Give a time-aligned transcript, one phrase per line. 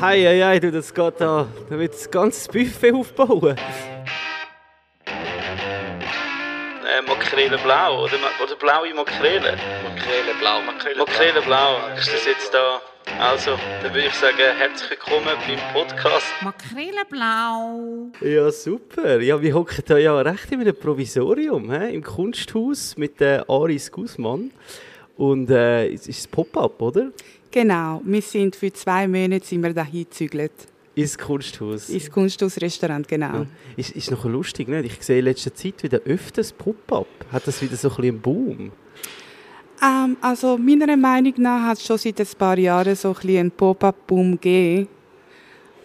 [0.00, 1.46] Hei, hei, hei, du, das geht da.
[1.68, 3.56] Da wird das ganze Buffet aufbauen.
[5.06, 9.58] Äh, Makrele blau oder, oder blaue Makrele?
[9.84, 11.76] Makrele blau, Makrele, Makrele blau.
[11.98, 12.80] Ist das jetzt da?
[13.20, 16.26] Also, dann würde ich sagen, herzlich willkommen beim Podcast.
[16.40, 18.10] Makrele blau.
[18.22, 19.20] Ja, super.
[19.20, 21.94] Ja, wir hocken da ja recht in einem Provisorium, he?
[21.94, 24.52] im Kunsthaus mit der Aris Guzman.
[25.18, 27.10] Und äh, es ist Pop-up, oder?
[27.52, 30.52] Genau, wir sind für zwei Monate sind wir dahin gezügelt.
[30.94, 31.90] Ins Kunsthaus.
[31.90, 33.40] Ins Kunsthausrestaurant, genau.
[33.40, 33.46] Ja.
[33.76, 34.86] Ist, ist noch lustig, nicht?
[34.86, 37.06] Ich sehe in letzter Zeit wieder öfters Pop-up.
[37.30, 38.72] Hat das wieder so ein bisschen einen Boom?
[39.82, 43.38] Ähm, also meiner Meinung nach hat es schon seit ein paar Jahren so ein bisschen
[43.38, 44.88] einen Pop-up-Boom gegeben.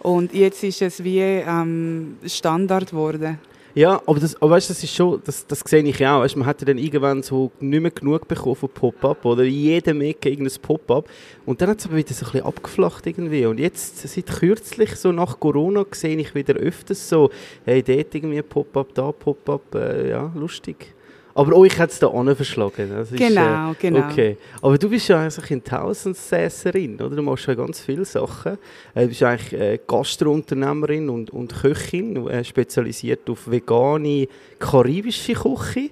[0.00, 3.38] Und jetzt ist es wie ähm, Standard geworden.
[3.78, 6.22] Ja, aber, das, aber weißt, das ist schon, das, das sehe ich auch.
[6.22, 10.00] Weißt, man hat ja dann irgendwann so nicht mehr genug bekommen von Pop-Up oder jedem
[10.00, 11.08] Ecke irgendein Pop-Up.
[11.46, 13.46] Und dann hat es aber wieder so ein bisschen abgeflacht irgendwie.
[13.46, 17.30] Und jetzt, seit kürzlich, so nach Corona, sehe ich wieder öfters so,
[17.66, 20.96] hey, dort irgendwie Pop-Up, da Pop-Up, äh, ja, lustig.
[21.38, 22.90] Aber euch hat es da verschlagen.
[22.90, 24.08] Das ist, genau, äh, genau.
[24.10, 24.36] Okay.
[24.60, 27.14] Aber du bist ja eigentlich eine Tausendsässerin, oder?
[27.14, 28.58] Du machst ja ganz viele Sachen.
[28.94, 34.26] Äh, du bist eigentlich äh, Gastrounternehmerin und, und Köchin, äh, spezialisiert auf vegane,
[34.58, 35.90] karibische Küche.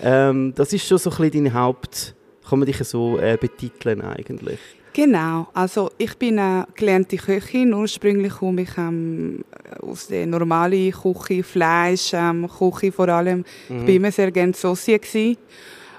[0.00, 2.14] Ähm, das ist schon so ein bisschen dein Haupt...
[2.48, 4.60] Kann man dich so äh, betiteln eigentlich?
[4.94, 7.74] Genau, also ich bin eine gelernte Köchin.
[7.74, 9.44] Ursprünglich komme ich ähm,
[9.82, 13.44] aus der normalen Küche, Fleisch, ähm, Küche vor allem.
[13.68, 13.78] Mhm.
[13.78, 15.00] Ich war immer sehr gerne Saucier.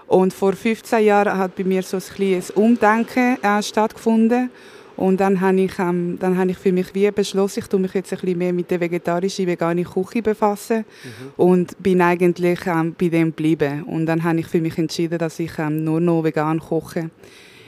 [0.08, 4.50] Und vor 15 Jahren hat bei mir so ein kleines Umdenken äh, stattgefunden.
[4.96, 7.94] Und dann habe ich, ähm, dann habe ich für mich wie beschlossen, ich tue mich
[7.96, 11.34] jetzt ein bisschen mehr mit der vegetarischen, veganen Küche befassen mhm.
[11.36, 13.84] und bin eigentlich ähm, bei dem geblieben.
[13.84, 17.10] Und dann habe ich für mich entschieden, dass ich ähm, nur noch vegan koche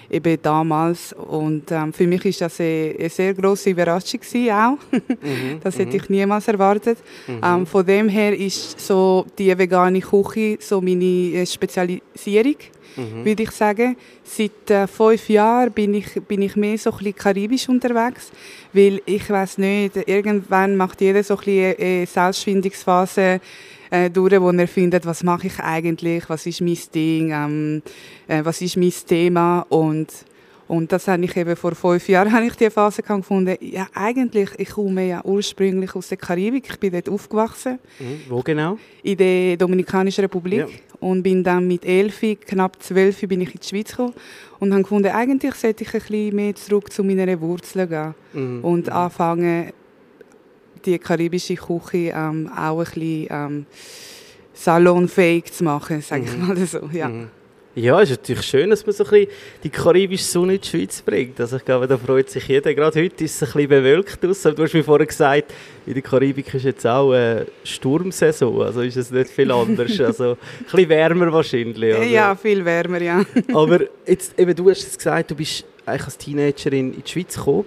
[0.10, 1.14] eben damals.
[1.14, 4.78] Und ähm, für mich ist das eine, eine sehr große Überraschung gewesen, auch.
[5.18, 5.96] Mhm, das hätte mhm.
[5.96, 7.00] ich niemals erwartet.
[7.28, 7.42] Mhm.
[7.44, 12.56] Ähm, von dem her ist so die vegane Küche so meine äh, Spezialisierung,
[12.98, 13.26] mhm.
[13.26, 13.96] würde ich sagen.
[14.24, 18.32] Seit äh, fünf Jahren bin ich, bin ich mehr so ein bisschen karibisch unterwegs,
[18.74, 23.40] weil ich weiß nicht, irgendwann macht jeder so ein bisschen eine Selbstfindungsphase
[23.90, 27.82] äh, durch, wo er findet, was mache ich eigentlich, was ist mein Ding, ähm,
[28.28, 30.08] äh, was ist mein Thema und
[30.67, 33.55] und das habe ich eben vor fünf Jahren habe ich die Phase gefunden.
[33.61, 36.67] Ja, eigentlich, ich komme ja ursprünglich aus der Karibik.
[36.70, 37.80] Ich bin dort aufgewachsen.
[38.00, 38.22] Mhm.
[38.28, 38.78] Wo genau?
[39.04, 40.60] In der Dominikanischen Republik.
[40.60, 40.67] Ja.
[41.00, 44.14] Und bin dann mit elf, knapp zwölf, bin ich in die Schweiz gekommen.
[44.60, 48.16] Und habe gefunden, eigentlich sollte ich ein bisschen mehr zurück zu meinen Wurzeln gehen.
[48.34, 48.64] Mhm.
[48.64, 49.72] Und anfangen,
[50.84, 53.66] die karibische Küche ähm, auch ein bisschen ähm,
[54.54, 56.48] salonfähig zu machen, sage ich mhm.
[56.48, 56.89] mal so.
[56.92, 57.08] Ja.
[57.08, 57.30] Mhm.
[57.77, 59.30] Ja, es ist natürlich schön, dass man so ein bisschen
[59.64, 61.39] die karibische Sonne in die Schweiz bringt.
[61.39, 62.73] Also ich glaube, da freut sich jeder.
[62.73, 64.42] Gerade heute ist es ein bisschen bewölkt aus.
[64.42, 65.54] Du hast mir vorher gesagt,
[65.86, 68.64] in der Karibik ist jetzt auch eine Sturmsaison.
[68.64, 69.92] Also ist es nicht viel anders.
[70.08, 71.95] Also ein bisschen wärmer wahrscheinlich.
[71.95, 72.04] Oder?
[72.04, 73.23] Ja, viel wärmer, ja.
[73.54, 77.36] Aber jetzt, eben, du hast es gesagt, du bist eigentlich als Teenagerin in die Schweiz
[77.36, 77.66] gekommen.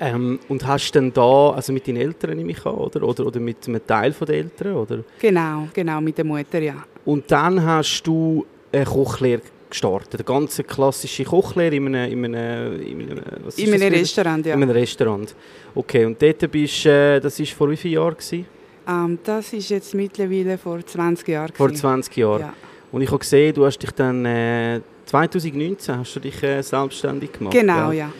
[0.00, 3.02] Ähm, und hast dann da, also mit deinen Eltern nehme ich an, oder?
[3.02, 3.26] oder?
[3.26, 5.04] Oder mit einem Teil der Eltern, oder?
[5.18, 6.84] Genau, genau, mit der Mutter, ja.
[7.04, 12.80] Und dann hast du eine Kochlehre gestartet, eine ganz klassische Kochlehre in einem, in einem,
[12.80, 13.22] in einem,
[13.56, 14.54] in einem Restaurant, ja.
[14.54, 15.34] In einem Restaurant.
[15.74, 18.14] Okay, und dort bist äh, das war vor wie vielen Jahren?
[18.14, 18.46] Gewesen?
[18.86, 21.52] Um, ähm, das ist jetzt mittlerweile vor 20 Jahren.
[21.54, 22.40] Vor 20 Jahren.
[22.40, 22.54] Ja.
[22.90, 27.32] Und ich habe gesehen, du hast dich dann äh, 2019 hast du dich äh, selbstständig
[27.32, 27.54] gemacht.
[27.54, 27.92] Genau, ja.
[27.92, 28.12] ja.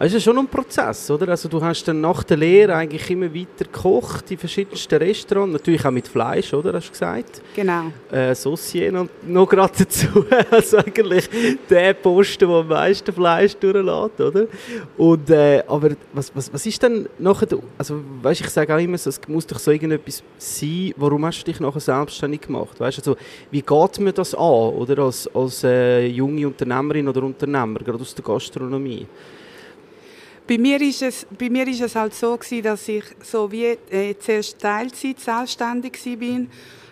[0.00, 1.28] Es ist schon ein Prozess, oder?
[1.30, 5.84] Also du hast dann nach der Lehre eigentlich immer weiter gekocht in verschiedensten Restaurants, natürlich
[5.84, 6.74] auch mit Fleisch, oder?
[6.74, 7.42] Hast du gesagt?
[7.56, 7.90] Genau.
[8.12, 11.28] Äh, Saucier noch, noch gerade dazu, also eigentlich
[11.68, 14.46] der Posten, der am meisten Fleisch durchlässt, oder?
[14.96, 18.98] Und, äh, aber was, was, was ist denn nachher, also weißt, ich sage auch immer,
[18.98, 22.78] so, es muss doch so irgendetwas sein, warum hast du dich nachher selbstständig gemacht?
[22.78, 23.16] Weißt, also,
[23.50, 25.02] wie geht mir das an, oder?
[25.02, 29.04] Als, als äh, junge Unternehmerin oder Unternehmer, gerade aus der Gastronomie?
[30.48, 33.66] Bei mir ist es, bei mir ist es halt so gewesen, dass ich so wie
[33.90, 36.46] äh, zuerst Teilzeit selbstständig war,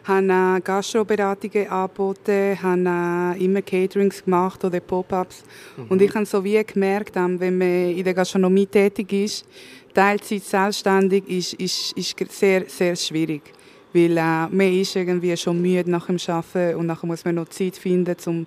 [0.04, 5.42] habe äh, Gastroberatungen angeboten, habe äh, immer Caterings gemacht oder Pop-ups
[5.74, 5.86] mhm.
[5.88, 9.46] und ich habe so wie gemerkt, äh, wenn man in der Gastronomie tätig ist,
[9.94, 13.55] Teilzeit selbstständig ist, ist, ist sehr, sehr schwierig.
[13.96, 17.48] Weil äh, man ist irgendwie schon müde nach dem Arbeiten und nachher muss man noch
[17.48, 18.46] Zeit finden, um,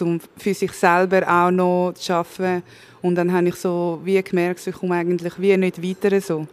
[0.00, 2.62] um für sich selber auch noch zu arbeiten.
[3.02, 6.46] Und dann habe ich so wie gemerkt, ich komme eigentlich wie nicht weiter so.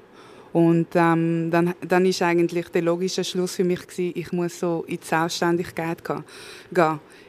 [0.52, 4.84] Und ähm, dann, dann ist eigentlich der logische Schluss für mich gewesen, ich muss so
[4.88, 6.24] in die Selbstständigkeit gehen.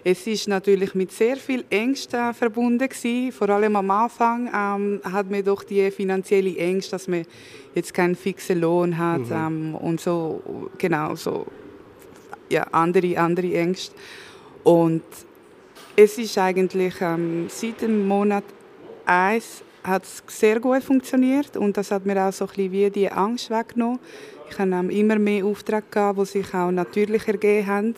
[0.06, 3.32] Es ist natürlich mit sehr viel Ängsten verbunden gewesen.
[3.32, 7.24] Vor allem am Anfang ähm, hat man doch die finanzielle Ängste, dass man
[7.74, 9.32] jetzt keinen fixen Lohn hat mhm.
[9.32, 10.42] ähm, und so
[10.76, 11.46] genau so
[12.50, 13.94] ja andere andere Ängste.
[14.62, 15.04] Und
[15.96, 18.44] es ist eigentlich ähm, seit dem Monat
[19.06, 22.90] 1 hat es sehr gut funktioniert und das hat mir auch so ein bisschen wie
[22.90, 24.00] die Angst weggenommen.
[24.50, 27.94] Ich habe immer mehr Aufträge gehabt, die sich auch natürlich ergeben haben.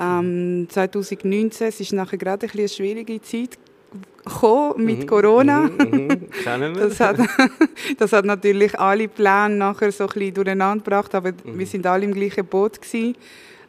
[0.00, 3.58] Ähm, 2019, es ist nachher gerade ein eine schwierige Zeit
[4.24, 5.60] gekommen mit mhm, Corona.
[5.60, 7.18] Mhm, mhm, das, hat,
[7.98, 11.58] das hat natürlich alle Pläne nachher so ein bisschen durcheinander gebracht, aber mhm.
[11.58, 13.16] wir sind alle im gleichen Boot gewesen.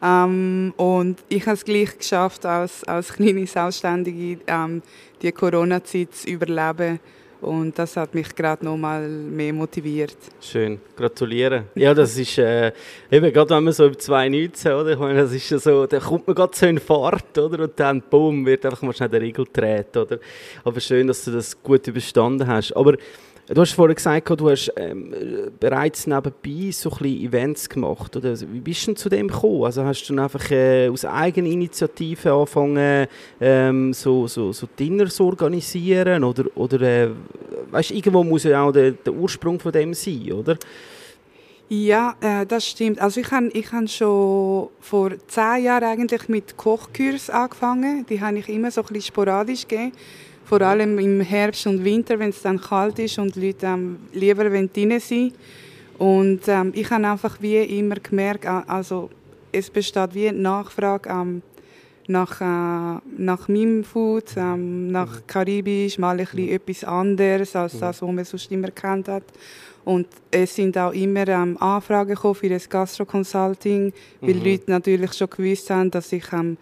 [0.02, 4.82] Ähm, und ich habe es gleich geschafft, als, als kleine Selbstständige ähm,
[5.20, 6.98] die Corona-Zeit zu überleben.
[7.42, 10.16] Und das hat mich gerade noch mal mehr motiviert.
[10.40, 11.64] Schön, gratulieren.
[11.74, 12.70] Ja, das ist äh,
[13.10, 14.92] eben gerade wenn man so über 2019, oder?
[14.92, 17.64] Ich meine, das ist so, da kommt man gerade so in Fahrt, oder?
[17.64, 20.20] Und dann, bumm, wird einfach mal schnell der Riegel gedreht, oder?
[20.62, 22.76] Aber schön, dass du das gut überstanden hast.
[22.76, 22.94] Aber
[23.48, 25.12] Du hast vorhin gesagt, du hast ähm,
[25.58, 28.16] bereits nebenbei so ein bisschen Events gemacht.
[28.16, 28.40] Oder?
[28.40, 29.64] Wie bist du denn zu dem gekommen?
[29.64, 33.08] Also hast du dann einfach äh, aus eigener Initiative angefangen,
[33.40, 36.22] ähm, so, so, so Dinner zu organisieren?
[36.22, 37.10] Oder, oder äh,
[37.72, 40.56] weißt, irgendwo muss ja auch der, der Ursprung von dem sein, oder?
[41.68, 43.00] Ja, äh, das stimmt.
[43.00, 48.06] Also ich habe ich hab schon vor zehn Jahren eigentlich mit Kochkurs angefangen.
[48.08, 49.92] Die habe ich immer so ein bisschen sporadisch gegeben
[50.52, 53.96] vor allem im Herbst und Winter, wenn es dann kalt ist und die Leute ähm,
[54.12, 55.32] lieber drinnen sind.
[55.96, 59.08] Und ähm, ich habe einfach wie immer gemerkt, also
[59.50, 61.40] es besteht wie Nachfrage ähm,
[62.06, 65.26] nach, äh, nach meinem Food, ähm, nach mhm.
[65.26, 66.52] Karibisch, mal ein bisschen mhm.
[66.52, 67.80] etwas anderes als mhm.
[67.80, 69.24] das, was man sonst immer kennt hat.
[69.86, 73.90] Und es sind auch immer ähm, Anfragen für das Gastro-Consulting,
[74.20, 74.44] weil mhm.
[74.44, 76.58] Leute natürlich schon gewusst haben, dass ich ähm,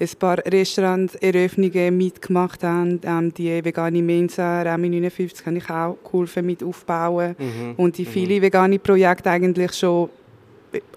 [0.00, 3.00] ein paar Restauranteröffnungen mitgemacht haben.
[3.04, 7.36] Ähm, die vegane Mensa, Remi 59, habe ich auch geholfen mit aufbauen.
[7.38, 7.74] Mhm.
[7.76, 8.08] Und die mhm.
[8.08, 10.10] viele vegane Projekte eigentlich schon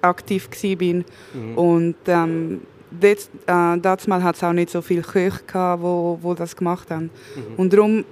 [0.02, 1.06] aktiv bin.
[1.34, 1.58] Mhm.
[1.58, 2.62] Und ähm,
[2.92, 6.90] dort, äh, damals hat es auch nicht so viele Köche gehabt, wo, wo das gemacht
[6.90, 7.10] haben.
[7.36, 7.56] Mhm.
[7.58, 8.06] Und darum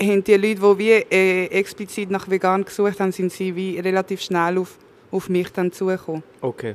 [0.00, 4.20] haben die Leute, die wie, äh, explizit nach vegan gesucht haben, sind sie wie relativ
[4.20, 4.78] schnell auf,
[5.10, 6.22] auf mich dann zugekommen.
[6.40, 6.74] Okay.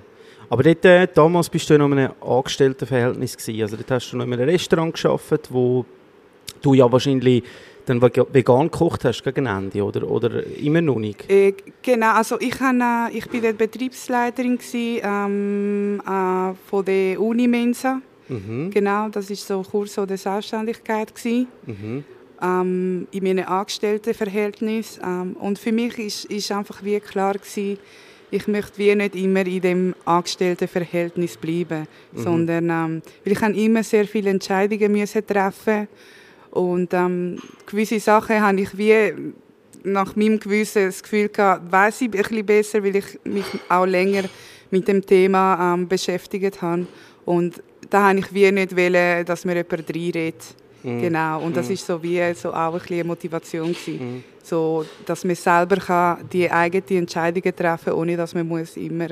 [0.52, 3.62] Aber dort, äh, damals bist du noch in einem Angestelltenverhältnis gewesen.
[3.62, 5.86] Also dort hast du noch in einem Restaurant gearbeitet, wo
[6.62, 7.42] du ja wahrscheinlich
[7.86, 11.30] dann vegan gekocht hast gegen Ende, oder, oder immer noch nicht?
[11.32, 17.22] Äh, genau, also ich, hab, äh, ich bin dort Betriebsleiterin gewesen, ähm, äh, von der
[17.22, 18.02] Unimensa.
[18.28, 18.72] Mhm.
[18.72, 21.16] Genau, das war so Kurs der Selbstständigkeit.
[21.16, 21.48] Gewesen.
[21.66, 22.04] Mhm.
[22.42, 25.00] Ähm, in meinem Angestelltenverhältnis.
[25.02, 27.80] Ähm, und für mich ist, ist einfach wie klar gewesen,
[28.32, 32.20] ich möchte wie nicht immer in dem Angestelltenverhältnis bleiben, mhm.
[32.20, 35.88] sondern ähm, weil ich immer sehr viele Entscheidungen müssen treffen
[36.50, 39.14] und ähm, gewisse Sachen habe ich wie
[39.84, 43.86] nach meinem Gewissen das Gefühl gehabt, weiß ich ein bisschen besser, weil ich mich auch
[43.86, 44.24] länger
[44.70, 46.88] mit dem Thema ähm, beschäftigt habe
[47.26, 50.56] und da habe ich wie nicht wollen, dass mir jemand reinredet.
[50.84, 51.02] Mhm.
[51.02, 51.74] Genau, und das mhm.
[51.74, 54.16] ist so wie so auch ein bisschen Motivation gewesen.
[54.16, 54.24] Mhm.
[54.44, 59.10] So, dass man selber kann die eigenen Entscheidungen treffen kann, ohne dass man muss immer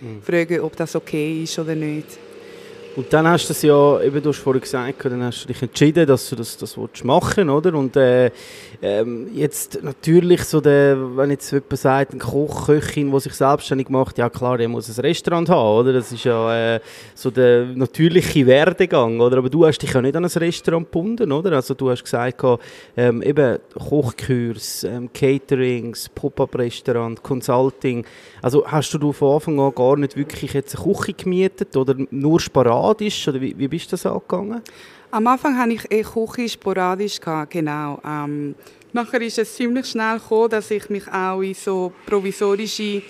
[0.00, 0.22] mhm.
[0.22, 2.18] fragen ob das okay ist oder nicht.
[2.98, 5.62] Und dann hast du es ja, eben du hast vorhin gesagt, dann hast du dich
[5.62, 7.72] entschieden, dass du das, das machen oder?
[7.74, 8.32] Und äh,
[8.82, 13.88] ähm, jetzt natürlich so der, wenn jetzt jemand sagt, ein Koch, Köchin, der sich selbstständig
[13.88, 15.92] macht, ja klar, der muss ein Restaurant haben, oder?
[15.92, 16.80] Das ist ja äh,
[17.14, 19.38] so der natürliche Werdegang, oder?
[19.38, 21.52] Aber du hast dich ja nicht an ein Restaurant gebunden, oder?
[21.52, 22.42] Also du hast gesagt,
[22.96, 28.04] ähm, eben Kochkurs, ähm, Caterings, Pop-up-Restaurant, Consulting.
[28.42, 32.40] Also hast du von Anfang an gar nicht wirklich jetzt eine Küche gemietet oder nur
[32.94, 34.62] sporadisch, oder wie, wie bist du das angegangen?
[35.10, 37.18] Am Anfang hatte ich eine Küche sporadisch,
[37.48, 38.00] genau.
[38.04, 38.54] Ähm,
[38.92, 43.02] nachher ist es ziemlich schnell gekommen, dass ich mich auch in so provisorische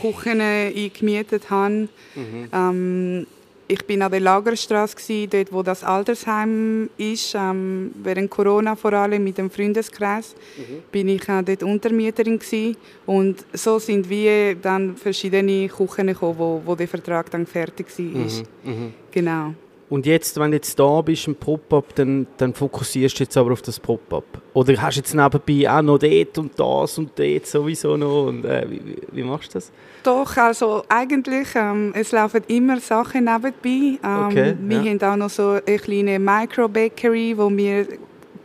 [0.00, 1.88] Küchen eingemietet habe.
[2.14, 2.48] Mhm.
[2.52, 3.26] Ähm,
[3.68, 9.24] ich bin an der Lagerstraße, dort wo das Altersheim ist, ähm, während Corona vor allem
[9.24, 10.82] mit dem Freundeskreis, mhm.
[10.92, 12.76] bin ich äh, dort Untermieterin gewesen.
[13.06, 18.04] und so sind wir dann verschiedene Küchen gekommen, wo, wo der Vertrag dann fertig war.
[18.04, 18.42] Mhm.
[18.64, 18.94] Mhm.
[19.10, 19.54] Genau.
[19.88, 23.52] Und jetzt, wenn du jetzt da bist im Pop-up, dann, dann fokussierst du jetzt aber
[23.52, 24.24] auf das Pop-up.
[24.52, 28.26] Oder hast du jetzt nebenbei auch noch dort und das und dort sowieso noch?
[28.26, 28.80] Und, äh, wie,
[29.12, 29.70] wie, machst du das?
[30.02, 33.98] Doch, also eigentlich, ähm, es laufen immer Sachen nebenbei.
[34.02, 34.90] Ähm, okay, wir ja.
[34.90, 37.86] haben auch noch so eine kleine Micro-Bakery, wo wir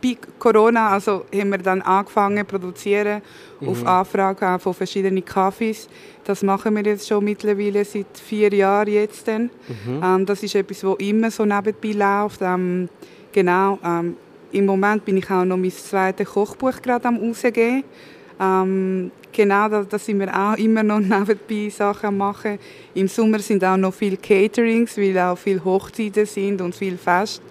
[0.02, 3.22] bei Corona also haben wir dann angefangen zu produzieren
[3.66, 5.88] auf Anfrage von verschiedenen Kaffees.
[6.24, 9.26] Das machen wir jetzt schon mittlerweile seit vier Jahren jetzt.
[9.28, 9.50] Dann.
[10.02, 12.40] Ähm, das ist etwas, was immer so nebenbei läuft.
[12.42, 12.88] Ähm,
[13.32, 13.78] genau.
[13.84, 14.16] Ähm,
[14.52, 17.84] Im Moment bin ich auch noch mein zweites Kochbuch gerade am rausgeben.
[18.40, 22.58] Ähm, genau, da, da sind wir auch immer noch nebenbei Sachen machen.
[22.94, 27.42] Im Sommer sind auch noch viele Caterings, weil auch viele Hochzeiten sind und viel Fest.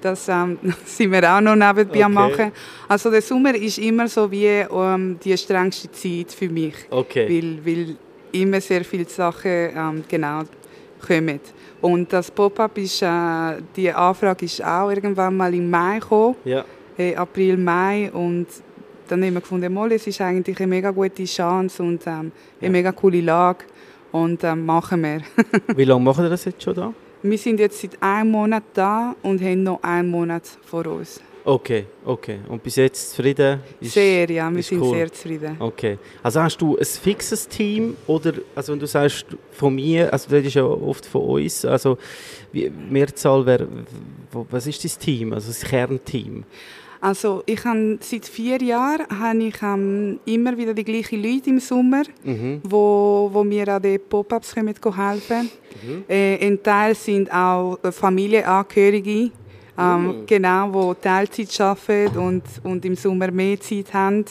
[0.02, 2.30] Das ähm, sind wir auch noch nebenbei am Okay.
[2.30, 2.52] machen.
[2.88, 7.26] Also der Sommer ist immer so wie ähm, die strengste Zeit für mich, Okay.
[7.28, 7.96] weil, weil
[8.32, 10.42] immer sehr viele Sachen ähm, genau
[11.06, 11.40] kommen.
[11.80, 13.06] Und das Pop-up ist, äh,
[13.74, 16.64] die Anfrage ist auch irgendwann mal im Mai gekommen Ja.
[16.98, 18.46] äh, April, Mai und
[19.08, 22.32] dann haben wir gefunden, mal, es ist eigentlich eine mega gute Chance und ähm, eine
[22.60, 22.68] Ja.
[22.70, 23.64] mega coole Lage
[24.12, 25.22] und ähm, machen wir.
[25.76, 26.92] Wie lange machen ihr das jetzt schon da?
[27.22, 31.20] Wir sind jetzt seit einem Monat da und haben noch einen Monat vor uns.
[31.44, 32.38] Okay, okay.
[32.48, 33.60] Und bis jetzt zufrieden?
[33.80, 34.94] Ist- sehr, ja, wir sind cool.
[34.94, 35.56] sehr zufrieden.
[35.58, 35.98] Okay.
[36.22, 40.44] Also hast du ein fixes Team oder, also wenn du sagst von mir, also das
[40.44, 41.96] ist ja oft von uns, also
[42.52, 43.66] wie, Mehrzahl, wer,
[44.50, 46.44] was ist dein Team, also das Kernteam?
[47.00, 51.58] Also ich habe seit vier Jahren habe ich ähm, immer wieder die gleichen Leute im
[51.58, 52.60] Sommer, Mhm.
[52.62, 55.50] wo, wo mir an den Pop-ups kommen go helfen.
[56.08, 59.30] Äh, ein Teil sind auch Familienangehörige,
[59.78, 64.24] ähm, genau, wo Teilzeit arbeiten und, und im Sommer mehr Zeit haben,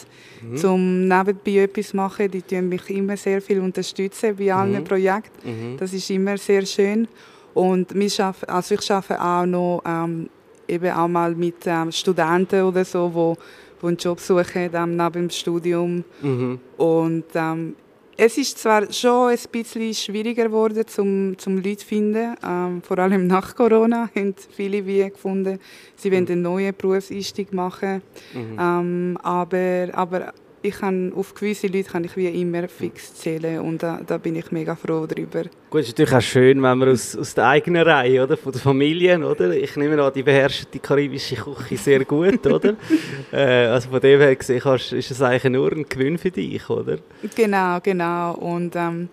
[0.55, 2.29] zum nebenbei etwas zu machen.
[2.29, 5.75] Die tun mich immer sehr viel unterstützen bei allen Projekten.
[5.77, 7.07] Das ist immer sehr schön.
[7.55, 10.29] Und wir schaffen, also ich arbeite auch noch ähm,
[10.69, 13.37] eben auch mal mit ähm, Studenten oder so, wo,
[13.81, 16.03] wo einen Job suchen ähm, neben dem Studium.
[16.21, 16.59] Mhm.
[16.77, 17.75] Und ähm,
[18.21, 22.35] es ist zwar schon ein bisschen schwieriger geworden, zum, zum Leute zu finden.
[22.45, 25.59] Ähm, vor allem nach Corona haben viele wie gefunden,
[25.95, 28.01] sie wollen einen neuen Berufseinstieg machen.
[28.35, 33.81] Ähm, aber, aber ich kann, auf gewisse Leute kann ich wie immer fix zählen und
[33.81, 35.43] da, da bin ich mega froh darüber.
[35.69, 38.51] Gut, es ist natürlich auch schön, wenn man aus, aus der eigenen Reihe, oder, von
[38.51, 39.55] der Familie, oder?
[39.55, 42.75] Ich nehme an, die beherrschen die karibische Küche sehr gut, oder?
[43.31, 46.69] äh, also von dem her gesehen kannst, ist es eigentlich nur ein Gewinn für dich,
[46.69, 46.97] oder?
[47.35, 48.33] Genau, genau.
[48.35, 49.09] Und ähm,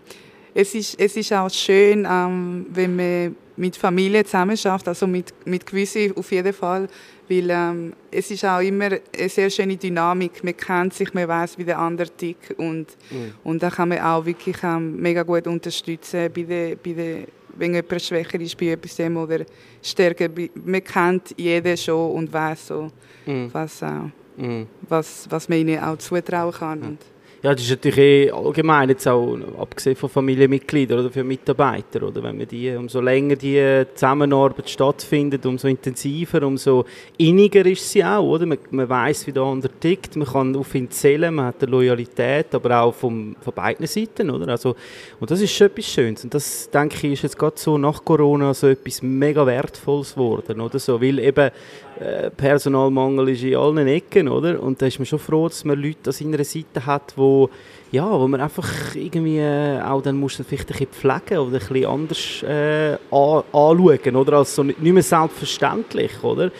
[0.55, 5.33] es, ist, es ist auch schön, ähm, wenn man mit Familie zusammen schafft, also mit,
[5.45, 6.89] mit gewissen auf jeden Fall,
[7.29, 10.43] weil ähm, es ist auch immer eine sehr schöne Dynamik.
[10.45, 12.87] Man kennt sich, man weiß, wie der andere tickt und,
[13.45, 17.17] und da kann man auch wirklich ähm, mega gut unterstützen, bei der, bei der,
[17.57, 19.45] wenn jemand schwächer ist bei etwas oder
[19.83, 20.29] stärker.
[20.55, 22.91] Man kennt jeden schon und weiß so,
[23.27, 23.49] Mhm.
[23.53, 23.91] was, äh,
[24.37, 24.67] Mhm.
[24.89, 26.83] was, was man ihnen auch zutrauen kann.
[26.83, 26.99] Und,
[27.47, 32.21] Ja, das ist natürlich eh allgemein, jetzt auch abgesehen von Familienmitgliedern oder für Mitarbeiter, oder?
[32.21, 36.85] Wenn man die, umso länger die Zusammenarbeit stattfindet, umso intensiver, umso
[37.17, 38.47] inniger ist sie auch, oder?
[38.47, 41.71] Man, man weiß, wie der andere tickt, man kann auf ihn zählen, man hat eine
[41.71, 44.49] Loyalität, aber auch vom, von beiden Seiten, oder?
[44.49, 44.75] Also,
[45.21, 46.25] und das ist schon etwas Schönes.
[46.25, 50.61] Und das, denke ich, ist jetzt gerade so nach Corona so etwas mega Wertvolles geworden,
[50.61, 51.01] oder so?
[51.01, 51.53] Weil eben
[52.37, 54.63] Personalmangel ist in allen Ecken, oder?
[54.63, 57.49] Und da ist man schon froh, dass man Leute an seiner Seite hat, wo,
[57.91, 61.67] ja, wo man einfach irgendwie äh, auch dann muss vielleicht ein bisschen pflegen oder ein
[61.67, 64.39] bisschen anders äh, an, anschauen, oder?
[64.39, 66.51] Als so nicht mehr selbstverständlich, oder?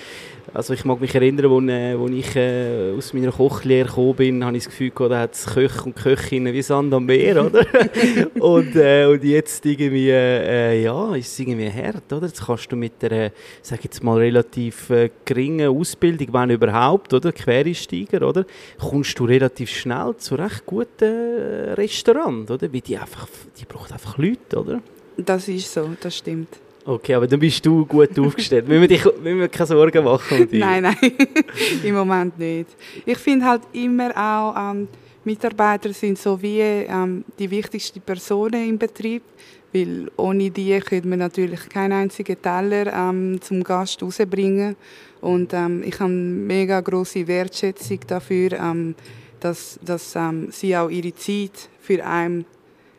[0.57, 4.43] Also ich mag mich erinnern, als äh, wo ich äh, aus meiner Kochlehre gekommen bin,
[4.43, 7.45] habe ich das Gefühl gehabt, da hat es Köche und Köchinnen wie Sand am Meer,
[7.45, 7.67] oder?
[8.41, 12.27] und, äh, und jetzt irgendwie, äh, ja, ist es irgendwie hart, oder?
[12.27, 17.33] Jetzt kannst du mit der, sag jetzt mal, relativ äh, geringen Ausbildung, wenn überhaupt, oder?
[17.33, 18.47] Quereinsteiger, oder?
[18.79, 22.73] Kommst du relativ schnell zu recht guten Restaurant, oder?
[22.73, 23.29] Weil die einfach,
[23.61, 24.81] die braucht einfach Leute, oder?
[25.19, 26.49] das ist so, das stimmt.
[26.89, 28.69] Okay, aber dann bist du gut aufgestellt.
[28.69, 30.61] müssen, wir dich, müssen wir keine Sorgen machen um dich?
[30.61, 30.97] Nein, nein,
[31.83, 32.69] im Moment nicht.
[33.05, 34.87] Ich finde halt immer auch, ähm,
[35.25, 39.25] Mitarbeiter sind so wie ähm, die wichtigsten Personen im Betrieb,
[39.73, 44.77] weil ohne die könnte man natürlich keinen einzigen Teller ähm, zum Gast rausbringen.
[45.21, 48.95] Und ähm, ich habe mega große Wertschätzung dafür, ähm,
[49.41, 52.45] dass, dass ähm, sie auch ihre Zeit für einen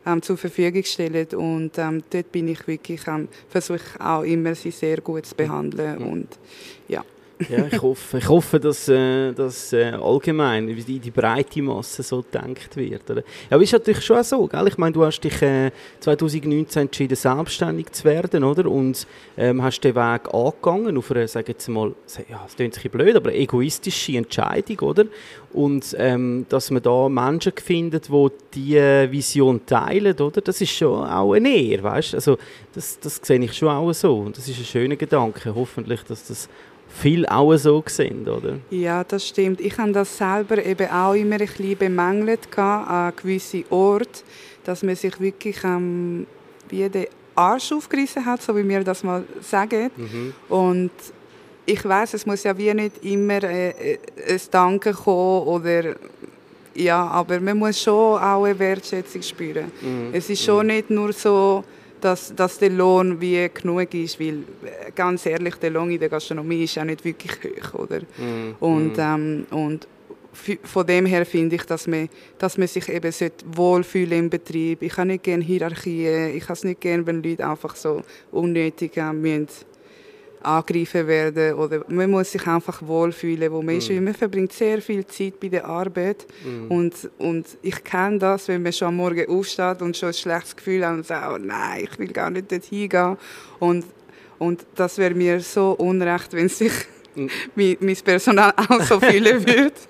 [0.08, 1.28] ähm, zur Verfügung stellen.
[1.36, 5.36] Und ähm, dort bin ich wirklich, ähm, versuche ich auch immer, sie sehr gut zu
[5.36, 5.98] behandeln.
[5.98, 6.28] Und
[6.88, 7.04] ja.
[7.50, 12.02] Ja, ich hoffe, ich hoffe dass, äh, dass äh, allgemein wie die, die breite Masse
[12.02, 13.10] so gedacht wird.
[13.10, 13.22] Oder?
[13.50, 14.68] Ja, aber ist natürlich schon so, gell?
[14.68, 18.70] Ich meine, du hast dich äh, 2019 entschieden, selbstständig zu werden, oder?
[18.70, 19.06] Und
[19.38, 21.94] ähm, hast den Weg angegangen auf eine, sage jetzt mal,
[22.30, 25.06] ja, es klingt bisschen blöd, aber egoistische Entscheidung, oder?
[25.54, 30.42] Und ähm, dass man da Menschen findet, die diese Vision teilen, oder?
[30.42, 32.16] Das ist schon auch eine Ehre, weißt?
[32.16, 32.38] Also
[32.74, 34.18] das, das sehe ich schon auch so.
[34.18, 35.54] Und das ist ein schöner Gedanke.
[35.54, 36.50] Hoffentlich, dass das
[36.98, 38.58] viele auch so sehen, oder?
[38.70, 39.62] Ja, das stimmt.
[39.62, 44.24] Ich habe das selber eben auch immer ein bisschen bemängelt an gewissen Orten,
[44.64, 46.28] dass man sich wirklich ähm,
[46.70, 49.92] wie den Arsch aufgerissen hat, so wie wir das mal sagen.
[49.96, 50.34] Mhm.
[50.50, 50.92] Und
[51.66, 55.96] ich weiß, es muss ja wie nicht immer äh, äh, ein Danke kommen oder
[56.74, 59.72] ja, aber man muss schon auch eine Wertschätzung spüren.
[59.82, 60.10] Mhm.
[60.14, 61.64] Es ist schon nicht nur so,
[62.02, 66.10] dass, dass der Lohn wie genug ist, weil äh, ganz ehrlich, der Lohn in der
[66.10, 67.32] Gastronomie ist ja nicht wirklich
[67.74, 68.00] hoch, oder?
[68.00, 68.56] Mhm.
[68.60, 69.88] Und, ähm, und
[70.64, 73.12] von dem her finde ich, dass man, dass man sich eben
[73.46, 74.84] wohlfühlen im Betrieb.
[74.84, 78.98] Ich habe nicht gerne Hierarchien, ich habe es nicht gerne, wenn Leute einfach so unnötig
[78.98, 79.48] äh, müssen
[80.42, 83.90] angegriffen werden oder man muss sich einfach wohlfühlen, wo man ist.
[83.90, 86.26] Weil man verbringt sehr viel Zeit bei der Arbeit
[86.70, 90.56] und, und ich kenne das, wenn man schon am Morgen aufsteht und schon ein schlechtes
[90.56, 93.18] Gefühl hat und sagt, oh nein, ich will gar nicht dorthin gehen
[93.60, 93.86] und,
[94.40, 96.74] und das wäre mir so unrecht, wenn sich
[97.56, 99.72] mein, Personal auch so fühlen würde.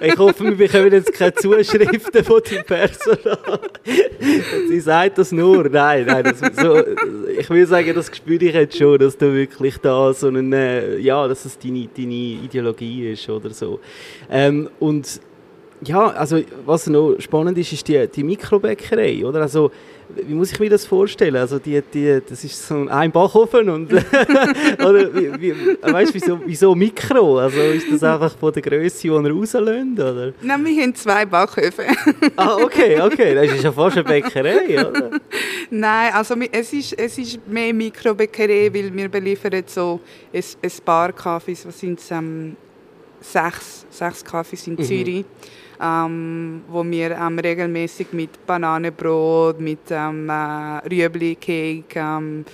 [0.00, 3.60] Ich hoffe, wir bekommen jetzt keine Zuschriften von deinem Personal.
[4.68, 5.68] Sie sagt das nur.
[5.68, 6.24] Nein, nein.
[6.24, 6.82] Das, so,
[7.38, 11.26] ich will sagen, das spüre ich jetzt schon, dass du wirklich da so eine, ja,
[11.26, 13.80] dass es deine, deine Ideologie ist oder so.
[14.30, 15.20] Ähm, und
[15.82, 19.42] ja, also was noch spannend ist, ist die, die Mikrobäckerei, oder?
[19.42, 19.70] Also
[20.14, 21.36] wie muss ich mir das vorstellen?
[21.36, 26.74] Also die, die, das ist so ein Backofen und oder wie, wie, weißt, wieso, wieso
[26.74, 27.38] Mikro?
[27.38, 30.32] Also ist das einfach von der Größe, die er rauslöhnt, oder?
[30.40, 31.84] Nein, wir haben zwei Backöfen.
[32.36, 35.10] Ah, okay, okay, das ist ja fast eine Bäckerei, oder?
[35.70, 40.00] Nein, also es ist, es ist mehr Mikrobäckerei, weil wir beliefern so
[40.32, 42.56] ein, ein paar Kaffees, was sind es, ähm,
[43.20, 45.24] sechs, sechs Kaffees in Zürich,
[45.80, 52.44] ähm, wo wir ähm, regelmäßig mit Bananenbrot, mit ähm, äh, Rüebli-Cake, ähm,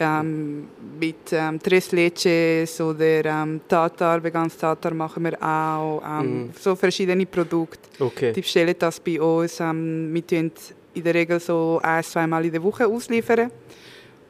[0.00, 7.26] ähm, mit ähm, Tres Leches oder Tatar, veganes Tatar machen wir auch, ähm, so verschiedene
[7.26, 8.02] Produkte.
[8.02, 8.32] Okay.
[8.32, 9.60] Die bestellen das bei uns.
[9.60, 10.50] Wir tun
[10.94, 13.50] in der Regel so ein, zweimal in der Woche ausliefern.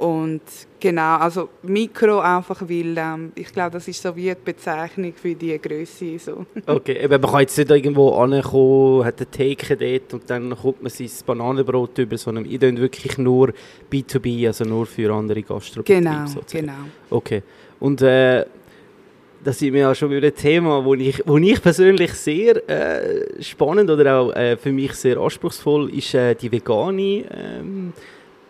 [0.02, 0.40] Und
[0.80, 5.32] genau, also Mikro einfach, weil ähm, ich glaube, das ist so wie die Bezeichnung für
[5.32, 6.18] die Größe.
[6.18, 6.44] So.
[6.66, 10.82] Okay, eben, man kann jetzt nicht irgendwo ankommen, hat eine Theke dort und dann kommt
[10.82, 13.52] man sein Bananenbrot über, sondern ihr tut wirklich nur
[13.92, 16.66] B2B, also nur für andere Gastrobetriebe Genau, sozusagen.
[16.66, 16.78] genau.
[17.10, 17.44] Okay.
[17.78, 18.44] Und äh,
[19.44, 23.40] das sind wir ja schon wieder ein Thema, wo ich, wo ich persönlich sehr äh,
[23.40, 27.92] spannend oder auch äh, für mich sehr anspruchsvoll ist äh, die vegane ähm,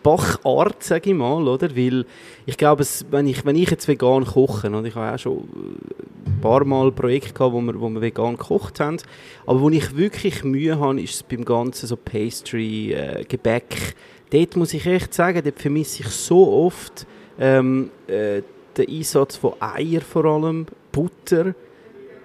[0.03, 1.75] Bachart, sage ich mal, oder?
[1.75, 2.05] Weil
[2.45, 6.41] ich glaube, wenn, ich, wenn ich jetzt vegan koche, und ich habe auch schon ein
[6.41, 8.97] paar Mal Projekte gehabt, wo wir, wo wir vegan gekocht haben,
[9.45, 13.95] aber wo ich wirklich Mühe habe, ist es beim ganzen so Pastry, äh, Gebäck.
[14.29, 17.07] Dort muss ich echt sagen, dort vermisse ich so oft
[17.39, 18.41] ähm, äh,
[18.77, 21.55] den Einsatz von Eier vor allem, Butter,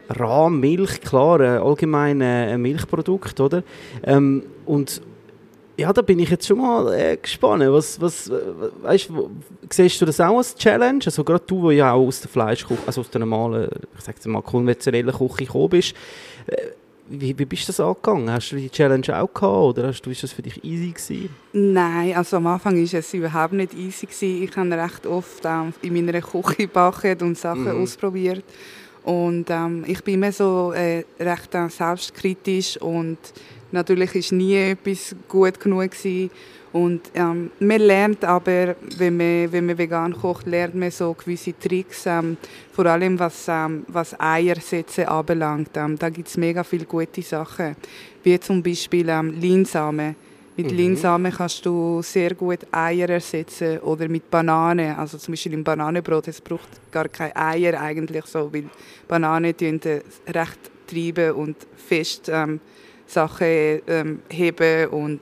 [0.09, 3.62] Rahmmilch, klar, äh, allgemein äh, ein Milchprodukt, oder?
[4.03, 5.03] Ähm, und
[5.79, 7.62] ja, da bin ich jetzt schon mal äh, gespannt.
[7.69, 8.33] Was, was, äh,
[8.83, 9.31] weißt, wo,
[9.71, 11.01] siehst du das auch als Challenge?
[11.05, 14.17] Also gerade du, der ja auch aus der Fleischküche, also aus der normalen, ich sag
[14.17, 15.95] jetzt mal konventionellen Küche gekommen bist,
[16.49, 16.57] äh,
[17.11, 18.31] wie, wie bist du das angegangen?
[18.31, 21.31] Hast du die Challenge auch gehabt oder hast du, ist das für dich easy gewesen?
[21.53, 24.07] Nein, also am Anfang war es überhaupt nicht easy.
[24.07, 24.43] Gewesen.
[24.43, 28.45] Ich habe recht oft ähm, in meiner Küche gebacken und Sachen ausprobiert.
[29.05, 33.17] Und ähm, ich bin immer so äh, recht äh, selbstkritisch und
[33.72, 36.31] natürlich ist nie etwas gut genug gewesen.
[36.72, 41.59] Und ähm, man lernt aber, wenn man, wenn man vegan kocht, lernt man so gewisse
[41.59, 42.37] Tricks, ähm,
[42.72, 45.70] vor allem was, ähm, was Eiersätze anbelangt.
[45.76, 47.74] Ähm, da gibt es mega viele gute Sachen,
[48.22, 50.14] wie zum Beispiel ähm, Linsamen.
[50.59, 54.98] Mit Linsamen kannst du sehr gut Eier ersetzen oder mit Banane.
[54.98, 58.64] Also zum Beispiel im Bananenbrot, es braucht gar keine Eier eigentlich so, weil
[59.07, 62.59] Bananen äh, recht treiben und fest ähm,
[63.09, 65.21] Sachen ähm, heben und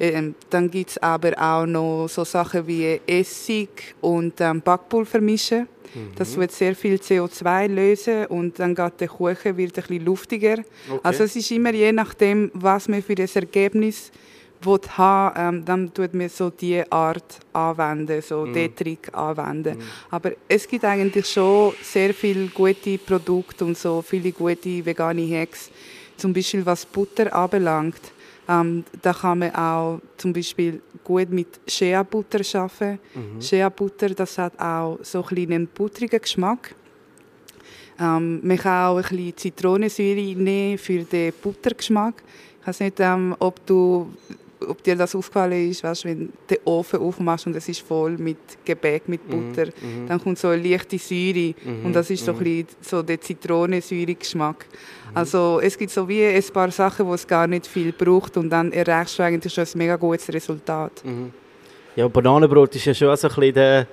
[0.00, 5.68] ähm, dann gibt es aber auch noch so Sachen wie Essig und ähm, Backpulver mischen.
[6.16, 10.58] Das wird sehr viel CO2 lösen und dann geht der Kuchen wird ein bisschen luftiger.
[11.02, 14.12] Also es ist immer je nachdem, was man für das Ergebnis
[14.60, 19.78] will haben, ähm, dann tut man so die Art anwenden, so den Trick anwenden.
[20.10, 25.70] Aber es gibt eigentlich schon sehr viele gute Produkte und so viele gute vegane Hacks,
[26.18, 28.00] zum Beispiel was Butter anbelangt.
[28.48, 32.98] Ähm, da kann man auch zum Beispiel gut mit Shea-Butter arbeiten.
[33.40, 36.74] Shea-Butter, das hat auch so ein einen buttrigen Geschmack.
[38.00, 42.22] Ähm, man kann auch ein bisschen Zitronensäure nehmen für den Buttergeschmack.
[42.60, 44.12] Ich weiß nicht, ähm, ob du
[44.66, 48.16] ob dir das aufgefallen ist, weißt, wenn du den Ofen aufmachst und es ist voll
[48.18, 49.70] mit Gebäck, mit Mhm, Butter,
[50.06, 54.66] dann kommt so eine leichte Säure und das ist so, ein bisschen so der Zitronensäure-Geschmack.
[55.10, 55.16] Mhm.
[55.16, 58.50] Also es gibt so wie ein paar Sachen, wo es gar nicht viel braucht und
[58.50, 61.04] dann erreichst du eigentlich schon ein mega gutes Resultat.
[61.04, 61.32] Mhm.
[61.96, 63.86] Ja, Bananenbrot ist ja schon so ein bisschen der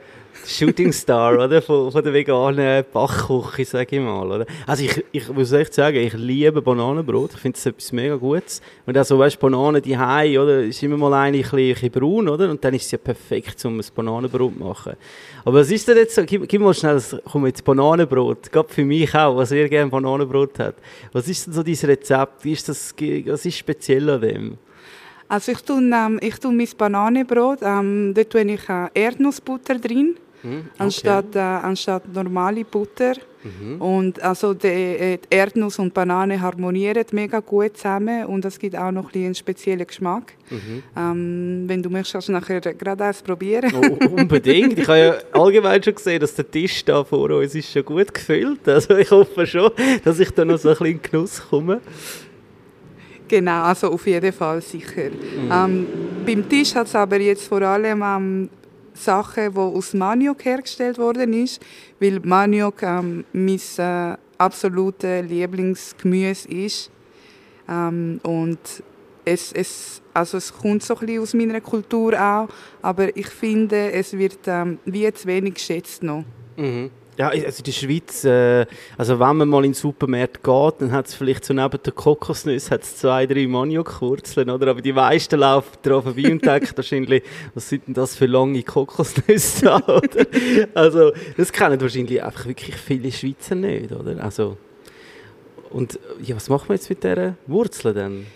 [0.45, 1.61] Shooting Star oder?
[1.61, 4.31] Von, von der veganen Backküche, sage ich mal.
[4.31, 4.45] Oder?
[4.67, 7.33] Also ich, ich muss echt sagen, ich liebe Bananenbrot.
[7.33, 8.61] Ich finde es etwas mega Gutes.
[8.85, 10.63] Und also, weißt Bananen die Hai, oder?
[10.63, 12.49] Ist immer mal eine ein bisschen, braun, oder?
[12.49, 14.93] Und dann ist sie ja perfekt, um ein Bananenbrot zu machen.
[15.43, 16.23] Aber was ist denn jetzt so?
[16.25, 18.51] Gib, gib mal schnell, komm jetzt Bananenbrot.
[18.51, 20.75] Gerade für mich auch, was sehr gerne Bananenbrot hat.
[21.11, 22.45] Was ist denn so dein Rezept?
[22.45, 22.93] Ist das,
[23.25, 24.57] was ist speziell an dem?
[25.27, 30.15] Also ich tue, ähm, ich tue mein Bananenbrot, ähm, dort tue ich äh, Erdnussbutter drin,
[30.45, 33.15] Hm, anstatt, äh, anstatt normale Butter.
[33.77, 38.75] Und also die, äh, die Erdnuss und Banane harmonieren mega gut zusammen und es gibt
[38.75, 40.33] auch noch ein einen speziellen Geschmack.
[40.97, 43.71] Ähm, wenn du möchtest, kannst du nachher gerade eins probieren.
[43.75, 44.79] Oh, unbedingt.
[44.79, 48.11] Ich habe ja allgemein schon gesehen, dass der Tisch da vor uns ist schon gut
[48.11, 48.67] gefüllt.
[48.67, 49.71] Also ich hoffe schon,
[50.03, 51.81] dass ich da noch so ein bisschen in Genuss komme.
[53.27, 55.09] Genau, also auf jeden Fall sicher.
[55.51, 55.87] Ähm,
[56.25, 58.49] beim Tisch hat es aber jetzt vor allem ähm,
[58.95, 61.61] Sachen, die aus Maniok hergestellt worden ist,
[61.99, 66.91] weil Maniok ähm, mein äh, absolutes Lieblingsgemüse ist.
[67.69, 68.59] Ähm, und
[69.25, 72.47] es, es, also es kommt so ein aus meiner Kultur auch,
[72.81, 76.23] aber ich finde, es wird ähm, wie zu wenig geschätzt noch.
[76.57, 76.91] Mhm.
[77.17, 78.65] Ja, also der Schweiz, äh,
[78.97, 81.93] also wenn man mal in den Supermarkt geht, dann hat es vielleicht so neben der
[81.93, 84.71] Kokosnuss hat's zwei, drei Maniok-Wurzeln, oder?
[84.71, 87.23] Aber die meisten laufen daran vorbei und denken wahrscheinlich,
[87.53, 90.25] was sind denn das für lange Kokosnüsse da, oder?
[90.73, 94.21] Also, das kennen wahrscheinlich einfach wirklich viele Schweizer nicht, oder?
[94.21, 94.57] Also,
[95.69, 98.27] und ja, was machen wir jetzt mit dieser Wurzel denn?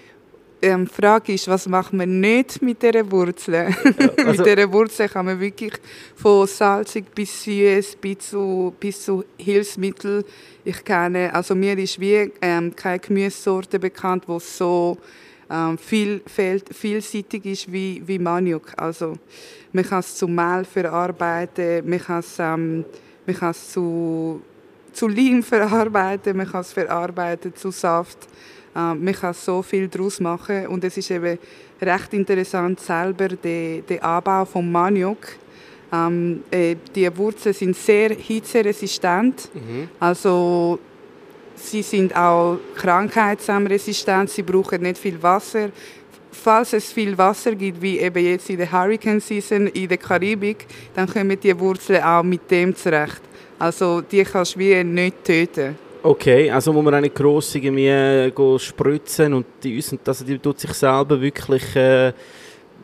[0.62, 3.56] Ähm, die Frage ist, was macht man nicht mit dieser Wurzel?
[4.18, 5.74] also- mit dieser Wurzel kann man wirklich
[6.16, 10.26] von salzig bis süß bis zu, bis zu Hilfsmittel.
[10.66, 14.98] Ich kenne, also mir ist wie ähm, keine Gemüsesorte bekannt, wo so
[15.50, 18.74] ähm, viel, viel, vielseitig ist wie, wie Maniok.
[18.76, 19.14] Also
[19.72, 22.84] man kann es zu Mehl verarbeiten, man kann es, ähm,
[23.26, 24.42] man kann es zu,
[24.92, 28.28] zu Leim verarbeiten, man kann es verarbeiten zu Saft.
[28.76, 31.38] Ähm, man kann so viel daraus machen und es ist eben
[31.82, 35.28] recht interessant selber der, der Anbau von Maniok.
[35.92, 39.50] Ähm, äh, die Wurzeln sind sehr hitzeresistent,
[40.00, 40.78] also
[41.56, 45.70] sie sind auch krankheitsresistent, sie brauchen nicht viel Wasser.
[46.32, 50.68] Falls es viel Wasser gibt, wie eben jetzt in der Hurricane Season in der Karibik,
[50.94, 53.22] dann kommen die Wurzeln auch mit dem zurecht.
[53.58, 55.76] Also die kannst du wie nicht töten.
[56.02, 60.38] Okay, also muss man auch nicht gross irgendwie äh, spritzen und die, uns- also die
[60.40, 62.14] tut sich selber wirklich, äh,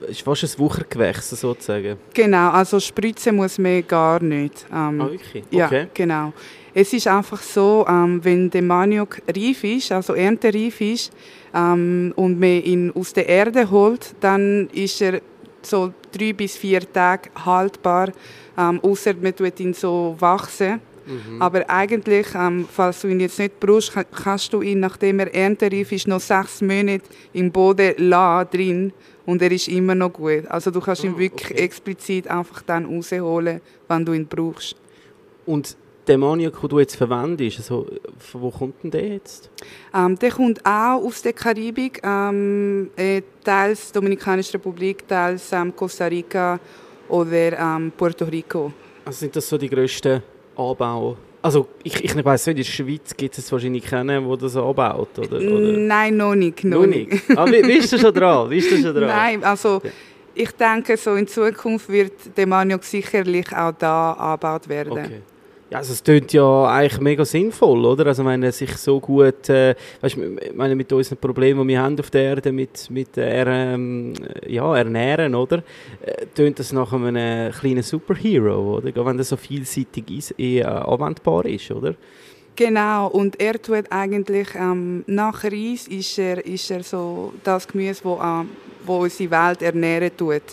[0.09, 1.97] ist fast ein Wuchergewächs sozusagen.
[2.13, 4.65] Genau, also spritzen muss man gar nicht.
[4.71, 5.43] Ähm, Ah, wirklich?
[5.49, 5.87] Ja, Okay.
[5.93, 6.33] genau.
[6.73, 11.13] Es ist einfach so, ähm, wenn der Maniok reif ist, also erntereif ist,
[11.53, 15.21] ähm, und man ihn aus der Erde holt, dann ist er
[15.61, 18.09] so drei bis vier Tage haltbar,
[18.57, 20.81] ähm, außer man tut ihn so wachsen.
[21.39, 25.33] Aber eigentlich, ähm, falls du ihn jetzt nicht brauchst, kann- kannst du ihn, nachdem er
[25.33, 28.93] erntereif ist, noch sechs Monate im Boden lassen, drin
[29.25, 30.47] und er ist immer noch gut.
[30.47, 31.63] Also du kannst ihn Ah, wirklich okay.
[31.63, 34.75] explizit einfach dann rausholen, wenn du ihn brauchst.
[35.45, 35.75] Und
[36.07, 37.87] der Maniok, den du jetzt verwendest, also,
[38.19, 39.49] von wo kommt denn der jetzt?
[39.93, 46.05] Ähm, der kommt auch aus der Karibik, ähm, äh, teils Dominikanische Republik, teils ähm, Costa
[46.05, 46.59] Rica
[47.09, 48.71] oder ähm, Puerto Rico.
[49.03, 50.21] Also sind das so die grössten
[50.57, 51.17] Anbauer?
[51.41, 55.19] Also ich, ich weiss nicht, in der Schweiz gibt es wahrscheinlich keinen, der das anbaut,
[55.19, 55.37] oder?
[55.37, 55.77] oder?
[55.77, 56.63] Nein, noch nicht.
[56.63, 57.11] Noch Noch nicht.
[57.11, 57.37] nicht?
[57.37, 58.49] Ah, wie, bist du schon dran?
[58.49, 59.07] Bist du schon dran?
[59.07, 59.81] Nein, also
[60.33, 64.91] ich denke, so in Zukunft wird der Maniok sicherlich auch da angebaut werden.
[64.93, 65.21] Okay.
[65.71, 68.05] Ja, also es klingt ja eigentlich mega sinnvoll, oder?
[68.05, 70.17] Also wenn er sich so gut, äh, weißt,
[70.53, 74.13] meine mit unseren Problemen, die wir haben auf der Erde, mit, mit äh, ähm,
[74.47, 75.63] ja, Ernähren, oder?
[76.05, 79.05] Äh, tönt das nach einem kleinen Superhero, oder?
[79.05, 81.95] Wenn das so vielseitig ist, eh, äh, anwendbar ist, oder?
[82.55, 88.01] Genau, und er tut eigentlich, ähm, nach Reis ist er, ist er so das Gemüse,
[88.03, 88.49] wo, ähm,
[88.85, 90.43] wo unsere Welt ernähren tut.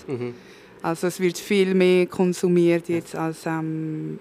[0.81, 4.19] Also es wird viel mehr konsumiert jetzt als ähm,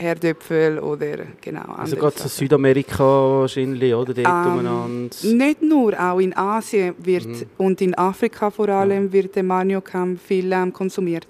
[0.00, 2.28] Herdöpfel oder genau Also andere gerade zu.
[2.28, 4.14] Südamerika wahrscheinlich, oder?
[4.14, 5.16] Dort Ähm, umeinander.
[5.22, 7.42] Nicht nur, auch in Asien wird Mhm.
[7.58, 11.26] und in Afrika vor allem wird der Maniok ähm, viel ähm, konsumiert.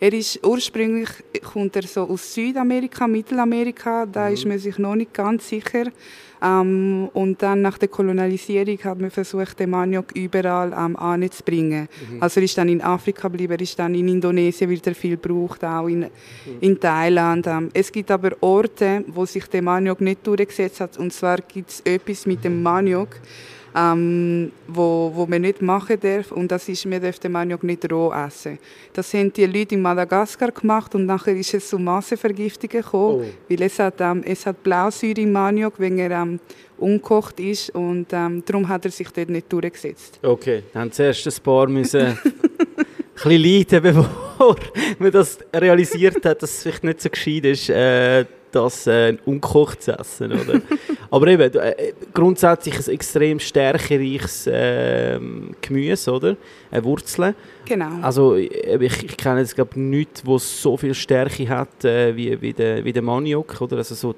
[0.00, 1.08] Er ist ursprünglich
[1.52, 4.34] kommt er so aus Südamerika, Mittelamerika, da Mhm.
[4.34, 5.84] ist man sich noch nicht ganz sicher.
[6.42, 11.88] Ähm, und dann nach der Kolonialisierung hat man versucht, den Maniok überall ähm, anzubringen.
[12.10, 12.22] Mhm.
[12.22, 15.16] Also er ist dann in Afrika geblieben, er ist dann in Indonesien, wird er viel
[15.16, 16.08] gebraucht, auch in, mhm.
[16.60, 17.46] in Thailand.
[17.46, 20.98] Ähm, es gibt aber Orte, wo sich der Maniok nicht durchgesetzt hat.
[20.98, 23.20] Und zwar gibt es etwas mit dem Maniok,
[23.74, 27.90] ähm, wo, wo man nicht machen darf und das ist, man darf den Maniok nicht
[27.90, 28.58] roh essen.
[28.92, 33.48] Das haben die Leute in Madagaskar gemacht und nachher ist es zu Massenvergiftungen gekommen, oh.
[33.48, 36.40] weil es hat, ähm, es hat Blausäure im Maniok, wenn er ähm,
[36.78, 40.18] ungekocht ist und ähm, darum hat er sich dort nicht durchgesetzt.
[40.22, 42.18] Okay, dann haben zuerst ein paar müssen ein
[43.14, 43.82] bisschen leiden,
[44.38, 44.56] bevor
[44.98, 49.82] man das realisiert hat, dass es vielleicht nicht so gescheit ist, äh, das äh, ungekocht
[49.82, 50.60] zu essen, oder?
[51.10, 55.18] Aber eben, äh, grundsätzlich ein extrem stärkereiches äh,
[55.60, 56.36] Gemüse, oder?
[56.70, 57.34] Äh, Wurzeln.
[57.64, 58.00] Genau.
[58.00, 58.50] Also ich,
[59.04, 62.92] ich kenne jetzt glaube nichts, wo so viel Stärke hat äh, wie, wie, der, wie
[62.92, 63.78] der Maniok, oder?
[63.78, 64.14] Also so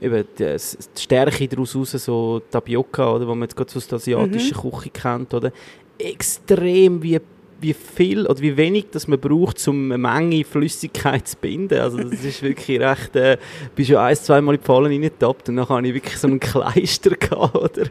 [0.00, 3.96] eben die, die Stärke daraus raus, so Tapioca, oder, wo man jetzt gerade aus der
[3.96, 4.70] asiatischen mhm.
[4.70, 5.52] Küche kennt, oder?
[5.98, 7.20] Extrem wie
[7.62, 11.78] wie viel oder wie wenig das man braucht, um eine Menge Flüssigkeit zu binden.
[11.78, 13.38] Also das ist wirklich recht, äh,
[13.74, 16.40] bist ja ein, zweimal in die Fallen reingetappt und dann habe ich wirklich so einen
[16.40, 17.86] Kleister gehabt, oder?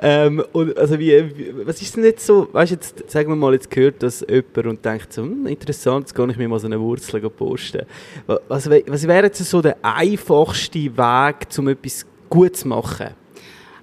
[0.00, 3.36] Ähm, und also wie, wie, was ist denn jetzt so, weißt du, jetzt, sagen wir
[3.36, 6.58] mal, jetzt gehört das jemand und denkt so, hm, interessant, jetzt kann ich mir mal
[6.58, 7.82] so eine Wurzel posten.
[8.26, 13.21] Was, was wäre jetzt so der einfachste Weg, um etwas gut zu machen?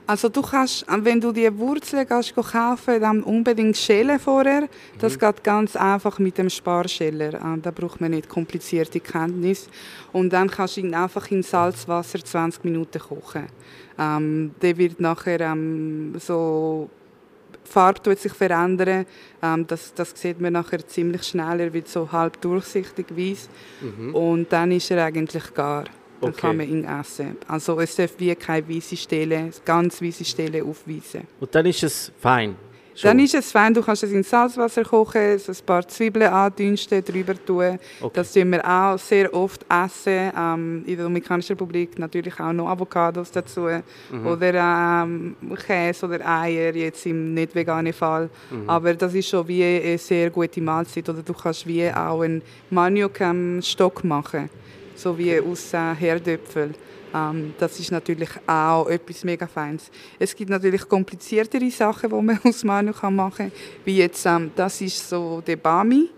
[0.10, 4.68] Also du kannst, wenn du die Wurzeln gehst, kaufen dann unbedingt schälen vorher.
[4.98, 5.20] Das mhm.
[5.20, 7.36] geht ganz einfach mit dem Sparscheller.
[7.36, 9.70] Äh, da braucht man nicht komplizierte Kenntnis.
[10.12, 13.50] Und dann kannst du ihn einfach in Salzwasser 20 Minuten kochen.
[14.00, 16.90] Ähm, der wird nachher ähm, so
[17.68, 19.06] die Farbe tut sich verändern.
[19.44, 21.60] Ähm, das, das sieht man nachher ziemlich schnell.
[21.60, 23.48] Er wird so halb durchsichtig weiß.
[23.82, 24.16] Mhm.
[24.16, 25.84] Und dann ist er eigentlich gar.
[26.22, 26.42] Dann okay.
[26.42, 27.38] kann man ihn essen.
[27.48, 31.22] Also es darf wie keine weiße Stelle, ganz weiße Stelle aufweisen.
[31.40, 32.56] Und dann ist es fein?
[33.00, 33.12] Schon.
[33.12, 37.02] Dann ist es fein, du kannst es in Salzwasser kochen, so ein paar Zwiebeln andünsten,
[37.02, 37.80] drüber tun.
[38.02, 38.12] Okay.
[38.14, 40.34] Das tun wir auch sehr oft essen.
[40.38, 43.70] Ähm, in der Dominikanischen Republik natürlich auch noch Avocados dazu.
[44.12, 44.28] Mhm.
[44.28, 48.30] Oder ähm, Käse oder Eier, jetzt im nicht veganen Fall.
[48.52, 48.70] Mhm.
[48.70, 51.08] Aber das ist schon wie eine sehr gute Mahlzeit.
[51.08, 54.50] Oder du kannst wie auch einen Maniok-Stock machen
[55.00, 56.74] so wie aus äh, Herdöpfel.
[57.14, 59.90] Ähm, das ist natürlich auch etwas mega Feines.
[60.20, 63.52] Es gibt natürlich kompliziertere Sachen, die man aus Manu machen kann,
[63.86, 66.10] wie jetzt, ähm, das ist so der Bami.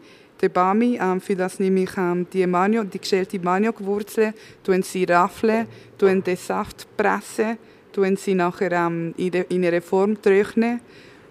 [0.42, 5.04] Der Bami, ähm, für das nehme ich ähm, die, Maniok, die geschälte Maniokwurzeln, tun sie
[5.04, 5.68] raffeln,
[6.00, 7.58] den Saft pressen,
[8.18, 10.82] sie nachher ähm, in, de, in einer Form trocknen,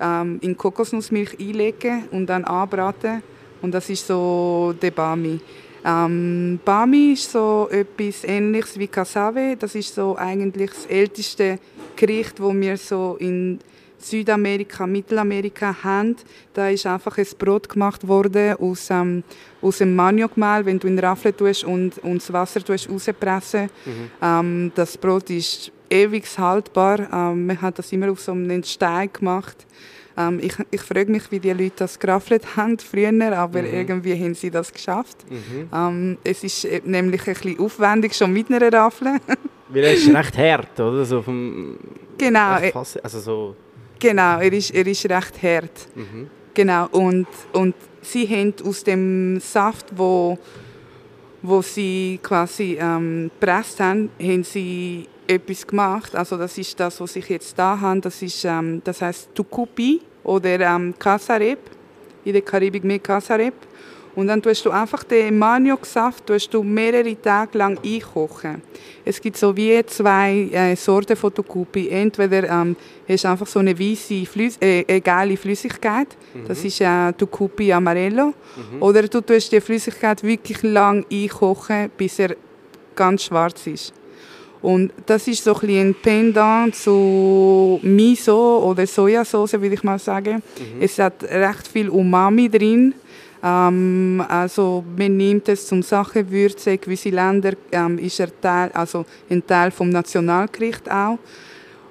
[0.01, 3.23] ähm, in Kokosnussmilch einlegen und dann anbraten.
[3.63, 5.41] Und das ist so der Bami.
[5.85, 9.57] Ähm, Bami ist so etwas Ähnliches wie Cassave.
[9.59, 11.59] Das ist so eigentlich das älteste
[11.97, 13.59] Gericht, das wir so in
[14.01, 16.17] Südamerika, Mittelamerika haben.
[16.55, 19.23] Da ist einfach ein Brot gemacht worden aus, ähm,
[19.61, 23.71] aus dem Maniokmehl, wenn du in Raffle tust und, und das Wasser tust rauspressen.
[23.85, 24.11] Mhm.
[24.23, 27.01] Ähm, das Brot ist ewig haltbar.
[27.13, 29.67] Ähm, man hat das immer auf so einem Stein gemacht.
[30.29, 33.75] Ähm, ich ich frage mich, wie die Leute das geraffelt haben früher, aber mhm.
[33.75, 35.19] irgendwie haben sie das geschafft.
[35.31, 35.69] Mhm.
[35.73, 39.19] Ähm, es ist äh, nämlich ein bisschen aufwendig, schon mit einer Raffle.
[39.69, 41.05] Weil er ist recht hart, oder?
[41.05, 41.77] So vom
[42.19, 42.59] genau.
[42.75, 43.57] Also so
[43.99, 45.89] genau, er ist, er ist recht hart.
[45.95, 46.29] Mhm.
[46.55, 50.37] Genau, und, und sie haben aus dem Saft, wo,
[51.43, 56.15] wo sie quasi ähm, gepresst haben, haben sie etwas gemacht.
[56.17, 58.01] Also das ist das, was ich jetzt da habe.
[58.01, 61.59] Das, ist, ähm, das heißt Tucupi oder ähm, Casarep.
[62.25, 63.55] In der Karibik mehr Casarep.
[64.17, 68.61] Und dann tust du einfach den Manioksaft tust du mehrere Tage lang einkochen.
[69.05, 71.89] Es gibt so wie zwei äh, Sorten von Tucupi.
[71.89, 72.77] Entweder ähm,
[73.09, 76.09] hast du einfach so eine weiße, Flüss äh, egale Flüssigkeit.
[76.35, 76.49] Mhm.
[76.49, 78.27] Das ist äh, Tucupi Amarello.
[78.27, 78.83] Mhm.
[78.83, 82.37] Oder du tust die Flüssigkeit wirklich lang einkochen, bis er
[82.97, 83.95] ganz schwarz ist.
[84.63, 90.37] Und das ist so ein, ein Pendant zu Miso oder Sojasauce, würde ich mal sagen.
[90.37, 90.83] Mhm.
[90.83, 92.95] Es hat recht viel Umami drin.
[93.43, 96.77] Ähm, also man nimmt es zum Sachenwürze.
[96.77, 101.19] Gewisse Länder ähm, ist er Teil, also ein Teil vom Nationalgericht auch.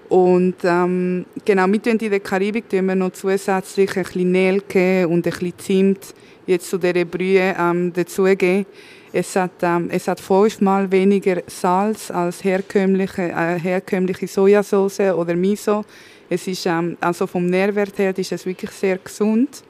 [0.09, 5.25] Und ähm, genau, mit in der Karibik tun wir noch zusätzlich ein bisschen Nelke und
[5.25, 6.15] ein bisschen Zimt
[6.47, 8.65] jetzt zu dieser Brühe ähm, dazugeben.
[9.11, 15.83] Es hat, ähm, es hat fünfmal weniger Salz als herkömmliche, äh, herkömmliche Sojasauce oder Miso.
[16.29, 19.63] Es ist, ähm, also vom Nährwert her ist es wirklich sehr gesund.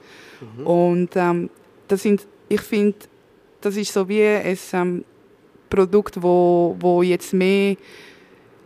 [0.58, 0.67] Mhm.
[0.67, 1.49] Und ähm,
[1.88, 2.95] das sind, ich finde,
[3.62, 5.06] das ist so wie ein ähm,
[5.69, 7.75] Produkt, wo, wo jetzt mehr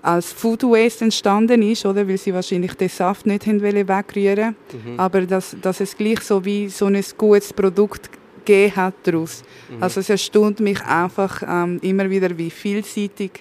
[0.01, 2.07] als Food Waste entstanden ist, oder?
[2.07, 4.99] Weil sie wahrscheinlich den Saft nicht wegrühren Mhm.
[4.99, 8.09] aber dass, dass es gleich so wie so ein gutes Produkt
[8.45, 9.43] gegeben hat daraus.
[9.69, 9.81] Mhm.
[9.83, 13.31] Also es erstaunt mich einfach ähm, immer wieder, wie vielseitig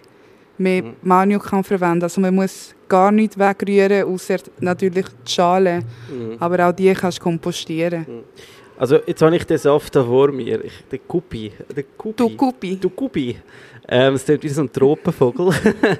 [0.58, 0.92] man Mhm.
[1.02, 2.02] Maniok kann verwenden.
[2.04, 5.80] Also man muss gar nicht wegrühren, außer natürlich die Schale.
[6.10, 6.36] Mhm.
[6.38, 8.06] Aber auch die kannst du kompostieren.
[8.78, 10.64] Also jetzt habe ich den Saft da vor mir.
[10.64, 11.52] Ich, der Kupi.
[11.74, 12.16] Der Kupi.
[12.16, 12.76] Du Kupi.
[12.76, 13.36] Du Kupi.
[13.88, 15.50] Ähm, es klingt wie so ein Tropenvogel.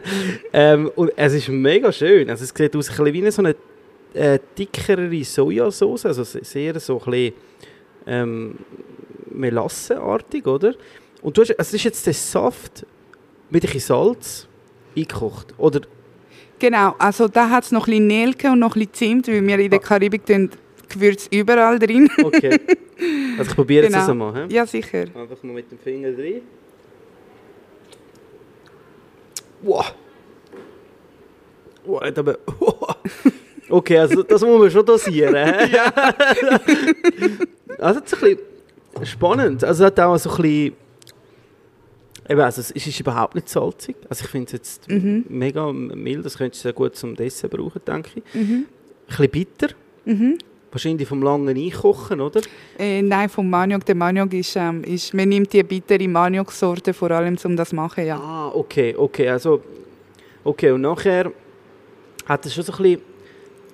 [0.53, 2.29] ähm, und es ist mega schön.
[2.31, 3.57] Also es sieht aus ein bisschen wie so eine
[4.15, 6.07] äh, dickere Sojasauce.
[6.07, 7.33] Also se- sehr so ein bisschen
[8.07, 8.59] ähm,
[9.31, 10.75] melassenartig, oder?
[11.23, 12.85] Und du hast, also es ist jetzt der Saft
[13.51, 14.49] mit ein bisschen Salz
[14.97, 15.55] eingekocht.
[15.59, 15.81] Oder
[16.59, 19.45] Genau, also da hat es noch ein bisschen Nelke und noch ein bisschen Zimt, weil
[19.47, 19.83] wir in der Ah.
[19.83, 20.49] Karibik tun
[20.88, 22.09] Gewürze überall drin.
[22.23, 22.61] okay.
[23.38, 23.99] Also ich probiere Genau.
[23.99, 24.35] das einmal.
[24.35, 24.55] hä?
[24.55, 25.01] ja, sicher.
[25.15, 26.43] Einfach mal mit dem Finger rein.
[29.62, 29.95] Wow.
[31.85, 32.38] Wow, aber.
[33.69, 35.35] Okay, also das muss man schon dosieren.
[35.35, 35.67] hä?
[37.83, 39.64] also es ist ein bisschen spannend.
[39.64, 40.73] Also es hat auch so ein bisschen.
[42.29, 43.97] Eben, also es ist überhaupt nicht salzig.
[44.09, 45.25] Also ich finde es jetzt Mhm.
[45.29, 46.25] mega mild.
[46.25, 48.35] Das könntest du sehr gut zum Dessert brauchen, denke ich.
[48.35, 48.40] Mhm.
[48.51, 48.66] Ein
[49.09, 49.68] bisschen bitter.
[50.05, 50.38] Mhm.
[50.71, 52.40] Wahrscheinlich vom langen Einkochen, oder?
[52.79, 53.85] Äh, nein, vom Maniok.
[53.85, 57.77] Der Maniok ist, ähm, ist, man nimmt die bittere Maniok-Sorte vor allem, um das zu
[57.77, 58.16] machen, ja.
[58.16, 59.29] Ah, okay, okay.
[59.29, 59.62] Also,
[60.45, 61.31] okay, und nachher
[62.25, 63.01] hat es schon so ein bisschen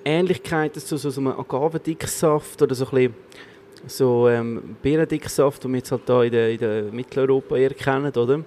[0.03, 3.13] Ähnlichkeiten zu so, so einem Agavendicksaft oder so ein bisschen
[3.87, 8.11] so ähm, Beerendicksaft, den wir jetzt halt da in der, in der Mitteleuropa eher kennen,
[8.13, 8.43] oder?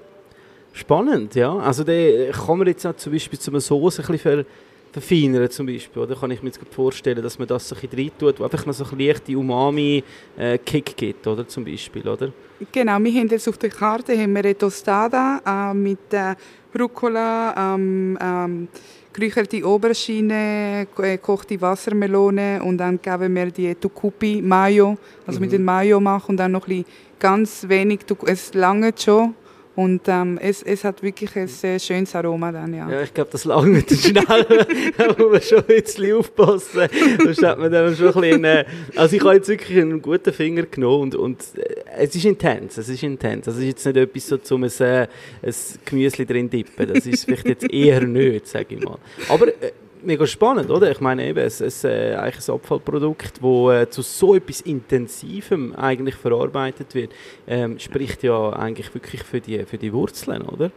[0.73, 1.55] Spannend, ja.
[1.59, 4.45] Also den kann man jetzt auch zum Beispiel zu einer Soße ein bisschen ver
[4.93, 6.15] verfeinern zum Beispiel, oder?
[6.15, 8.67] Kann ich mir jetzt vorstellen, dass man das so ein bisschen rein tut, wo einfach
[8.67, 11.49] noch so ein leichte Umami-Kick gibt, oder?
[11.49, 12.31] Zum Beispiel, oder?
[12.71, 16.35] Genau, wir haben jetzt auf der Karte haben wir eine Tostada äh, mit äh,
[16.79, 18.69] Rucola, ähm, ähm,
[19.13, 24.97] geräucherte Aubergine, ko- äh, gekochte Wassermelone und dann geben wir die Tucupi Mayo,
[25.27, 25.57] also mit Mhm.
[25.57, 26.85] dem Mayo machen und dann noch ein bisschen
[27.19, 29.35] ganz wenig, es lange schon
[29.75, 32.91] und ähm, es, es hat wirklich ein sehr schönes Aroma dann, ja.
[32.91, 34.23] Ja, ich glaube, das lange mit den Schnellen,
[34.99, 36.89] da muss man schon ein bisschen aufpassen.
[37.23, 38.65] Sonst hat man dann schon ein bisschen, äh,
[38.97, 42.77] also ich habe jetzt wirklich einen guten Finger genommen und, und äh, es ist intens,
[42.77, 43.49] es ist intens.
[43.49, 45.07] Also ist jetzt nicht etwas so, zum ein, äh,
[45.43, 45.55] ein
[45.85, 48.99] Gemüse drin dippen, das ist vielleicht jetzt eher nicht, sage ich mal.
[49.29, 49.73] Aber äh,
[50.05, 50.91] mega spannend, oder?
[50.91, 55.75] Ich meine eben, es ist äh, eigentlich ein Abfallprodukt, das äh, zu so etwas Intensivem
[55.75, 57.13] eigentlich verarbeitet wird,
[57.47, 60.71] ähm, spricht ja eigentlich wirklich für die, für die Wurzeln, oder?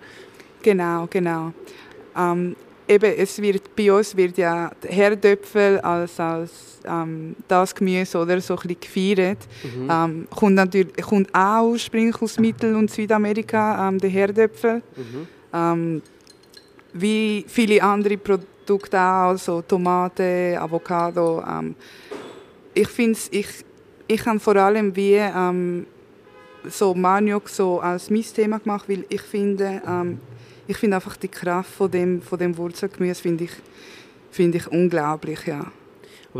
[0.61, 1.53] Genau, genau.
[2.17, 2.55] Ähm,
[2.87, 8.39] eben, es wird, bei uns wird ja der Herdöpfel als, als ähm, das Gemüse oder
[8.41, 9.39] so ein bisschen gefeiert.
[9.63, 9.89] Mhm.
[9.89, 14.81] Ähm, kommt, natürlich, kommt auch ursprünglich aus Mittel- und Südamerika, ähm, der Herdöpfel.
[14.95, 15.27] Mhm.
[15.53, 16.01] Ähm,
[16.93, 21.43] wie viele andere Produkte auch, also Tomate, Avocado.
[21.47, 21.75] Ähm,
[22.73, 23.47] ich finde ich,
[24.07, 25.85] ich habe vor allem wie ähm,
[26.69, 30.19] so Maniok so als mein Thema gemacht, weil ich finde, ähm,
[30.67, 33.51] ich finde einfach die Kraft von dem, von dem Wurzelgemüse finde ich,
[34.31, 35.65] finde ich unglaublich, ja.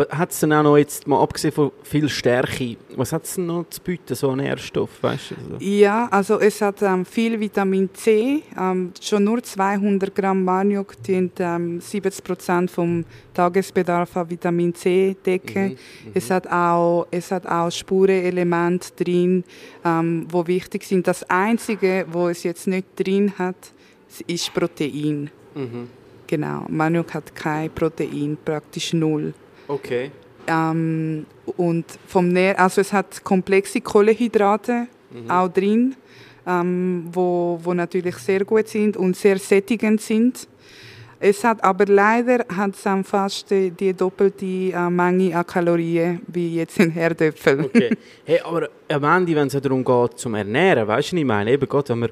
[0.09, 3.45] Hat es denn auch noch jetzt, mal abgesehen von viel Stärke, was hat es denn
[3.45, 5.35] noch zu bieten, so an Nährstoff, weißt du?
[5.53, 8.43] Also, Ja, also es hat ähm, viel Vitamin C.
[8.59, 15.15] Ähm, schon nur 200 Gramm Maniok dient ähm, 70 Prozent vom Tagesbedarf an Vitamin C
[15.25, 15.69] decken.
[15.69, 19.43] Mhm, Es hat auch es hat auch Spurenelemente drin,
[19.85, 21.07] ähm, wo wichtig sind.
[21.07, 23.55] Das einzige, wo es jetzt nicht drin hat,
[24.27, 25.29] ist Protein.
[25.53, 25.87] mhm.
[26.27, 29.33] Genau, Maniok hat kein Protein, praktisch null.
[29.67, 30.11] Okay.
[30.47, 31.25] Ähm,
[31.57, 35.31] und vom Nähr also es hat komplexe Kohlenhydrate Mhm.
[35.31, 35.95] auch drin,
[36.45, 40.47] ähm, wo, wo natürlich sehr gut sind und sehr sättigend sind.
[41.19, 46.55] Es hat aber leider hat es fast die, die doppelte äh, Menge an Kalorien wie
[46.57, 47.61] jetzt in Herdöpfel.
[47.65, 47.95] okay.
[48.25, 51.51] Hey, aber am Ende, wenn es ja darum geht, zum Ernähren, weißt du, ich meine,
[51.51, 52.09] eben gerade, wenn man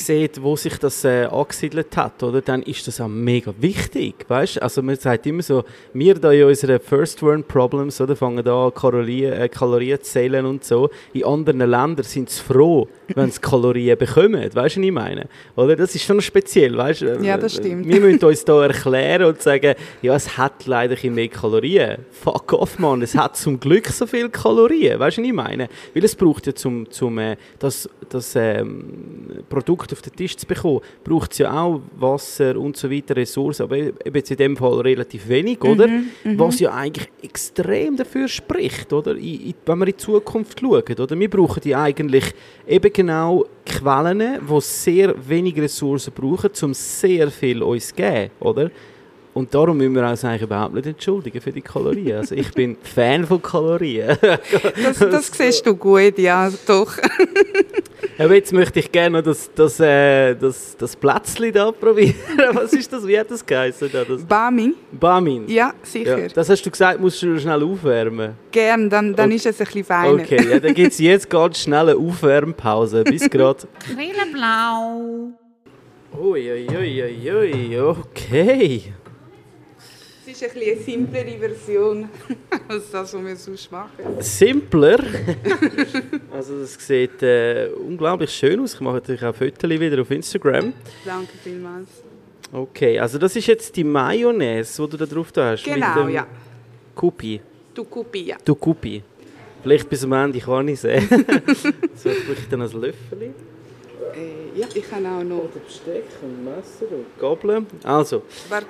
[0.00, 4.60] sieht, wo sich das äh, angesiedelt hat, oder, dann ist das auch mega wichtig, weißt?
[4.62, 8.66] Also man sagt immer so, wir da in unseren First World Problems, oder, fangen da
[8.66, 10.90] an, Kalorien, äh, Kalorien zu zählen und so.
[11.12, 15.28] In anderen Ländern sind sie froh, wenn sie Kalorien bekommen, weißt du, was ich meine?
[15.56, 17.04] Oder, das ist schon speziell, weißt?
[17.22, 17.88] Ja, das stimmt.
[17.88, 21.98] Wir müssen uns da erklären und sagen, ja, es hat leider ein mehr Kalorien.
[22.10, 25.68] Fuck off, Mann, es hat zum Glück so viel Kalorien, weißt du, was ich meine?
[25.94, 30.36] Weil es braucht ja zum, zum äh, das, das ähm, Produkt Produkt auf den Tisch
[30.36, 34.36] zu bekommen, braucht es ja auch Wasser und so weiter, Ressourcen, aber eben jetzt in
[34.36, 35.86] dem Fall relativ wenig, oder?
[35.86, 39.16] Mhm, Was ja eigentlich extrem dafür spricht, oder?
[39.16, 41.18] I, I, wenn wir in die Zukunft schauen, oder?
[41.18, 42.24] Wir brauchen die eigentlich
[42.66, 48.70] eben genau Quellen, die sehr wenig Ressourcen brauchen, um sehr viel uns zu geben, oder?
[49.36, 52.16] Und darum müssen wir uns eigentlich überhaupt nicht entschuldigen für die Kalorien.
[52.16, 54.16] Also ich bin Fan von Kalorien.
[54.82, 56.96] Das, das siehst du gut, ja, doch.
[58.18, 62.14] Aber jetzt möchte ich gerne noch das, das, äh, das, das Plätzchen da probieren.
[62.54, 63.06] Was ist das?
[63.06, 63.90] Wie hat das geheißen?
[63.92, 64.04] Da?
[64.04, 64.72] Das Bami?
[64.90, 65.44] Bamin.
[65.48, 66.18] Ja, sicher.
[66.18, 68.32] Ja, das hast du gesagt, musst du schnell aufwärmen.
[68.50, 69.36] Gern, dann, dann Okay.
[69.36, 70.14] ist es ein bisschen feiner.
[70.14, 73.04] Okay, ja, dann gibt es jetzt ganz schnell eine Aufwärmpause.
[73.04, 73.68] Bis gerade.
[73.94, 75.32] Brillenblau.
[76.18, 78.94] Uiuiuiui, okay.
[80.36, 82.08] Es ist ein eine simplere Version
[82.68, 83.90] als das, was wir sonst machen.
[84.20, 84.98] Simpler.
[86.30, 88.74] also das sieht äh, unglaublich schön aus.
[88.74, 90.74] Ich mache natürlich auch Fotos wieder auf Instagram.
[91.06, 91.88] Danke vielmals.
[92.52, 95.64] Okay, also das ist jetzt die Mayonnaise, die du da drauf hast.
[95.64, 96.26] Genau, mit dem ja.
[96.94, 97.40] Kupi.
[97.72, 98.36] Du Kupi, ja.
[98.44, 99.02] Du Kupi.
[99.62, 101.08] Vielleicht bis am Ende kann ich sehen.
[101.94, 103.32] so, ich dann ein Löffel.
[104.16, 105.48] Äh, ja, ich habe auch noch...
[105.66, 107.66] Besteck und Messer und Gabel.
[107.84, 108.22] Also,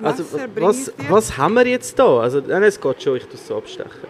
[0.03, 0.25] also
[0.57, 2.21] was, was haben wir jetzt da?
[2.21, 4.09] Also, nein, es geht schon, ich es so abstechen.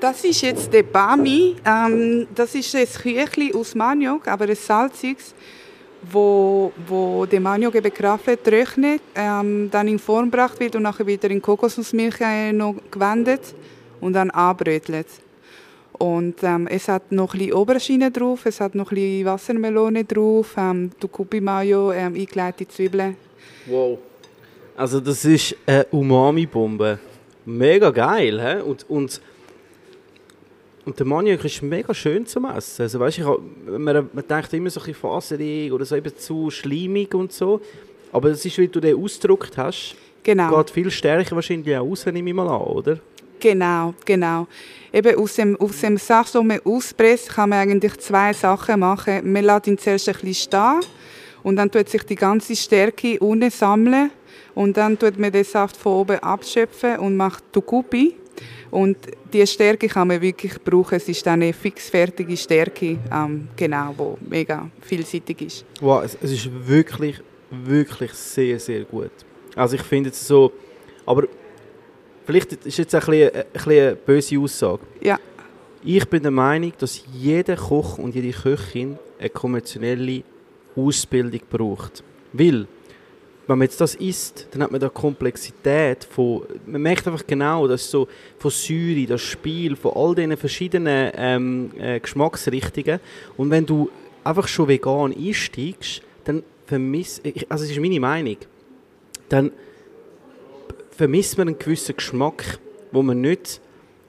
[0.00, 1.56] Das ist jetzt der Bami.
[1.64, 5.34] Ähm, das ist ein Küchli aus Maniok, aber ein salziges,
[6.10, 11.06] wo, wo der Maniok eben gerafft, trocknet, ähm, dann in Form gebracht wird und nachher
[11.06, 13.54] wieder in Kokosnussmilch äh, noch gewendet
[14.00, 15.06] und dann anbrötelt.
[16.00, 20.04] Und ähm, es hat noch ein bisschen Oberschiene drauf, es hat noch ein bisschen Wassermelone
[20.04, 23.16] drauf, ähm, Tukupi-Mayo, ähm, eingelegte Zwiebeln.
[23.66, 23.98] Wow.
[24.76, 26.98] Also, das ist eine Umami-Bombe.
[27.44, 28.62] Mega geil, hä?
[28.62, 29.20] Und, und,
[30.86, 32.80] und der Maniok ist mega schön zum Essen.
[32.82, 36.16] Also, weißt, ich, hab- man, man denkt immer so ein bisschen faserig oder so eben
[36.16, 37.60] zu schleimig und so.
[38.10, 40.56] Aber das ist, wie du den ausgedrückt hast, Genau.
[40.56, 42.98] geht viel stärker wahrscheinlich auch aus, nehme ich mal an, oder?
[43.40, 44.46] Genau, genau.
[44.92, 45.98] Eben aus dem, aus dem
[46.46, 49.32] man auspresst, kann man eigentlich zwei Sachen machen.
[49.32, 50.80] Man lässt ihn zuerst ein bisschen stehen
[51.42, 54.10] und dann tut sich die ganze Stärke unten sammeln
[54.54, 58.16] und dann tut man den Saft von oben abschöpfen und macht Tukupi.
[58.70, 58.98] Und
[59.32, 60.94] die Stärke kann man wirklich brauchen.
[60.94, 65.64] Es ist eine fixfertige Stärke, ähm, genau, die mega vielseitig ist.
[65.80, 67.20] Wow, es, es ist wirklich,
[67.50, 69.10] wirklich sehr, sehr gut.
[69.56, 70.52] Also ich finde es so,
[71.04, 71.24] aber
[72.30, 74.80] vielleicht ist jetzt ein bisschen, ein bisschen eine böse Aussage.
[75.00, 75.18] Ja,
[75.82, 80.22] Ich bin der Meinung, dass jeder Koch und jede Köchin eine konventionelle
[80.76, 82.04] Ausbildung braucht.
[82.32, 82.66] Weil,
[83.46, 87.66] wenn man jetzt das isst, dann hat man da Komplexität von, man merkt einfach genau,
[87.66, 88.06] dass so
[88.38, 93.00] von Säure, das Spiel, von all diesen verschiedenen ähm, äh, Geschmacksrichtungen
[93.36, 93.90] und wenn du
[94.22, 98.36] einfach schon vegan einsteigst, dann vermisst, also es ist meine Meinung,
[99.28, 99.50] dann
[101.00, 102.58] vermisst man einen gewissen Geschmack,
[102.92, 103.62] wo man nicht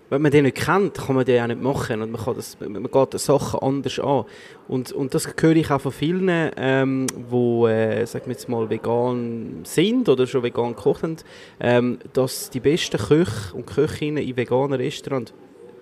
[0.10, 2.58] wenn man den nicht kennt, kann man den auch nicht machen und man, kann das,
[2.60, 4.26] man geht Sachen anders an.
[4.68, 8.70] Und, und das höre ich auch von vielen, ähm, die, äh, sagen wir jetzt mal,
[8.70, 11.16] vegan sind oder schon vegan gekocht haben,
[11.62, 15.34] ähm, dass die besten Köche und Köchinnen in veganen Restaurants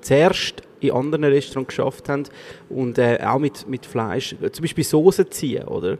[0.01, 2.26] zuerst in anderen Restaurants geschafft haben
[2.70, 5.97] und äh, auch mit, mit Fleisch, zum Beispiel Soße ziehen, oder?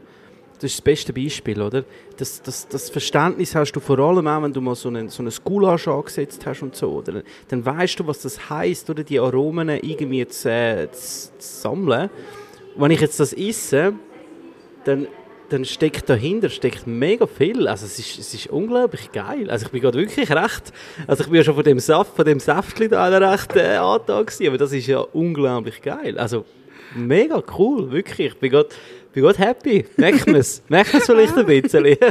[0.60, 1.84] Das ist das beste Beispiel, oder?
[2.18, 5.22] Das, das, das Verständnis hast du vor allem auch, wenn du mal so einen, so
[5.22, 7.22] einen Gulasch angesetzt hast und so, oder?
[7.48, 9.02] Dann weißt du, was das heißt, oder?
[9.02, 12.10] Die Aromen irgendwie zu, äh, zu, zu sammeln.
[12.76, 13.94] Wenn ich jetzt das esse,
[14.84, 15.06] dann,
[15.48, 17.66] dann steckt dahinter steckt mega viel.
[17.66, 19.50] Also es ist, es ist unglaublich geil.
[19.50, 20.74] Also ich bin gerade wirklich recht,
[21.06, 24.26] also ich bin ja schon von dem Saft, von dem Säftli da recht äh, angetan
[24.26, 26.18] gewesen, aber das ist ja unglaublich geil.
[26.18, 26.44] Also
[26.94, 28.28] mega cool, wirklich.
[28.28, 28.68] Ich bin gerade
[29.12, 29.84] bin gerade happy.
[29.96, 30.62] Merkt man es?
[30.68, 31.96] Merkt man es vielleicht ein bisschen?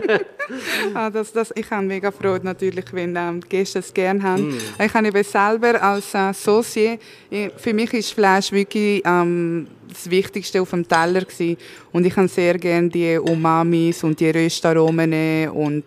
[0.95, 4.57] Ah, das, das, ich habe mega Freude natürlich, wenn ähm, die Gäste es gerne haben.
[4.83, 6.97] Ich habe eben selber als äh,
[7.29, 11.57] äh, für mich ist Fleisch wirklich ähm, das Wichtigste auf dem Teller gewesen.
[11.91, 15.83] und ich habe sehr gerne die Umamis und die Röstaromen und,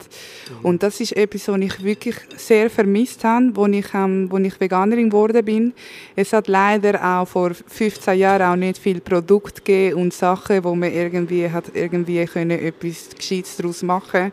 [0.63, 5.11] und das ist etwas, was ich wirklich sehr vermisst habe, als ich, ähm, ich Veganerin
[5.11, 5.73] geworden bin.
[6.17, 10.75] Es hat leider auch vor 15 Jahren auch nicht viel Produkte gegeben und Sachen, wo
[10.75, 14.33] man irgendwie hat irgendwie können etwas Gescheites daraus machen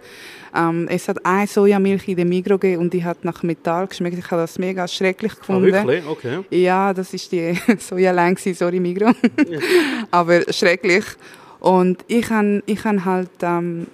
[0.55, 4.17] ähm, es hat eine Sojamilch in der Migro gegeben und die hat nach Metall geschmeckt.
[4.17, 5.71] Ich habe das mega schrecklich Ah, gefunden.
[5.71, 6.05] wirklich?
[6.07, 6.39] Okay.
[6.49, 9.11] Ja, das ist die Soja gewesen, sorry Migro.
[10.11, 11.05] Aber schrecklich.
[11.59, 13.87] Und ich habe ich halt ähm,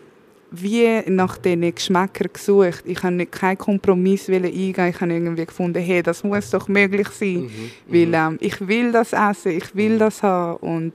[0.52, 2.84] wie nach diesen Geschmäckern gesucht.
[2.86, 4.74] Ich habe keinen Kompromiss eingehen.
[4.90, 7.50] Ich habe irgendwie gefunden, hey, das muss doch möglich sein,
[7.88, 10.94] weil ähm, ich will das essen, ich will das haben und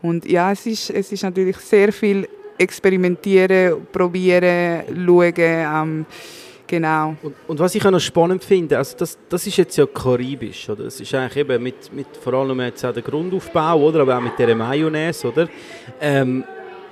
[0.00, 2.28] und ja, es ist, es ist natürlich sehr viel
[2.58, 5.34] experimentieren, probieren, schauen.
[5.36, 6.06] Ähm,
[6.66, 7.16] genau.
[7.22, 10.68] Und, und, was ich auch noch spannend finde, also das, das ist jetzt ja karibisch,
[10.68, 10.84] oder?
[10.84, 14.00] Das ist eigentlich eben mit, mit vor allem jetzt auch der Grundaufbau, oder?
[14.00, 15.48] Aber auch mit der Mayonnaise, oder?
[16.00, 16.44] Ähm,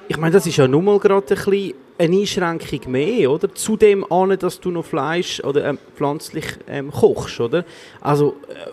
[0.08, 3.54] ich meine, das ist ja nun mal gerade ein bisschen eine Einschränkung mehr, oder?
[3.54, 7.64] Zudem an, dass du noch Fleisch oder ähm, pflanzlich ähm, kochst, oder?
[8.00, 8.70] Also äh,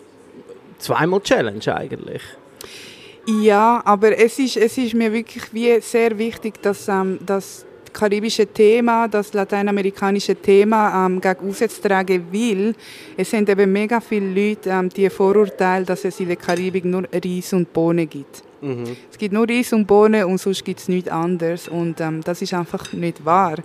[0.78, 2.22] zweimal Challenge eigentlich.
[3.26, 8.48] Ja, aber es ist, es ist mir wirklich wie sehr wichtig, dass ähm, das karibische
[8.48, 12.76] Thema, das lateinamerikanische Thema ähm, gegen austragen will.
[13.16, 17.04] Es sind eben mega viele Leute, ähm, die Vorurteile, dass es in der Karibik nur
[17.14, 18.44] Reis und Bohnen gibt.
[18.62, 18.98] Mhm.
[19.10, 21.68] Es gibt nur Reis und Bohnen und sonst gibt es nichts anderes.
[21.68, 23.58] Und ähm, das ist einfach nicht wahr.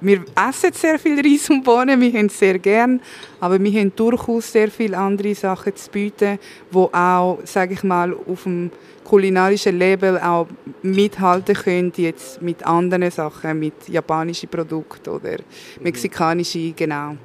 [0.00, 3.00] Wir essen sehr viel Reis und Bohnen, wir haben es sehr gern,
[3.40, 6.38] aber wir haben durchaus sehr viele andere Sachen zu bieten,
[6.72, 8.70] die auch, sage ich mal, auf dem
[9.04, 10.48] kulinarischen Label auch
[10.82, 15.36] mithalten können, jetzt mit anderen Sachen, mit japanischen Produkten oder
[15.80, 17.16] mexikanischen, genau.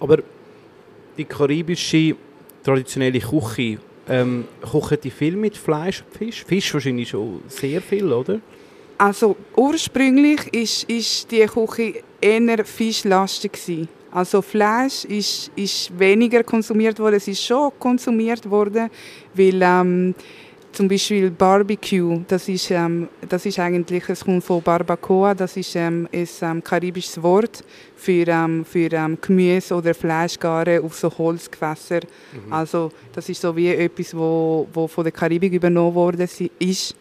[0.00, 0.18] Aber
[1.16, 2.14] die karibische
[2.62, 3.78] traditionelle Küche,
[4.08, 6.44] ähm, kochen die viel mit Fleisch und Fisch?
[6.44, 8.40] Fisch wahrscheinlich schon sehr viel, oder?
[8.98, 13.88] Also ursprünglich ist, ist die Küche eher fischlastig gewesen.
[14.10, 17.14] Also Fleisch ist, ist weniger konsumiert worden.
[17.14, 18.90] Es ist schon konsumiert worden,
[19.34, 20.14] weil ähm,
[20.72, 25.74] zum Beispiel Barbecue, das ist, ähm, das ist eigentlich, es kommt von Barbacoa, das ist
[25.76, 27.64] ähm, ein ähm, karibisches Wort
[27.96, 32.00] für, ähm, für ähm, Gemüse oder Fleischgare auf so Holzgewässer.
[32.32, 32.52] Mhm.
[32.52, 36.28] Also das ist so wie etwas, wo, wo von der Karibik übernommen worden
[36.58, 36.96] ist.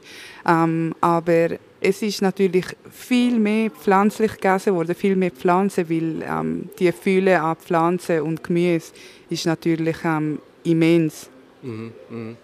[0.46, 1.50] Ähm, aber
[1.88, 7.42] es ist natürlich viel mehr pflanzlich gegessen worden, viel mehr Pflanzen, weil ähm, die Fülle
[7.42, 8.92] an Pflanzen und Gemüse
[9.30, 11.30] ist natürlich ähm, immens.
[11.62, 12.36] Mhm, mh.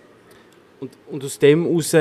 [0.79, 1.93] Und, und aus dem heraus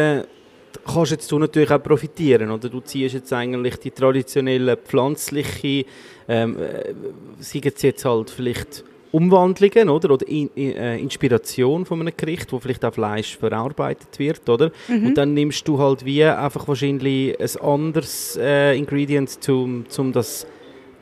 [0.84, 2.68] kannst jetzt du natürlich auch profitieren, oder?
[2.68, 5.84] Du ziehst jetzt eigentlich die traditionellen pflanzlichen,
[6.28, 6.94] ähm, äh,
[7.40, 12.58] sagen jetzt halt vielleicht Umwandlungen oder, oder in, in, äh, Inspiration von einem Gericht, wo
[12.58, 14.72] vielleicht auch Fleisch verarbeitet wird, oder?
[14.88, 15.08] Mhm.
[15.08, 20.46] Und dann nimmst du halt wie einfach wahrscheinlich ein anderes äh, Ingredient, um zum das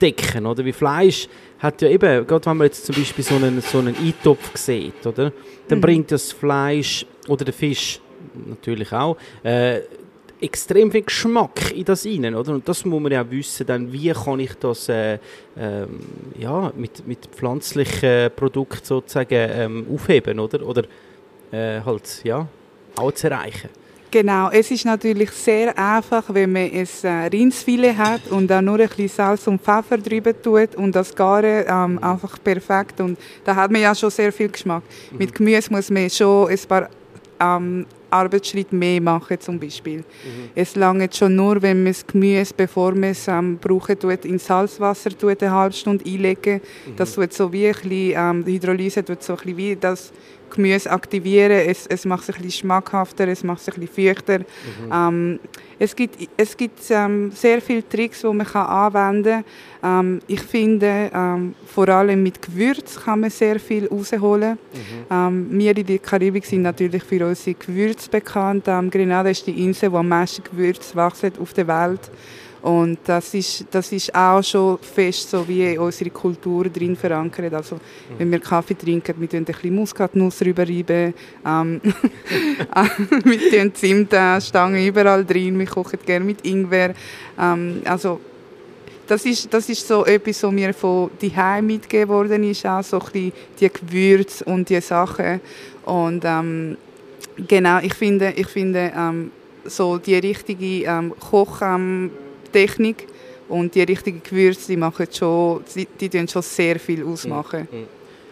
[0.01, 0.65] decken, oder?
[0.65, 1.29] Wie Fleisch
[1.61, 5.07] hat ja eben, gerade wenn man jetzt zum Beispiel so einen, so einen Eintopf sieht,
[5.07, 5.33] oder?
[5.69, 5.83] Dann mhm.
[5.83, 8.01] bringt das Fleisch oder der Fisch
[8.35, 9.81] natürlich auch äh,
[10.41, 12.53] extrem viel Geschmack in das rein, oder?
[12.53, 15.19] Und das muss man ja wissen, dann, wie kann ich das äh,
[15.57, 16.01] ähm,
[16.39, 20.67] ja, mit, mit pflanzlichen Produkten sozusagen ähm, aufheben, oder?
[20.67, 20.85] Oder
[21.53, 22.47] äh, halt, ja,
[22.97, 23.71] auch zu erreichen.
[24.11, 28.81] Genau, es ist natürlich sehr einfach, wenn man ein äh, Rindsfilet hat und dann nur
[28.81, 33.55] ein bisschen Salz und Pfeffer drüber tut und das Gare ähm, einfach perfekt und da
[33.55, 34.83] hat man ja schon sehr viel Geschmack.
[35.13, 35.19] Mhm.
[35.19, 36.89] Mit Gemüse muss man schon ein paar
[37.39, 39.99] ähm, Arbeitsschritt mehr machen zum Beispiel.
[39.99, 40.51] Mhm.
[40.55, 44.39] Es langt schon nur, wenn man das Gemüse, bevor man es ähm, brauchen tut, in
[44.39, 46.61] Salzwasser tut, eine halbe Stunde einlegen.
[46.87, 46.97] Mhm.
[46.97, 50.13] Das tut so wie ein bisschen, ähm, die Hydrolyse tut so ein bisschen wie das
[50.51, 51.53] Gemüse aktivieren.
[51.67, 54.39] Es, es macht es ein bisschen schmackhafter, es macht es ein bisschen feuchter.
[54.39, 54.93] Mhm.
[54.93, 55.41] Ähm,
[55.79, 59.45] es gibt, es gibt ähm, sehr viele Tricks, die man kann anwenden
[59.81, 60.01] kann.
[60.01, 64.59] Ähm, ich finde, ähm, vor allem mit Gewürz kann man sehr viel rausholen.
[64.73, 65.07] Mhm.
[65.11, 68.65] Ähm, wir in der Karibik sind natürlich für unsere Gewürze bekannt.
[68.67, 72.11] Ähm, Grenada ist die Insel, wo am meisten Gewürze wachsen auf der Welt.
[72.63, 77.55] Und das ist, das ist auch schon fest so wie in unserer Kultur drin verankert.
[77.55, 77.81] Also,
[78.19, 81.15] wenn wir Kaffee trinken, wir tun ein bisschen Muskatnuss drüber reiben.
[81.47, 81.81] Ähm,
[83.25, 85.59] wir tun Zimtstangen überall drin.
[85.59, 86.95] Wir kochen gerne mit Ingwer.
[87.39, 88.21] Ähm, also,
[89.07, 93.01] das ist, das ist so etwas, was mir von daheim mitgegeben worden ist, auch so
[93.13, 95.41] ein die Gewürze und die Sachen.
[95.85, 96.77] Und ähm,
[97.49, 99.33] genau, ich finde, ich finde ähm,
[99.65, 101.61] so die richtige ähm, Koch
[102.53, 103.07] Technik
[103.49, 107.69] und die richtigen Gewürze, die machen schon, die, die schon sehr viel ausmachen.
[107.71, 107.87] Mhm.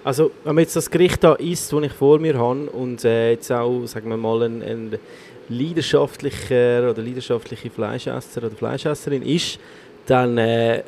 [0.05, 3.33] Also wenn man jetzt das Gericht da isst, das ich vor mir habe und äh,
[3.33, 4.99] jetzt auch, sagen wir mal, ein, ein
[5.49, 9.59] leidenschaftlicher oder leidenschaftliche Fleischesser oder Fleischesserin ist,
[10.07, 10.83] dann, äh,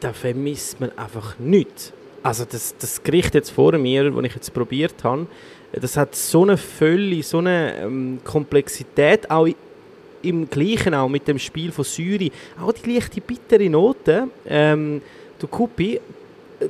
[0.00, 1.92] dann vermisst man einfach nichts.
[2.22, 5.26] Also das, das Gericht jetzt vor mir, das ich jetzt probiert habe,
[5.72, 9.46] das hat so eine Fülle, so eine ähm, Komplexität, auch
[10.22, 15.00] im Gleichen auch mit dem Spiel von Syri, auch die leichte bittere Note, ähm,
[15.38, 16.00] du Kupi,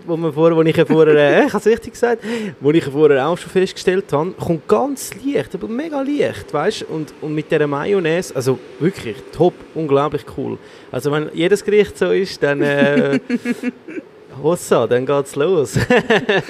[0.07, 2.23] wo, wir vorher, wo ich ja vorher, äh, ich habe richtig gesagt,
[2.61, 7.13] wo ich vorher auch schon festgestellt habe, kommt ganz leicht, aber mega leicht, weißt und,
[7.21, 10.59] und mit dieser Mayonnaise, also wirklich top, unglaublich cool.
[10.91, 13.21] Also wenn jedes Gericht so ist, dann äh,
[14.43, 15.79] Hossa, dann geht's los.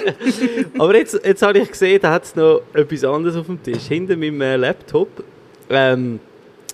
[0.77, 3.83] aber jetzt, jetzt habe ich gesehen, da hat es noch etwas anderes auf dem Tisch,
[3.87, 5.09] hinter meinem äh, Laptop.
[5.69, 6.19] Ähm,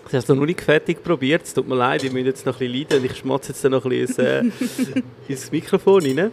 [0.07, 1.43] Das hast du noch nicht fertig probiert.
[1.43, 3.05] Es tut mir leid, ich muss jetzt noch ein bisschen leiden.
[3.05, 6.31] Ich schmatze jetzt noch ein bisschen ins, äh, ins Mikrofon rein.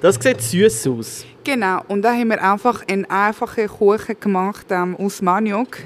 [0.00, 1.26] Das sieht süß aus.
[1.44, 5.80] Genau, und da haben wir einfach einen einfachen Kuchen gemacht ähm, aus Maniok.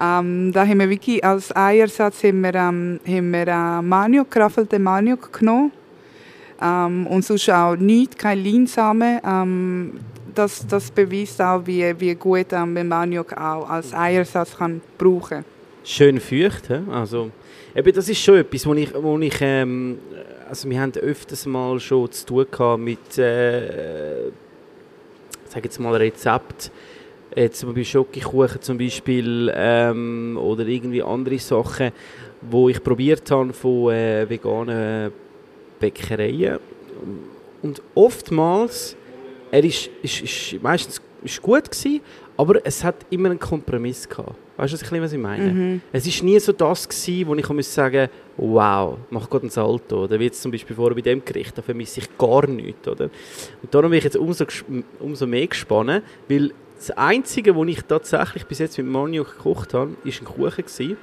[0.00, 4.80] Ähm, da haben wir wirklich als Eiersatz haben wir, ähm, haben wir äh, Maniok, geraffelte
[4.80, 5.70] Maniok genommen.
[6.60, 9.20] Ähm, und sonst auch nichts, kein Leinsamen.
[9.24, 10.00] Ähm,
[10.34, 15.44] das, das beweist auch, wie, wie gut ähm, man Maniok auch als Eiersatz kann brauchen
[15.84, 16.68] Schön feucht.
[16.68, 16.78] he?
[16.90, 17.30] Also,
[17.74, 19.98] eben, das ist schon etwas, wo ich, wo ich ähm,
[20.50, 24.30] also wir haben öfters mal schon zu tun gehabt mit, äh,
[25.46, 26.72] sag jetzt mal Rezept,
[27.36, 31.92] jetzt bei Schokokuchen zum Beispiel ähm, oder irgendwie andere Sachen,
[32.40, 35.12] wo ich probiert habe von äh, veganen
[35.78, 36.58] Bäckereien
[37.62, 38.96] und oftmals
[39.52, 42.00] er ist, ist, ist meistens ist gut gewesen,
[42.36, 44.34] aber es hat immer einen Kompromiss gehabt.
[44.60, 45.52] Weißt du, was ich, was ich meine?
[45.52, 45.80] Mhm.
[45.90, 50.04] Es ist nie so das gewesen, wo ich muss sagen, wow, mach Gott ein Salto.
[50.04, 53.04] Oder wie jetzt zum Beispiel vorher bei dem Gericht, da vermisse ich gar nichts, oder?
[53.62, 54.44] Und darum bin ich jetzt umso,
[54.98, 59.92] umso mehr gespannt, weil das Einzige, was ich tatsächlich bis jetzt mit Maniok gekocht habe,
[60.04, 60.96] ist ein Kuchen gewesen.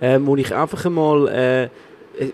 [0.00, 1.68] Ähm, wo ich einfach einmal, äh,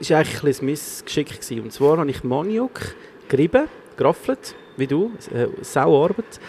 [0.00, 1.60] es war eigentlich ein Missgeschick gewesen.
[1.60, 2.80] Und zwar habe ich Maniok
[3.28, 3.68] gerieben,
[3.98, 6.40] geraffelt, wie du, äh, Sauarbeit.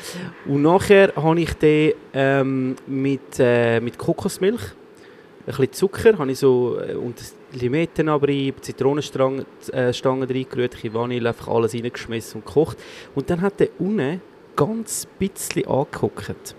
[0.45, 6.39] Und nachher habe ich den ähm, mit, äh, mit Kokosmilch, ein bisschen Zucker, habe ich
[6.39, 7.15] so äh, und
[7.53, 12.77] Limettenabrieb, Zitronenstangen äh, reingerührt, ein Vanille, einfach alles reingeschmissen und gekocht.
[13.15, 14.21] Und dann hat der unten
[14.55, 16.55] ganz bisschen angeguckt.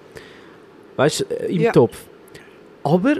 [0.96, 1.72] Weißt du, äh, im Ja.
[1.72, 2.06] Topf.
[2.82, 3.16] Aber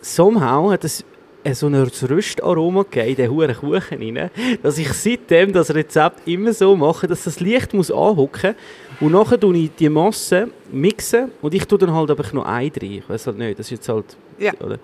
[0.00, 1.04] somehow hat es
[1.52, 4.30] so ein Röstaroma gegeben in den huren Kuchen rein,
[4.62, 8.54] dass ich seitdem das Rezept immer so mache, dass das Licht muss anhocken
[9.00, 12.70] und nachher tue ich die Masse mixen und ich tue dann halt aber noch Ei
[12.80, 12.92] rein.
[12.92, 14.16] Ich weiß halt nicht, das ist jetzt halt...
[14.38, 14.52] Ja.
[14.60, 14.78] Oder?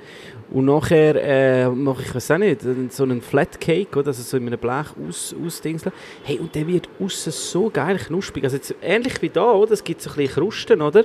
[0.52, 4.08] Und nachher äh, mache ich, weiß auch nicht, so einen Flat Cake, oder?
[4.08, 5.92] Also so in einem Blech aus, ausdingseln.
[6.24, 8.44] Hey, und der wird außen so geil knusprig.
[8.44, 9.72] Also jetzt, ähnlich wie da, oder?
[9.72, 11.04] Es gibt so ein bisschen Krusten, oder?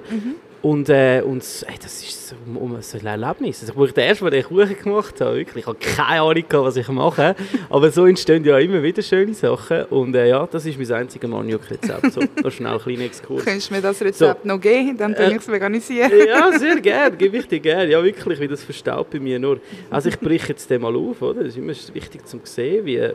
[0.66, 3.62] Und, äh, und ey, das ist so, um, um, so ein Erlebnis.
[3.62, 6.66] Also, ich den ersten Mal den Kuchen gemacht habe, wirklich, ich habe keine Ahnung, gehabt,
[6.66, 7.36] was ich mache.
[7.70, 9.84] Aber so entstehen ja immer wieder schöne Sachen.
[9.92, 12.12] Und äh, ja, das ist mein einziges Maniok-Rezept.
[12.12, 13.46] So, noch schnell einen kleinen Exkurs.
[13.46, 14.98] Könntest du mir das Rezept noch geben?
[14.98, 16.12] Dann kann Äh, ich es veganisieren.
[16.28, 17.92] Ja, sehr gerne, gebe ich dir gerne.
[17.92, 19.60] Ja, wirklich, wie das verstaut bei mir nur.
[19.92, 21.44] Also ich breche jetzt den mal auf, oder?
[21.44, 23.08] Das ist immer wichtig zu sehen, wie...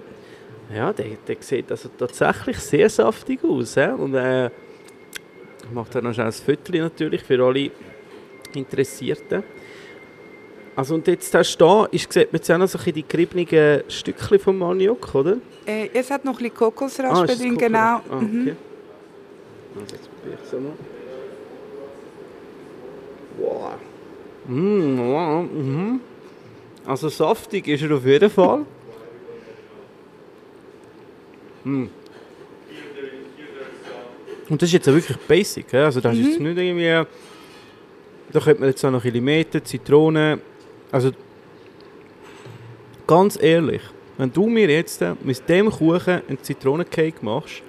[0.73, 3.75] Ja, der, der sieht also tatsächlich sehr saftig aus.
[3.75, 3.89] He?
[3.89, 4.51] Und äh,
[5.73, 7.71] mache da noch ein Foto natürlich für alle
[8.55, 9.43] Interessierten.
[10.77, 14.39] Also und jetzt hast du ist, sieht man jetzt auch noch so die geriebenen Stückchen
[14.39, 15.37] vom Maniok, oder?
[15.66, 17.66] Äh, es hat noch ein bisschen Kokosraspe das drin, Kokos?
[17.66, 17.79] genau.
[17.79, 18.41] Ah, Mhm.
[18.43, 18.57] okay.
[19.81, 20.73] Also jetzt probiere ich es einmal.
[23.39, 23.73] Wow.
[24.49, 25.43] Mm, wow.
[25.45, 26.01] Mhm.
[26.87, 28.64] Also saftig ist er auf jeden Fall.
[31.62, 31.89] Mm.
[34.51, 35.73] Und das ist jetzt auch wirklich basic.
[35.73, 37.07] Also das ist jetzt nicht irgendwie...
[38.33, 40.41] Da könnte man jetzt auch noch Limette, Zitrone...
[40.93, 41.13] Also
[43.07, 43.81] ganz ehrlich,
[44.19, 47.63] wenn du mir jetzt mit dem Kuchen einen Zitronencake machst,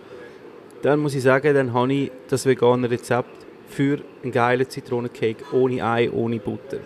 [0.81, 3.29] dann muss ich sagen, dann habe ich das vegane Rezept
[3.69, 6.79] für einen geilen Zitronencake ohne Ei, ohne Butter.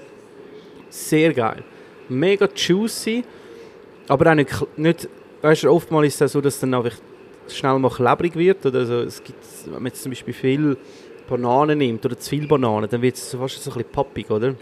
[0.89, 1.63] Sehr geil.
[2.09, 3.23] Mega juicy,
[4.09, 5.09] aber auch nicht, nicht
[5.41, 6.95] weißt du, oftmals ist es so, dass dann einfach
[7.53, 8.65] schnell mal klebrig wird.
[8.65, 8.99] Oder so.
[9.01, 10.77] es gibt, wenn man jetzt zum Beispiel viel
[11.27, 14.29] Bananen nimmt oder zu viel Bananen, dann wird es so fast so ein bisschen pappig,
[14.29, 14.55] oder?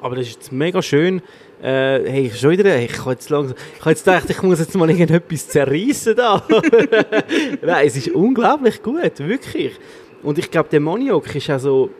[0.00, 1.22] Aber das ist jetzt mega schön.
[1.62, 4.58] Äh, hey, schon wieder, hey, ich habe jetzt langsam, ich habe jetzt gedacht, ich muss
[4.58, 6.42] jetzt mal irgendetwas zerreißen da.
[7.62, 9.78] Nein, es ist unglaublich gut, wirklich.
[10.22, 11.90] Und ich glaube, der Maniok ist also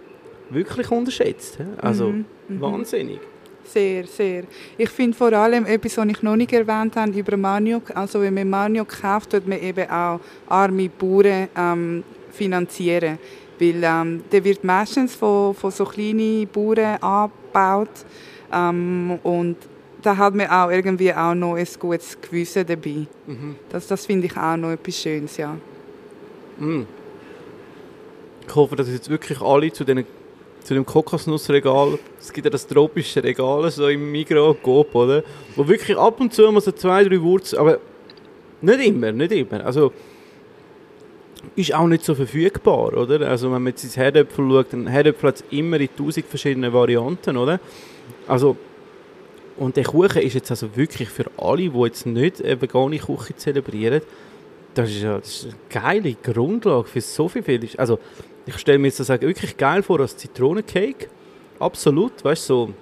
[0.50, 1.58] wirklich unterschätzt.
[1.58, 1.64] hä?
[1.80, 2.14] Also
[2.48, 3.20] wahnsinnig.
[3.64, 4.44] Sehr, sehr.
[4.76, 7.96] Ich finde vor allem etwas, was ich noch nicht erwähnt habe, über Maniok.
[7.96, 13.18] Also wenn man Maniok kauft, tut man eben auch arme Bauern ähm, finanzieren.
[13.58, 18.04] Weil ähm, der wird meistens von, von so kleinen Bauern angebaut.
[18.52, 19.56] Ähm, und
[20.02, 23.06] da hat man auch irgendwie auch noch ein gutes Gewissen dabei.
[23.70, 25.56] Das, das finde ich auch noch etwas Schönes, ja.
[28.46, 30.04] Ich hoffe, dass jetzt wirklich alle zu, den,
[30.64, 35.22] zu dem Kokosnussregal, es gibt ja das tropische Regal so im Migros, Coop, oder?
[35.54, 37.78] Wo wirklich ab und zu mal so zwei, drei Wurzeln, aber
[38.62, 39.64] nicht immer, nicht immer.
[39.64, 39.92] Also,
[41.54, 43.28] ist auch nicht so verfügbar, oder?
[43.28, 46.72] Also wenn man jetzt ins Herdöpfel schaut, dann Herdöpfel hat es immer in tausend verschiedene
[46.72, 47.60] Varianten, oder?
[48.26, 48.56] Also,
[49.58, 53.36] und der Kuchen ist jetzt also wirklich für alle, die jetzt nicht eine vegane Küche
[53.36, 54.00] zelebrieren,
[54.72, 57.44] das ist ja das ist eine geile Grundlage für so viel.
[57.76, 57.98] Also,
[58.46, 61.08] ich stelle mir jetzt das wirklich geil vor als Zitronencake.
[61.58, 62.74] Absolut, weißt du, so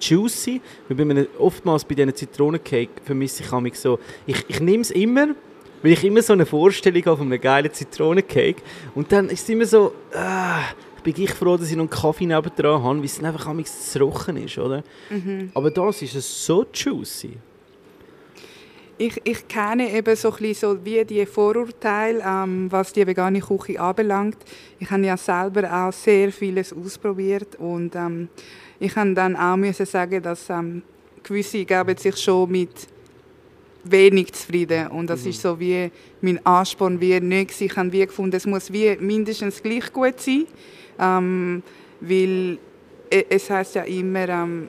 [0.00, 0.60] juicy.
[0.88, 4.90] Weil bei einem, oftmals bei diesen Zitronencake vermisse ich mich so, ich, ich nehme es
[4.90, 5.28] immer,
[5.82, 8.62] weil ich immer so eine Vorstellung habe von einem geilen Zitronencake
[8.94, 10.62] und dann ist es immer so, ah,
[11.02, 14.36] bin ich froh, dass ich noch einen Kaffee nebendran habe, weil es einfach zu trocken
[14.38, 14.82] ist, oder?
[15.08, 15.50] Mhm.
[15.54, 17.38] Aber das ist es so juicy.
[18.98, 23.78] Ich, ich kenne eben so, ein so wie die Vorurteile, ähm, was die vegane Küche
[23.78, 24.38] anbelangt.
[24.78, 28.28] Ich habe ja selber auch sehr vieles ausprobiert und ähm,
[28.80, 30.82] ich habe dann auch müssen sagen, dass ähm,
[31.22, 32.88] gewisse geben sich schon mit
[33.84, 35.30] wenig zufrieden und das mhm.
[35.30, 35.90] ist so wie
[36.22, 37.60] mein Ansporn wie nicht.
[37.60, 40.46] Ich habe wie gefunden, es muss wie mindestens gleich gut sein,
[40.98, 41.62] ähm,
[42.00, 42.58] weil
[43.10, 44.68] e, es heißt ja immer, ähm,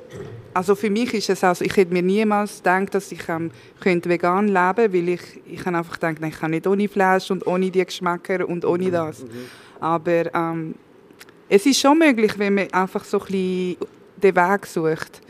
[0.57, 4.09] also für mich ist es also, ich hätte mir niemals gedacht, dass ich ähm, könnte
[4.09, 7.45] vegan leben könnte, weil ich, ich habe einfach gedacht, ich kann nicht ohne Fleisch und
[7.45, 9.21] ohne die Geschmäcker und ohne das.
[9.21, 9.29] Mhm.
[9.79, 10.73] Aber ähm,
[11.47, 13.77] es ist schon möglich, wenn man einfach so ein bisschen
[14.17, 15.21] den Weg sucht.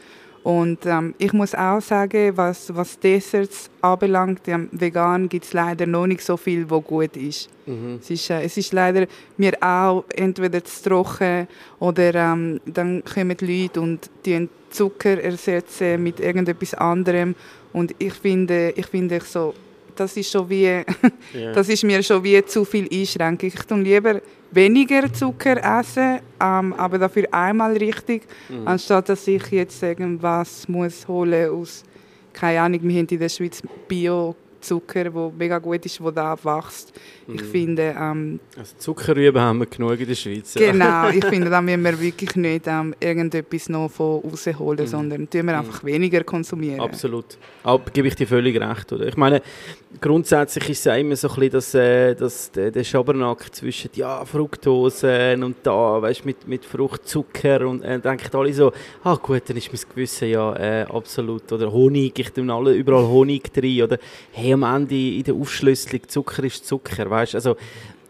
[0.44, 5.86] Und ähm, ich muss auch sagen, was, was Desserts anbelangt, ähm, vegan gibt es leider
[5.86, 7.50] noch nicht so viel, was gut ist.
[7.66, 8.00] Mhm.
[8.02, 11.48] Es, ist äh, es ist leider mir auch entweder zu trocken
[11.80, 17.36] oder ähm, dann kommen Leute und die Zucker ersetzen mit irgendetwas anderem.
[17.74, 19.54] Und ich finde, ich finde so,
[20.00, 20.86] das ist schon wie, yeah.
[21.54, 23.50] das ist mir schon wie zu viel Einschränkung.
[23.50, 24.22] Ich tue lieber
[24.52, 28.68] weniger Zucker essen, ähm, aber dafür einmal richtig, mhm.
[28.68, 31.84] anstatt dass ich jetzt irgendwas muss holen aus,
[32.34, 34.36] keine Ahnung, wir haben in der Schweiz Bio
[34.68, 36.94] Zucker, der mega gut ist, der da wächst.
[37.28, 37.96] Ich finde...
[38.00, 40.54] Ähm, also Zuckerrüben haben wir genug in der Schweiz.
[40.54, 40.72] Ja.
[40.72, 44.90] Genau, ich finde, da müssen wir wirklich nicht ähm, irgendetwas noch von rausholen, mhm.
[44.90, 45.60] sondern tun wir mhm.
[45.60, 46.82] einfach weniger konsumieren.
[46.82, 47.38] Absolut.
[47.64, 48.92] Aber gebe ich dir völlig recht.
[48.94, 49.08] Oder?
[49.08, 49.42] Ich meine,
[50.02, 53.90] grundsätzlich ist es ja immer so ein bisschen das, äh, das, der, der Schabernack zwischen
[53.96, 58.72] ja, Fructose und da, weißt, mit, mit Fruchtzucker und äh, denken alle so,
[59.04, 63.06] ah gut, dann ist mein Gewissen ja äh, absolut, oder Honig, ich tue alle überall
[63.08, 63.98] Honig drin, oder
[64.32, 67.56] hey, am Ende in der Aufschlüsselung, Zucker ist Zucker, weißt, also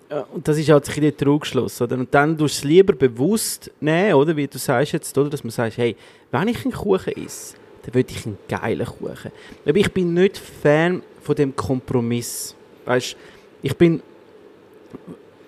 [0.10, 1.98] äh, und das ist halt sich in den Trugschluss, oder?
[1.98, 4.36] Und dann tust du es lieber bewusst nehmen, oder?
[4.36, 5.30] Wie du sagst jetzt, oder?
[5.30, 5.96] Dass man sagt, hey,
[6.32, 9.32] wenn ich einen Kuchen esse, dann will ich einen geilen Kuchen.
[9.66, 12.56] Aber ich bin nicht Fan von dem Kompromiss.
[12.86, 13.16] Weißt,
[13.62, 14.02] ich bin,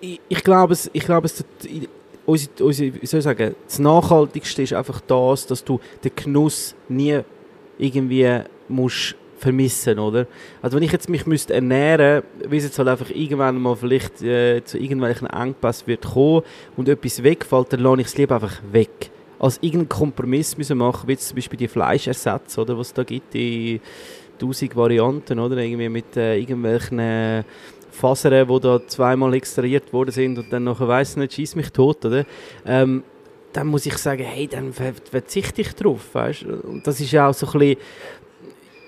[0.00, 1.44] ich, ich glaube, es, ich glaube, es,
[2.26, 6.74] unsere, unsere, wie soll ich sagen, das Nachhaltigste ist einfach das, dass du den Genuss
[6.88, 7.20] nie
[7.78, 10.26] irgendwie musst vermissen, oder?
[10.62, 14.22] Also wenn ich jetzt mich müsste ernähren, wie es jetzt halt einfach irgendwann mal vielleicht
[14.22, 16.42] äh, zu irgendwelchen Engpass wird kommen
[16.76, 21.08] und etwas wegfällt, dann lasse ich es lieber einfach weg als irgendeinen Kompromiss müssen machen,
[21.08, 23.80] wie zum Beispiel die Fleischersatz, oder was es da gibt, die
[24.38, 27.42] tausend Varianten, oder irgendwie mit äh, irgendwelchen äh,
[27.90, 32.04] Fasern, die da zweimal extrahiert worden sind und dann nachher weiss nicht, schieß mich tot,
[32.04, 32.26] oder?
[32.66, 33.02] Ähm,
[33.52, 36.44] dann muss ich sagen, hey, dann verzichte ich drauf, weißt?
[36.44, 37.76] Und das ist ja auch so ein bisschen,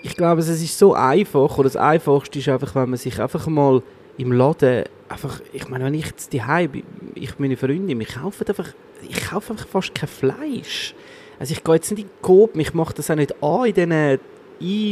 [0.03, 3.47] ich glaube, es ist so einfach, oder das Einfachste ist einfach, wenn man sich einfach
[3.47, 3.83] mal
[4.19, 6.83] im Laden einfach, ich meine, wenn ich jetzt die bin,
[7.15, 8.69] ich meine Freunde, wir kaufen einfach,
[9.09, 10.95] ich kaufe einfach fast kein Fleisch.
[11.39, 13.75] Also ich gehe jetzt nicht in den Coop, ich mache das auch nicht an in
[13.75, 14.91] diesen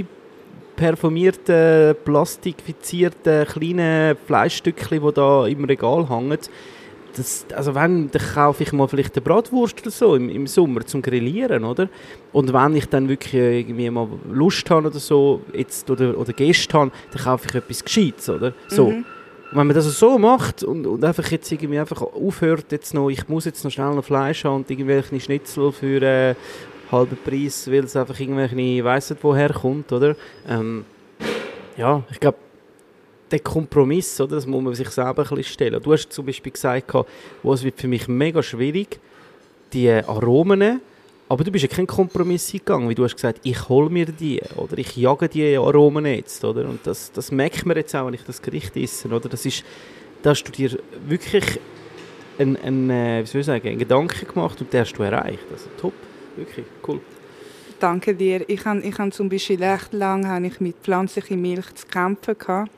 [0.77, 6.39] einperformierten, plastifizierten kleinen Fleischstückchen, die da im Regal hängen.
[7.17, 10.87] Das, also wenn, dann kaufe ich mal vielleicht eine Bratwurst oder so im, im Sommer
[10.87, 11.89] zum Grillieren, oder?
[12.33, 16.79] Und wenn ich dann wirklich irgendwie mal Lust habe oder so, jetzt, oder, oder Gäste
[16.79, 18.53] habe, dann kaufe ich etwas Gescheites, oder?
[18.69, 18.91] So.
[18.91, 19.05] Mhm.
[19.51, 23.11] Und wenn man das so macht und, und einfach jetzt irgendwie einfach aufhört, jetzt noch,
[23.11, 26.35] ich muss jetzt noch schnell noch Fleisch haben und irgendwelche Schnitzel für äh,
[26.93, 30.15] halben Preis, weil es einfach irgendwelche, ich weiss nicht woher kommt, oder?
[30.49, 30.85] Ähm,
[31.77, 32.39] ja, ich glaube,
[33.31, 35.83] der Kompromiss, oder, das muss man sich selber ein bisschen stellen.
[35.83, 36.93] Du hast zum Beispiel gesagt,
[37.43, 38.99] wo es wird für mich mega schwierig,
[39.73, 40.81] die Aromen
[41.31, 44.43] aber du bist ja keinen Kompromiss eingegangen, wie du hast gesagt, ich hole mir die
[44.57, 46.69] oder ich jage die Aromen jetzt, oder?
[46.69, 49.29] Und das, das merkt man jetzt auch, wenn ich das Gericht esse, oder?
[49.29, 49.63] Das ist,
[50.25, 50.77] da hast du dir
[51.07, 51.61] wirklich
[52.37, 55.45] einen, einen, äh, wie soll ich sagen, einen Gedanken gemacht und den hast du erreicht.
[55.53, 55.93] Also top,
[56.35, 57.01] wirklich cool.
[57.79, 58.45] Danke dir.
[58.49, 62.73] Ich habe ich hab zum Beispiel recht lange ich mit pflanzlicher Milch zu kämpfen gehabt,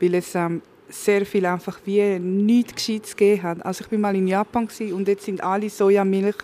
[0.00, 3.66] weil es ähm, sehr viel einfach wie nichts Gescheites gegeben hat.
[3.66, 6.36] Also ich bin mal in Japan und jetzt sind alle Sojamilch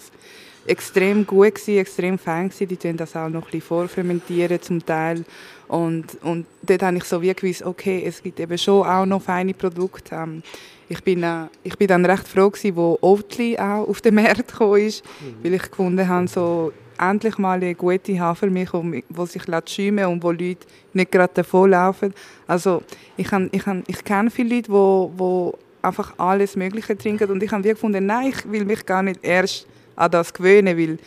[0.67, 2.69] extrem gut gewesen, extrem fein gewesen.
[2.69, 5.25] Die tun das auch noch ein bisschen vorfermentieren zum Teil.
[5.69, 9.23] Und, und dort habe ich so wie gewusst, okay, es gibt eben schon auch noch
[9.23, 10.15] feine Produkte.
[10.15, 10.43] Ähm,
[10.89, 14.49] ich bin, äh, ich bin dann recht froh gewesen, wo Oatly auch auf den Markt
[14.49, 15.43] gekommen ist, mhm.
[15.43, 20.31] weil ich gefunden habe, so endlich mal eine gute Hafermilch, die sich schäumen und wo
[20.31, 22.15] Leute nicht gerade davonlaufen.
[22.47, 22.83] Also
[23.17, 25.53] ich, ich, ich kenne viele Leute, die, die
[25.87, 29.67] einfach alles Mögliche trinken und ich habe gefunden, nein, ich will mich gar nicht erst
[29.97, 30.99] an das gewöhnen, weil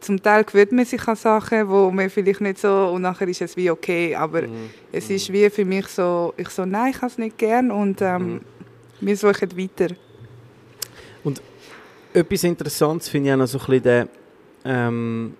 [0.00, 3.40] zum Teil gewöhnt man sich an Sachen, wo man vielleicht nicht so, und nachher ist
[3.42, 4.70] es wie okay, aber Mhm.
[4.90, 8.00] es ist wie für mich so, ich so, nein, ich habe es nicht gern und
[8.02, 8.40] ähm, Mhm.
[9.00, 9.94] wir suchen weiter.
[12.14, 14.08] Etwas Interessantes finde ich auch noch so ein bisschen
[14.64, 15.34] ähm,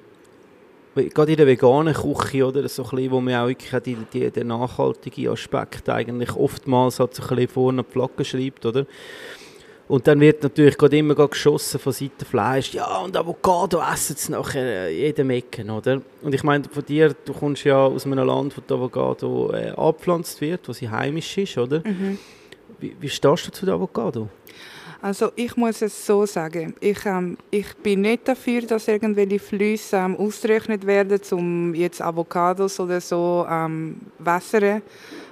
[0.95, 4.31] gerade in der veganen Küche, oder, so ein bisschen, wo man auch wirklich die, die,
[4.31, 8.87] den nachhaltigen Aspekt eigentlich oftmals halt so ein bisschen vorne die Flagge schreibt, oder?
[9.89, 14.33] Und dann wird natürlich gerade immer geschossen von Seiten Fleisch, ja und Avocado essen sie
[14.33, 16.01] nachher äh, jedem Ecken, oder?
[16.23, 19.71] Und ich meine, von dir, du kommst ja aus einem Land, wo die Avocado äh,
[19.71, 21.83] abgepflanzt wird, wo sie heimisch ist, oder?
[21.85, 22.19] Mhm.
[22.79, 24.29] Wie, wie stehst du zu der Avocado?
[25.03, 29.97] Also ich muss es so sagen, ich, ähm, ich bin nicht dafür, dass irgendwelche Flüsse
[29.97, 34.81] ähm, ausgerechnet werden, um jetzt Avocados oder so ähm, wässern.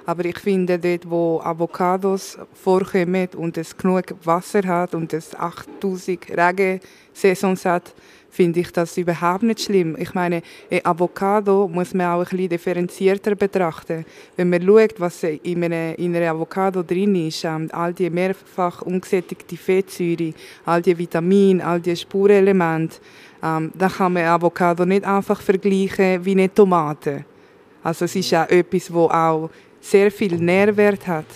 [0.07, 6.31] Aber ich finde, dort, wo Avocados vorkommen und es genug Wasser hat und es 8000
[6.31, 7.95] Regensaisons hat,
[8.31, 9.97] finde ich das überhaupt nicht schlimm.
[9.99, 14.05] Ich meine, ein Avocado muss man auch ein bisschen differenzierter betrachten.
[14.37, 18.83] Wenn man schaut, was in einer, in einer Avocado drin ist, ähm, all die mehrfach
[18.83, 20.33] ungesättigte Fettsäure,
[20.65, 22.99] all die Vitamine, all die Spurenelemente,
[23.43, 27.25] ähm, dann kann man Avocado nicht einfach vergleichen wie eine Tomate.
[27.83, 29.51] Also es ist auch etwas, wo auch
[29.81, 31.27] sehr viel Nährwert hat.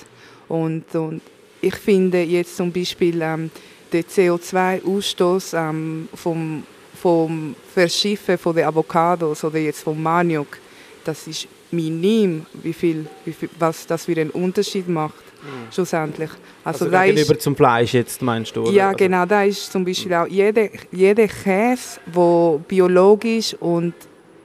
[0.48, 1.22] Und, und
[1.60, 3.50] ich finde jetzt zum Beispiel ähm,
[3.92, 6.62] den CO2-Ausstoß ähm, vom,
[7.04, 10.56] vom Verschiffen von den Avocados oder jetzt vom Maniok,
[11.04, 15.22] das ist minim, wie viel, wie viel, was das für einen Unterschied macht
[15.70, 16.30] schlussendlich.
[16.64, 18.62] Also, Also, da ist, gegenüber zum Fleisch jetzt meinst du?
[18.62, 18.72] Oder?
[18.72, 19.26] ja, Also- genau.
[19.26, 23.92] Da ist zum Beispiel auch jeder, jeder Käse, der biologisch und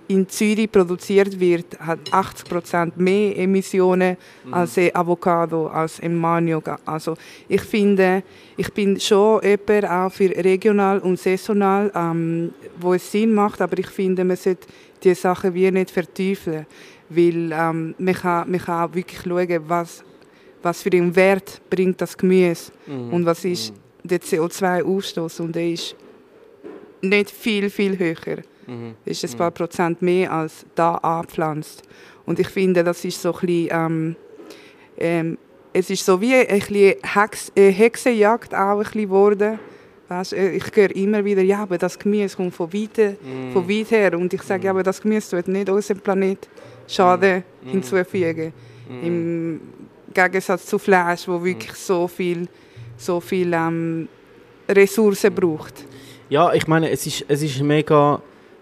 [0.09, 4.17] in Zürich produziert wird, hat 80% mehr Emissionen
[4.49, 6.79] als ein Avocado, als ein Maniok.
[6.83, 7.15] Also
[7.47, 8.23] ich finde,
[8.57, 12.51] ich bin schon jemand auch für regional und saisonal, ähm,
[12.81, 14.67] wo es Sinn macht, aber ich finde, man sollte
[15.03, 16.65] die Sachen wie nicht vertiefeln,
[17.09, 20.03] weil ähm, man, kann, man kann auch wirklich schauen, was,
[20.63, 23.13] was für einen Wert bringt das Gemüse Mhm.
[23.13, 25.95] und was ist der CO2-Ausstoß und der ist
[27.01, 28.39] nicht viel, viel höher.
[28.69, 28.95] Mhm.
[29.05, 31.83] ist ein paar Prozent mehr als da angepflanzt.
[32.25, 34.15] Und ich finde, das ist so ein bisschen, ähm,
[34.97, 35.37] ähm,
[35.73, 39.59] es ist so wie ein bisschen Hex, äh, Hexenjagd auch ein bisschen geworden.
[40.07, 43.51] Weißt, äh, ich höre immer wieder, ja, aber das Gemüse kommt von weit, Mhm.
[43.53, 44.13] von weit her.
[44.17, 46.47] Und ich sage, ja, aber das Gemüse tut nicht unserem Planet
[46.87, 47.69] Schaden Mhm.
[47.69, 48.51] hinzufügen.
[49.03, 49.61] Im
[50.11, 52.47] Gegensatz zu Fleisch, wo wirklich so viel,
[52.97, 54.07] so viel ähm,
[54.67, 55.85] Ressourcen braucht.
[56.29, 58.19] Ja, ich meine, es ist, es ist mega.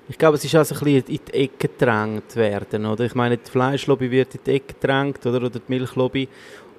[0.09, 3.03] Ich glaube, es ist also ein bisschen in die Ecke gedrängt werden, oder?
[3.03, 5.37] Ich meine, die Fleischlobby wird in die Ecke gedrängt, oder?
[5.37, 6.29] Oder die Milchlobby.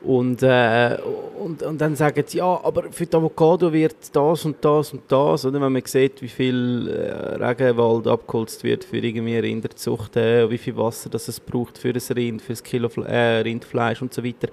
[0.03, 0.97] Und, äh,
[1.39, 5.03] und, und dann sagen sie, ja, aber für die Avocado wird das und das und
[5.09, 5.61] das, oder?
[5.61, 10.77] Wenn man sieht, wie viel äh, Regenwald abgeholzt wird für irgendwie Rinderzucht, äh, wie viel
[10.77, 14.49] Wasser das es braucht für ein Rind, für ein Kilo äh, Rindfleisch und so weiter.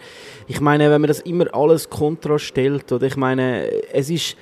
[0.48, 3.06] Ich meine, wenn man das immer alles kontra stellt, oder?
[3.06, 4.36] Ich meine, es ist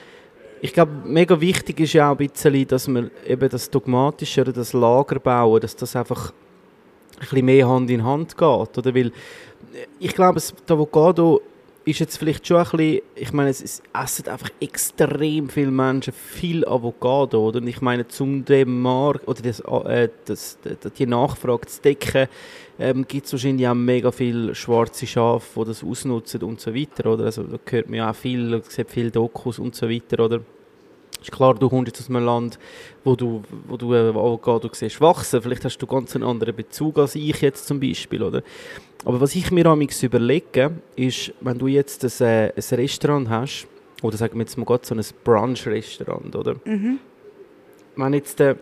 [0.63, 4.53] ich glaube, mega wichtig ist ja auch ein bisschen, dass man eben das Dogmatische oder
[4.53, 6.31] das Lager bauen, dass das einfach
[7.15, 8.95] ein bisschen mehr Hand in Hand geht, oder?
[8.95, 9.11] Weil äh,
[9.99, 11.41] ich glaube, das Avocado
[11.83, 16.13] ist jetzt vielleicht schon ein bisschen, ich meine, es, es essen einfach extrem viele Menschen
[16.13, 17.59] viel Avocado, oder?
[17.59, 22.29] Und ich meine, zum dem Markt, oder das, äh, das, die, die Nachfrage zu decken,
[22.79, 27.11] ähm, gibt es wahrscheinlich auch mega viele schwarze Schafe, die das ausnutzen und so weiter,
[27.11, 27.25] oder?
[27.25, 30.41] Also da hört man ja auch viel, sieht viele Dokus und so weiter, oder?
[31.21, 32.59] Ist klar, du kommst jetzt aus einem Land,
[33.03, 35.41] wo du, wo du äh, Avocado siehst wachsen.
[35.41, 38.43] Vielleicht hast du ganz einen anderen Bezug als ich jetzt zum Beispiel, oder?
[39.05, 43.67] Aber was ich mir amigs überlege, ist, wenn du jetzt ein, äh, ein Restaurant hast,
[44.01, 46.55] oder sagen wir jetzt mal gerade so ein Brunch-Restaurant, oder?
[46.65, 46.99] Mhm.
[47.95, 48.57] Wenn jetzt ein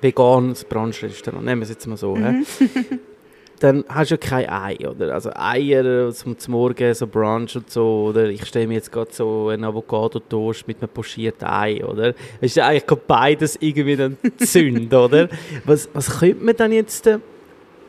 [0.00, 2.42] veganes Brunch-Restaurant, nehmen wir es jetzt mal so, hä?
[3.58, 5.14] dann hast du ja kein Ei, oder?
[5.14, 8.26] Also Eier zum, zum Morgen, so Brunch und so, oder?
[8.26, 12.08] Ich stelle mir jetzt gerade so einen Avocado-Toast mit einem pochierten Ei, oder?
[12.40, 15.28] Es ist ja eigentlich beides irgendwie dann Zünd, oder?
[15.64, 17.18] Was, was könnte man dann jetzt äh,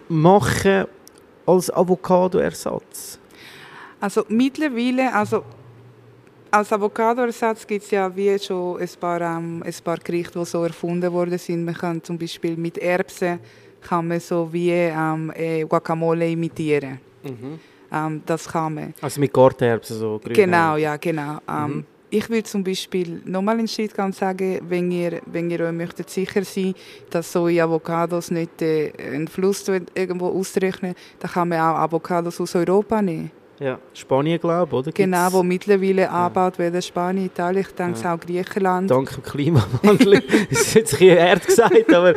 [0.07, 0.85] machen
[1.45, 3.19] als Avocado-Ersatz?
[3.99, 5.43] Also mittlerweile, also
[6.51, 10.63] als Avocado-Ersatz gibt es ja wie schon ein paar, ähm, ein paar Gerichte, die so
[10.63, 11.65] erfunden worden sind.
[11.65, 13.39] Man kann zum Beispiel mit Erbsen
[13.81, 16.99] kann man so wie ähm, äh, Guacamole imitieren.
[17.91, 18.93] Ähm, das kann man.
[19.01, 21.39] Also mit Garterbsen, so grüne Genau, ja, genau.
[21.47, 21.85] Ähm, Mhm.
[22.11, 26.09] Ich würde zum Beispiel nochmal einen Schritt ganz sagen, wenn ihr, wenn ihr euch möchtet
[26.09, 26.73] sicher sein
[27.11, 32.55] dass so Avocados nicht äh, einen Fluss irgendwo ausrechnen, dann kann man auch Avocados aus
[32.55, 33.29] Europa nehmen.
[33.59, 34.91] Ja, Spanien, glaube ich, oder?
[34.93, 38.13] Genau, Gibt's- wo mittlerweile angebaut werden, Spanien, Italien, ich denke Ja.
[38.15, 38.89] auch Griechenland.
[38.89, 40.21] Dank dem Klimawandel.
[40.49, 42.13] das ist jetzt ein bisschen hart gesagt, aber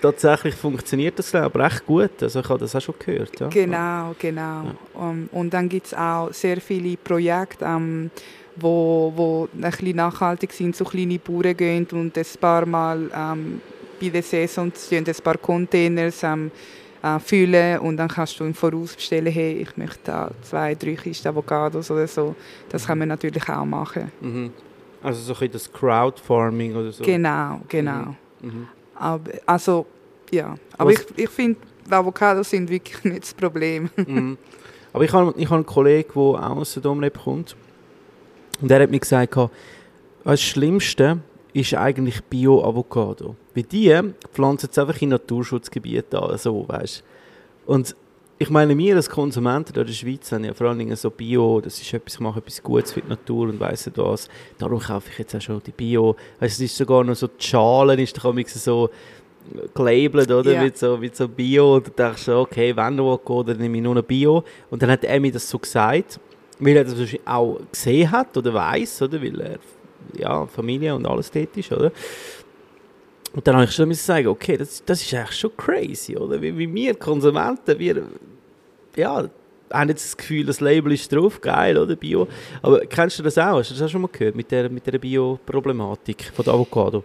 [0.00, 2.22] tatsächlich funktioniert das glaube ich recht gut.
[2.22, 3.40] Also ich habe das auch schon gehört.
[3.40, 3.48] Ja.
[3.48, 4.62] Genau, genau.
[4.94, 8.10] Um, und dann gibt es auch sehr viele Projekte, ähm,
[8.54, 13.60] wo, wo ein bisschen nachhaltig sind, so kleine Bauern gehen und ein paar Mal ähm,
[14.00, 16.50] bei der Saison stehen ein paar Containers ähm,
[17.16, 20.94] äh, füllen und dann kannst du im Voraus bestellen, hey, ich möchte da zwei, drei
[20.94, 22.34] Kisten Avocados oder so.
[22.68, 24.10] Das kann man natürlich auch machen.
[24.20, 24.50] Mhm.
[25.02, 27.04] Also so ein bisschen das Crowdfarming oder so.
[27.04, 28.16] Genau, genau.
[28.40, 28.68] Mhm.
[28.94, 29.86] Aber, also,
[30.32, 30.54] ja.
[30.78, 33.90] Aber Was- ich, ich finde, Avocados sind wirklich nicht das Problem.
[33.96, 34.38] Mhm.
[34.92, 37.54] Aber ich habe, ich habe einen Kollegen, der auch aus der Domrep kommt.
[38.60, 39.36] Und der hat mir gesagt,
[40.24, 41.20] das Schlimmste
[41.52, 43.36] ist eigentlich Bio-Avocado.
[43.56, 43.98] Weil die
[44.34, 47.02] pflanzen es einfach in Naturschutzgebieten an, so, weißt
[47.64, 47.96] Und
[48.38, 51.62] ich meine, wir als Konsumenten in der Schweiz haben ja vor allen Dingen so Bio,
[51.62, 54.28] das ist etwas, ich mache etwas Gutes für die Natur und weiss was.
[54.58, 56.16] Darum kaufe ich jetzt auch schon die Bio.
[56.38, 58.90] Weißt, es ist sogar noch so, die Schalen ist doch so
[59.74, 60.52] gelabelt, oder?
[60.52, 60.62] Ja.
[60.62, 61.76] Mit, so, mit so Bio.
[61.76, 64.44] Und dann denkst du, okay, wenn noch was geht, dann nehme ich nur ein Bio.
[64.68, 66.20] Und dann hat er mir das so gesagt,
[66.58, 66.94] weil er das
[67.24, 69.22] auch gesehen hat oder weiß, oder?
[69.22, 69.58] Weil er
[70.18, 71.90] ja, Familie und alles dort ist, oder?
[73.36, 76.40] Und dann habe ich schon sagen, okay, das, das ist eigentlich schon crazy, oder?
[76.40, 78.02] Wie, wie wir Konsumenten, wir
[78.96, 79.28] ja,
[79.70, 81.94] haben jetzt das Gefühl, das Label ist drauf, geil, oder?
[81.96, 82.26] Bio.
[82.62, 83.58] Aber kennst du das auch?
[83.58, 87.04] Hast du das auch schon mal gehört mit der, mit der Bio-Problematik von der Avocado?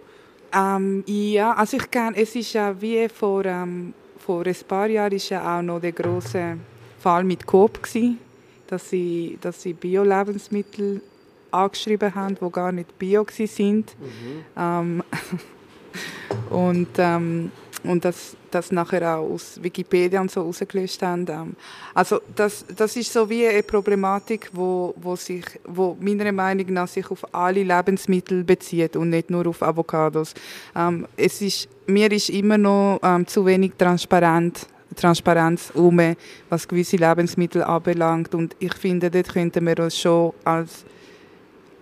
[0.54, 5.12] Ähm, ja, also ich kann, es ist ja wie vor, ähm, vor ein paar Jahren
[5.12, 6.56] ist ja auch noch der große
[6.98, 8.16] Fall mit Coop gsi,
[8.68, 11.02] dass sie, dass sie Bio-Lebensmittel
[11.50, 13.94] angeschrieben haben, wo gar nicht Bio gsi sind.
[14.56, 15.02] Ähm,
[16.50, 17.50] und ähm,
[17.84, 21.26] und das, das nachher auch aus Wikipedia und so rausgelöscht haben.
[21.28, 21.56] Ähm,
[21.94, 26.88] also das, das ist so wie eine Problematik, wo, wo, sich, wo meiner Meinung nach
[26.88, 30.34] sich auf alle Lebensmittel bezieht und nicht nur auf Avocados.
[30.76, 35.98] Ähm, es ist, mir ist immer noch ähm, zu wenig transparent Transparenz um,
[36.50, 38.34] was gewisse Lebensmittel anbelangt.
[38.34, 40.84] Und ich finde, dort könnten wir uns schon als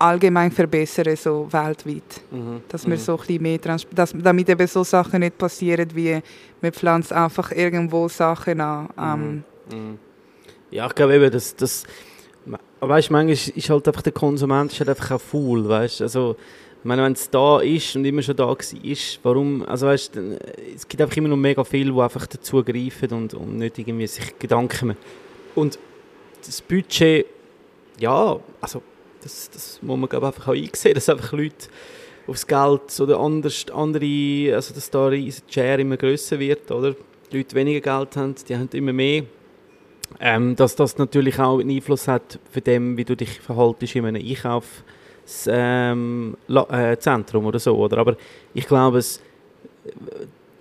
[0.01, 2.23] allgemein verbessern, so weltweit.
[2.69, 6.21] Dass wir so ein bisschen mehr Trans dass, damit eben so Sachen nicht passieren, wie
[6.61, 8.89] man pflanzt einfach irgendwo Sachen an.
[8.99, 9.99] Ähm, Mhm.
[10.71, 11.85] Ja, ich glaube eben, dass das,
[12.81, 16.37] weißt, manchmal ist halt einfach der Konsument ist halt einfach auch faul, weißt, also
[16.79, 20.17] ich meine, wenn es da ist und immer schon da war, ist, warum, also weißt,
[20.17, 20.39] äh,
[20.75, 24.07] es gibt einfach immer noch mega viele, die einfach dazu greifen und, und nicht irgendwie
[24.07, 24.99] sich Gedanken machen.
[25.55, 25.79] Und
[26.47, 27.27] das Budget,
[27.99, 28.83] ja, also
[29.23, 31.69] das, das muss man glaube einfach auch einsehen, dass einfach Leute
[32.27, 36.95] aufs Geld oder anders, andere, also dass da die Share immer grösser wird, oder?
[37.31, 39.25] Die Leute weniger Geld haben, die haben immer mehr.
[40.19, 44.05] Ähm, dass das natürlich auch einen Einfluss hat für dem, wie du dich verhaltest in
[44.05, 44.85] einem Einkaufszentrum
[45.47, 47.99] ähm, äh, oder so, oder?
[47.99, 48.17] Aber
[48.53, 49.23] ich glaube, es,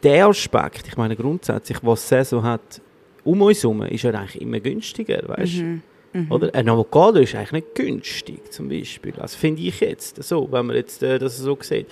[0.04, 2.82] der Aspekt, ich meine grundsätzlich, was Saison hat,
[3.24, 5.82] um uns herum, ist ja eigentlich immer günstiger, weißt mhm.
[6.14, 6.32] Mhm.
[6.32, 6.54] oder?
[6.56, 9.14] Ein Avocado ist eigentlich nicht günstig, zum Beispiel.
[9.18, 11.88] Also finde ich jetzt so, wenn man jetzt äh, das so sieht.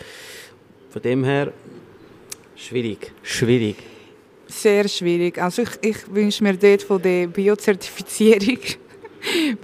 [0.89, 1.51] Von dem her,
[2.55, 3.75] schwierig, schwierig.
[4.47, 5.37] Sehr schwierig.
[5.41, 8.59] Also ich, ich wünsche mir dort von der Biozertifizierung,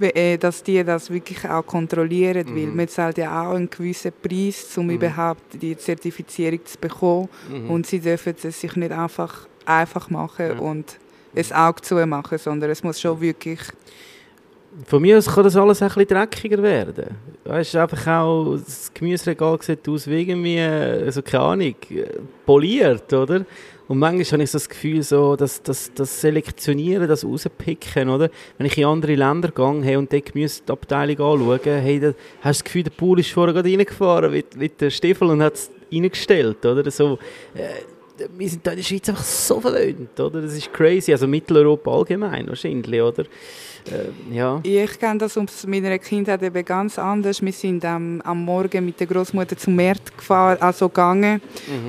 [0.00, 4.76] äh, dass die das wirklich auch kontrollieren, weil man zahlt ja auch einen gewissen Preis,
[4.76, 7.28] um überhaupt die Zertifizierung zu bekommen.
[7.68, 10.58] Und sie dürfen es sich nicht einfach, einfach machen Ja.
[10.58, 10.98] und
[11.34, 13.60] ein Auge zumachen, sondern es muss schon wirklich...
[14.86, 17.16] Von mir aus kann das alles ein bisschen dreckiger werden.
[17.44, 21.74] Weißt du, einfach auch, das Gemüseregal sieht aus wie irgendwie, also keine Ahnung,
[22.44, 23.44] poliert, oder?
[23.86, 28.30] Und manchmal habe ich so das Gefühl, so, dass das, das Selektionieren, das Rauspicken, oder?
[28.56, 32.48] Wenn ich in andere Länder gehe hey, und die Gemüseabteilung anschaue, hey, da hast du
[32.48, 35.70] das Gefühl, der Pool ist vorher gerade reingefahren mit, mit dem Stiefel und hat es
[35.92, 36.90] reingestellt, oder?
[36.90, 37.18] So,
[37.54, 40.40] äh, wir sind da in der Schweiz einfach so verwöhnt, oder?
[40.40, 41.12] Das ist crazy.
[41.12, 43.24] Also Mitteleuropa allgemein wahrscheinlich, oder?
[43.86, 44.60] Äh, ja.
[44.62, 47.42] Ich kenne das aus meiner Kindheit eben ganz anders.
[47.42, 51.40] Wir sind ähm, am Morgen mit der Großmutter zum Markt gefahren, also gegangen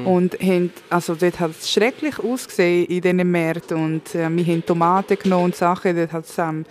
[0.05, 4.65] und haben, also dort hat es schrecklich ausgesehen in diesen Märkten und äh, wir haben
[4.65, 6.65] Tomaten genommen und Sachen, dort hat es ähm,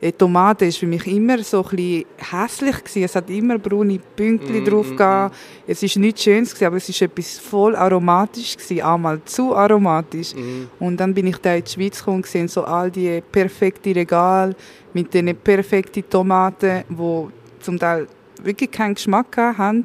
[0.00, 3.04] äh, Tomate ist für mich immer so ein bisschen hässlich gewesen.
[3.04, 5.36] Es hat immer braune Pünktchen drauf gehabt.
[5.66, 10.34] Es ist nichts Schönes gewesen, aber es ist etwas voll aromatisch gewesen, einmal zu aromatisch.
[10.78, 13.92] Und dann bin ich da in die Schweiz gekommen und gesehen so all die perfekten
[13.92, 14.54] Regal
[14.92, 17.30] mit den perfekten Tomaten, wo
[17.60, 18.06] zum Teil
[18.42, 19.84] wirklich keinen Geschmack haben.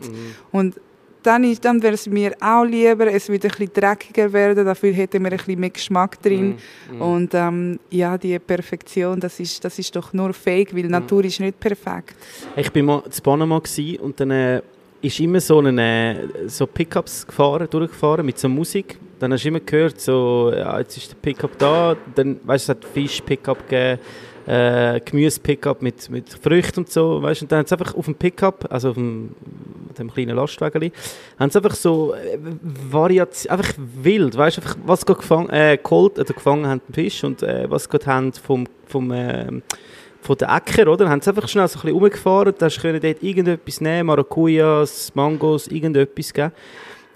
[0.52, 0.76] Und
[1.24, 4.94] dann, ist, dann wäre es mir auch lieber, es würde ein bisschen dreckiger werden, dafür
[4.94, 6.58] hätten wir ein bisschen mehr Geschmack drin.
[6.92, 7.02] Mm, mm.
[7.02, 11.40] Und ähm, ja, die Perfektion, das ist, das ist doch nur fake, weil Natur ist
[11.40, 12.16] nicht perfekt.
[12.56, 13.62] Ich bin mal in Panama
[14.02, 14.62] und dann äh,
[15.02, 18.98] ist immer so ein äh, so Pickups gefahren, durchgefahren mit so Musik.
[19.20, 21.96] Dann hast du immer gehört, so, ja, jetzt ist der Pickup da.
[22.16, 24.02] Dann, weißt du, es hat Fisch-Pickup gegeben,
[24.46, 27.44] äh, Gemüse-Pickup mit, mit Früchten und so, weißt.
[27.44, 29.36] Und dann haben sie einfach auf dem Pickup, also auf dem,
[29.98, 30.92] dem kleinen Lastwagen,
[31.40, 36.20] haben sie einfach so äh, Variation, einfach wild, weißt du, was sie gefangen, äh, geholt,
[36.20, 39.64] oder gefangen haben, den Fisch und äh, was sie haben vom, vom ähm,
[40.24, 41.10] von den Äcker, oder?
[41.10, 45.68] Haben sie einfach schnell so ein bisschen rumgefahren, da können dort irgendetwas nehmen, Maracujas, Mangos,
[45.68, 46.52] irgendetwas geben.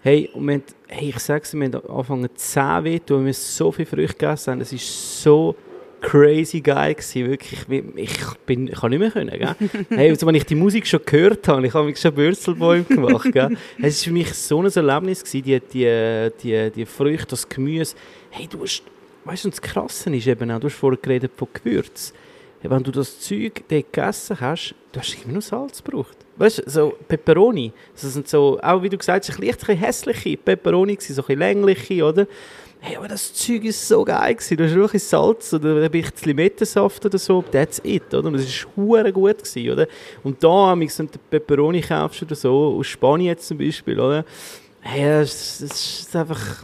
[0.01, 3.71] Hey, und wir haben, hey, ich sag's wir haben angefangen 10 weh, weil wir so
[3.71, 4.61] viel Früchte gegessen haben.
[4.61, 5.55] Es war so
[6.01, 7.59] crazy geil gewesen, wirklich.
[7.95, 9.55] Ich, bin, ich kann nicht mehr können, gell?
[9.89, 13.31] Hey, also, wenn ich die Musik schon gehört habe, ich habe mich schon Bürzelbäume gemacht,
[13.31, 13.57] gell?
[13.81, 17.95] Es war für mich so ein Erlebnis gewesen, die, die, die, die Früchte, das Gemüse.
[18.29, 18.83] Hey, du hast,
[19.25, 22.13] weißt du, das Krasse ist eben auch, du hast vorher geredet von Gewürz.
[22.61, 26.17] Wenn du das Zeug dort gegessen hast, du hast immer nur Salz gebraucht.
[26.37, 30.37] Weißt du, so Peperoni, das sind so, auch wie du gesagt hast, ein bisschen hässliche
[30.37, 32.27] Peperoni, so ein bisschen längliche, oder?
[32.79, 34.57] Hey, aber das Zeug ist so geil gewesen.
[34.57, 38.27] Du hast wirklich Salz oder ein bisschen Limettensaft oder so, that's it, oder?
[38.27, 39.87] Und es war hure gut gewesen, oder?
[40.23, 44.23] Und da, wenn du Peperoni kaufst oder so, aus Spanien jetzt zum Beispiel, oder?
[44.81, 46.63] Hey, das, das ist einfach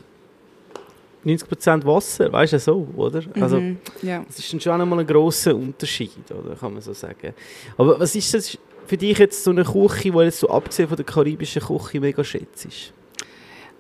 [1.26, 3.22] 90% Wasser, weißt du, so, oder?
[3.40, 4.24] Also, Mhm, ja.
[4.28, 6.56] das ist dann schon einmal ein grosser Unterschied, oder?
[6.56, 7.34] Kann man so sagen.
[7.78, 10.98] Aber was ist das für dich jetzt so eine Küche, die jetzt so abgesehen von
[10.98, 12.94] der karibischen Küche mega schätzt?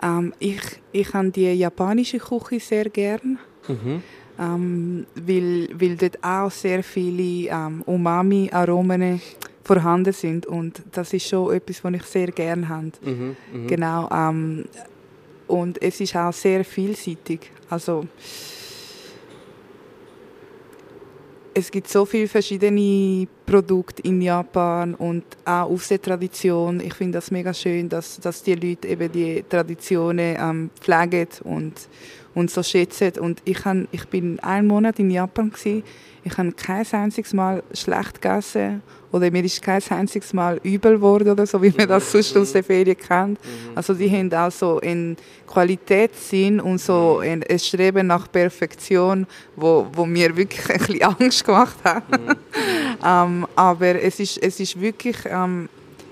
[0.03, 0.59] Ähm, ich
[0.91, 4.03] ich habe die japanische Küche sehr gern, Mhm.
[4.39, 9.21] ähm, weil, weil dort auch sehr viele ähm, Umami-Aromen
[9.63, 10.45] vorhanden sind.
[10.45, 12.91] Und das ist schon etwas, was ich sehr gern habe.
[13.01, 13.35] Mhm.
[13.53, 13.67] Mhm.
[13.67, 14.09] Genau.
[14.11, 14.65] Ähm,
[15.47, 17.51] und es ist auch sehr vielseitig.
[17.69, 18.05] Also
[21.53, 25.91] es gibt so viele verschiedene Produkte in Japan und auch aus.
[25.91, 26.01] Ich
[26.93, 31.73] finde das mega schön, dass, dass die Leute eben die Traditionen ähm, pflegen und,
[32.33, 33.19] und so schätzen.
[33.19, 35.51] Und ich, han, ich bin einen Monat in Japan.
[35.51, 35.83] Gewesen.
[36.23, 38.81] Ich habe kein einziges Mal schlecht gegessen
[39.13, 42.51] oder mir ist kein einziges Mal übel geworden oder so, wie man das sonst aus
[42.51, 43.39] der Ferien kennt.
[43.75, 50.07] Also die haben auch so einen Qualitätssinn und so ein, Streben nach Perfektion, wo, wo
[50.07, 52.03] mir wirklich ein bisschen Angst gemacht hat.
[53.05, 55.69] ähm, aber es ist, es ist wirklich, ähm,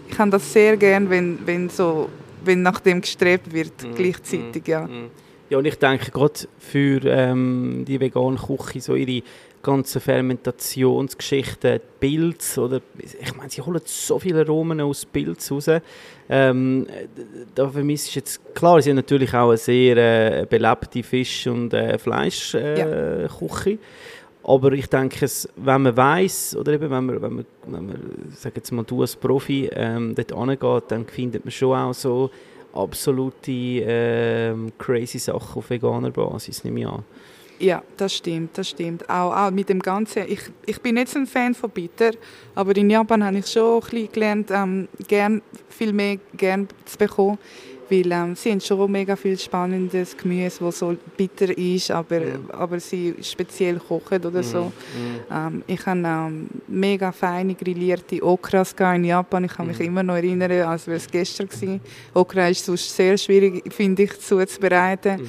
[0.07, 2.07] ich habe das sehr gern, wenn, wenn, so,
[2.45, 4.85] wenn nach dem gestrebt wird, gleichzeitig, ja.
[4.85, 5.09] Mhm.
[5.49, 9.21] Ja, und ich denke, gerade für ähm, die vegane Küche, so ihre
[9.61, 15.69] ganzen Fermentationsgeschichten, die Pilze, oder, ich meine, sie holen so viele Aromen aus Pilz raus.
[16.29, 16.87] Ähm,
[17.53, 21.73] da vermisse ich jetzt, klar, sie haben natürlich auch eine sehr äh, belebte Fisch- und
[21.73, 23.29] äh, Fleischküche.
[23.29, 23.77] Äh, Küche.
[24.43, 28.55] Aber ich denke, wenn man weiß oder eben wenn man, wenn man, wenn man sag
[28.55, 32.31] jetzt mal, du als Profi ähm, dort angeht, dann findet man schon auch so
[32.73, 37.03] absolute ähm, crazy Sachen auf veganer Basis, nehme ich an.
[37.61, 39.07] Ja, das stimmt, das stimmt.
[39.07, 42.11] Auch, auch mit dem Ganzen, ich, ich bin so ein Fan von Bitter,
[42.55, 46.97] aber in Japan habe ich schon ein bisschen gelernt, ähm, gern, viel mehr gern zu
[46.97, 47.37] bekommen,
[47.87, 52.79] weil ähm, sie haben schon mega viel spannendes Gemüse, das so bitter ist, aber, aber
[52.79, 54.71] sie speziell kochen oder so.
[55.29, 59.43] Ähm, ich habe ähm, mega feine grillierte Okras in Japan.
[59.43, 61.79] Ich kann mich immer noch erinnern, als wäre es gestern gewesen.
[62.13, 65.27] Okra ist sonst sehr schwierig, finde ich, zuzubereiten.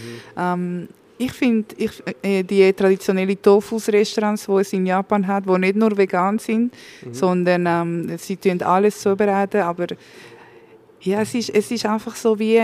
[1.18, 1.74] Ich finde,
[2.22, 6.74] äh, die traditionellen Tofu-Restaurants, die es in Japan hat, die nicht nur vegan sind,
[7.12, 9.86] sondern ähm, sie tun alles zubereiten, aber
[11.00, 12.60] ja, es ist, es ist einfach so wie,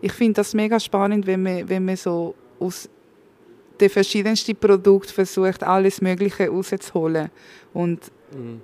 [0.00, 2.88] ich finde das mega spannend, wenn man, wenn man so aus
[3.80, 7.30] den verschiedensten Produkten versucht, alles Mögliche rauszuholen.
[7.72, 8.00] Und,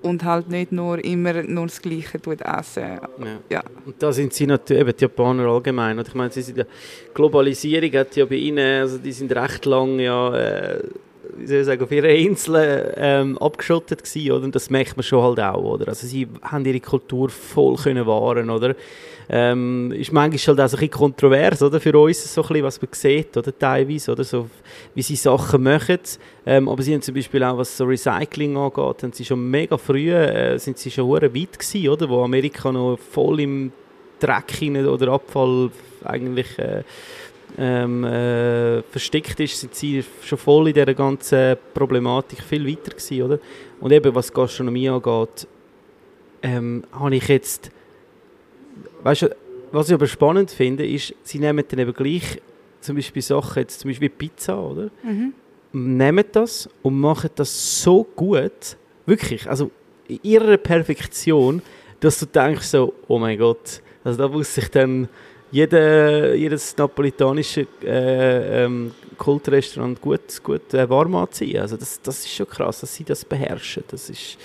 [0.02, 2.82] und halt nicht nur immer nur das Gleiche tut essen.
[2.82, 3.38] Ja.
[3.48, 3.62] Ja.
[3.84, 5.98] Und da sind sie natürlich, eben die Japaner allgemein.
[5.98, 6.64] Und ich meine, sie sind ja,
[7.14, 10.82] Globalisierung hat ja bei ihnen, also die sind recht lang ja, äh,
[11.36, 14.44] wie soll ich sagen, auf ihrer Insel ähm, abgeschottet gewesen, oder?
[14.44, 15.88] Und das merkt man schon halt auch, oder?
[15.88, 18.74] Also sie haben ihre Kultur voll können wahren, oder?
[19.32, 21.78] Ähm, ist manchmal halt auch so ein bisschen kontrovers, oder?
[21.78, 23.56] Für uns so ein bisschen, was man sieht, oder?
[23.56, 24.24] Teilweise, oder?
[24.24, 24.50] So,
[24.94, 26.00] wie sie Sachen machen.
[26.44, 29.78] Ähm, aber sie haben zum Beispiel auch, was so Recycling angeht, haben sie schon mega
[29.78, 32.08] früh, äh, sind sie schon hure weit gewesen, oder?
[32.08, 33.72] Wo Amerika noch voll im
[34.18, 35.70] Dreck oder Abfall
[36.04, 36.82] eigentlich äh,
[37.56, 43.22] ähm, äh, versteckt ist, sind sie schon voll in dieser ganzen Problematik viel weiter gewesen,
[43.22, 43.38] oder?
[43.80, 45.46] Und eben, was Gastronomie angeht,
[46.42, 47.70] ähm, habe ich jetzt,
[49.02, 49.36] weißt du,
[49.72, 52.40] was ich aber spannend finde, ist, sie nehmen dann eben gleich
[52.80, 54.90] zum Beispiel Sachen, jetzt zum Beispiel Pizza, oder?
[55.02, 55.34] Mhm.
[55.72, 58.76] Nehmen das und machen das so gut,
[59.06, 59.70] wirklich, also
[60.08, 61.62] in ihrer Perfektion,
[62.00, 65.08] dass du denkst so, oh mein Gott, also da muss sich dann
[65.52, 71.60] jeder, jedes napolitanische äh, ähm, Kultrestaurant gut, gut äh, warm anziehen.
[71.60, 73.84] Also das, das ist schon krass, dass sie das beherrschen.
[73.88, 74.38] Das ist,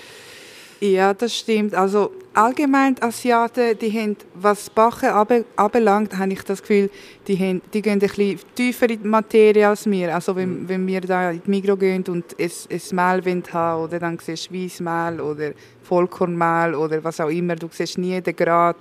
[0.81, 1.73] Ja, das stimmt.
[1.73, 6.89] Also allgemein die Asiaten, die haben, was Backen abe- anbelangt, habe ich das Gefühl,
[7.27, 10.13] die, haben, die gehen ein bisschen tiefer in die Materie als wir.
[10.13, 13.99] Also wenn, wenn wir da in die Migros gehen und ein, ein Mehl haben, oder
[13.99, 15.51] dann siehst du Weissmehl oder
[15.83, 18.77] Vollkornmehl oder was auch immer, du siehst nie den Grad,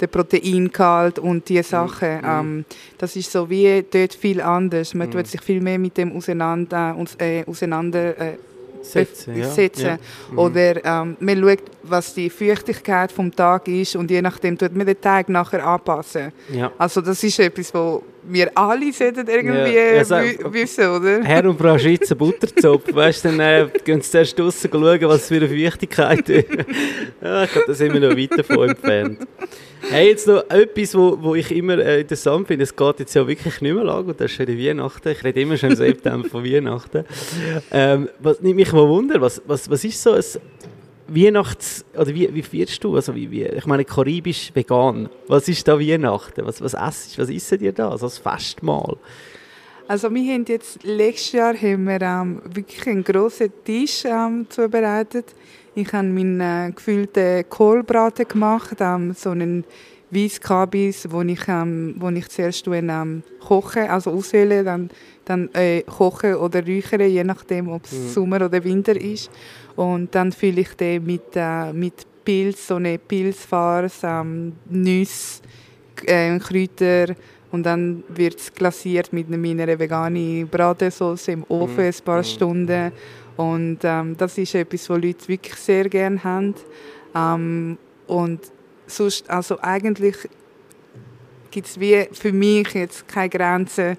[0.00, 2.20] den Proteingehalt und diese Sachen.
[2.24, 2.64] Ähm,
[2.98, 4.94] das ist so wie dort viel anders.
[4.94, 8.36] Man tut sich viel mehr mit dem auseinander, äh, auseinander äh,
[8.82, 9.48] Setzen, ja.
[9.50, 9.86] setzen.
[9.86, 9.98] Ja.
[10.30, 10.38] Mhm.
[10.38, 14.86] Oder ähm, man schaut, was die Feuchtigkeit vom Tag ist und je nachdem tut man
[14.86, 16.32] den Teig nachher anpassen.
[16.52, 16.72] Ja.
[16.78, 21.22] Also das ist etwas, wo wir alle sollten irgendwie Ja, ja, so- wi- wissen, oder?
[21.22, 25.28] Herr und Frau Schweizer Butterzopf, weißt du, dann äh, gehen sie zuerst draussen schauen, was
[25.28, 26.46] für eine Feuchtigkeit ist.
[27.22, 29.18] ja, ich glaube, da sind wir noch weit davon entfernt.
[29.90, 33.26] Hey, jetzt noch etwas, wo, wo ich immer äh, interessant finde, es geht jetzt ja
[33.26, 35.76] wirklich nicht mehr lang, und das ist schon die Weihnachten, ich rede immer schon im
[35.76, 37.04] September von Weihnachten.
[37.72, 40.22] Ähm, was nimmt mich mal Wunder, was, was, was ist so ein
[41.14, 41.84] Weihnachts...
[41.94, 42.94] oder wie, wie feierst du?
[42.94, 45.08] Also wie, wie, ich meine, karibisch vegan.
[45.26, 46.46] Was ist da Weihnachten?
[46.46, 47.90] Was, was esst Was isst ihr da?
[47.90, 48.96] Also als Festmahl?
[49.88, 55.34] Also wir haben jetzt letztes Jahr haben wir, ähm, wirklich einen grossen Tisch ähm, zubereitet.
[55.74, 59.64] Ich habe meinen äh, gefüllten Kohlbraten gemacht, ähm, so einen
[60.10, 64.90] Weisskabis, wo ich, ähm, wo ich zuerst ähm, koche, also auswähle, dann,
[65.24, 69.30] dann äh, koche oder räuchere, je nachdem, ob es Sommer oder Winter ist.
[69.76, 75.42] Und dann fülle ich den mit, äh, mit Pilz, so eine Pilzfarce, ähm, Nüsse,
[76.06, 77.14] äh, Kräuter
[77.52, 82.92] und dann wird es glasiert mit meiner veganen Bratensauce im Ofen ein paar Stunden.
[83.36, 86.54] Und ähm, das ist etwas, was Leute wirklich sehr gerne haben.
[87.14, 88.40] Ähm, und
[88.90, 90.16] sonst, also eigentlich
[91.50, 91.78] gibt es
[92.18, 93.96] für mich jetzt keine Grenzen,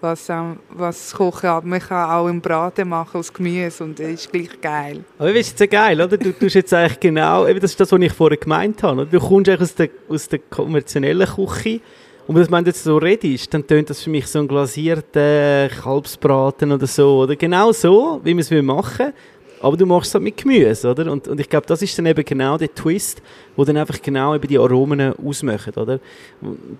[0.00, 0.28] was,
[0.70, 1.64] was das Kochen hat.
[1.64, 5.04] Man kann auch einen Braten machen aus Gemüse und das ist gleich geil.
[5.18, 6.16] Aber du, ist ja geil, oder?
[6.16, 9.02] Du tust jetzt eigentlich genau, eben das ist das, was ich vorher gemeint habe.
[9.02, 9.10] Oder?
[9.10, 11.80] Du kommst aus der, aus der konventionellen Küche
[12.26, 16.70] und wenn du jetzt so redest, dann tönt das für mich so ein glasierter Kalbsbraten
[16.70, 17.34] oder so, oder?
[17.34, 19.14] Genau so, wie wir es machen will.
[19.62, 21.10] Aber du machst es halt mit Gemüse, oder?
[21.12, 23.20] Und, und ich glaube, das ist dann eben genau der Twist,
[23.56, 26.00] wo dann einfach genau eben die Aromen ausmachen, oder?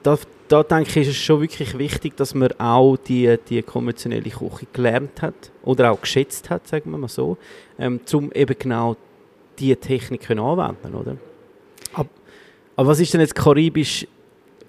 [0.03, 4.31] Da, da denke ich, ist es schon wirklich wichtig, dass man auch die, die konventionelle
[4.31, 7.37] Küche gelernt hat oder auch geschätzt hat, sagen wir mal so,
[7.79, 8.97] ähm, um eben genau
[9.59, 11.17] diese Technik können anwenden, oder?
[12.81, 14.07] Aber was ist denn jetzt karibisch?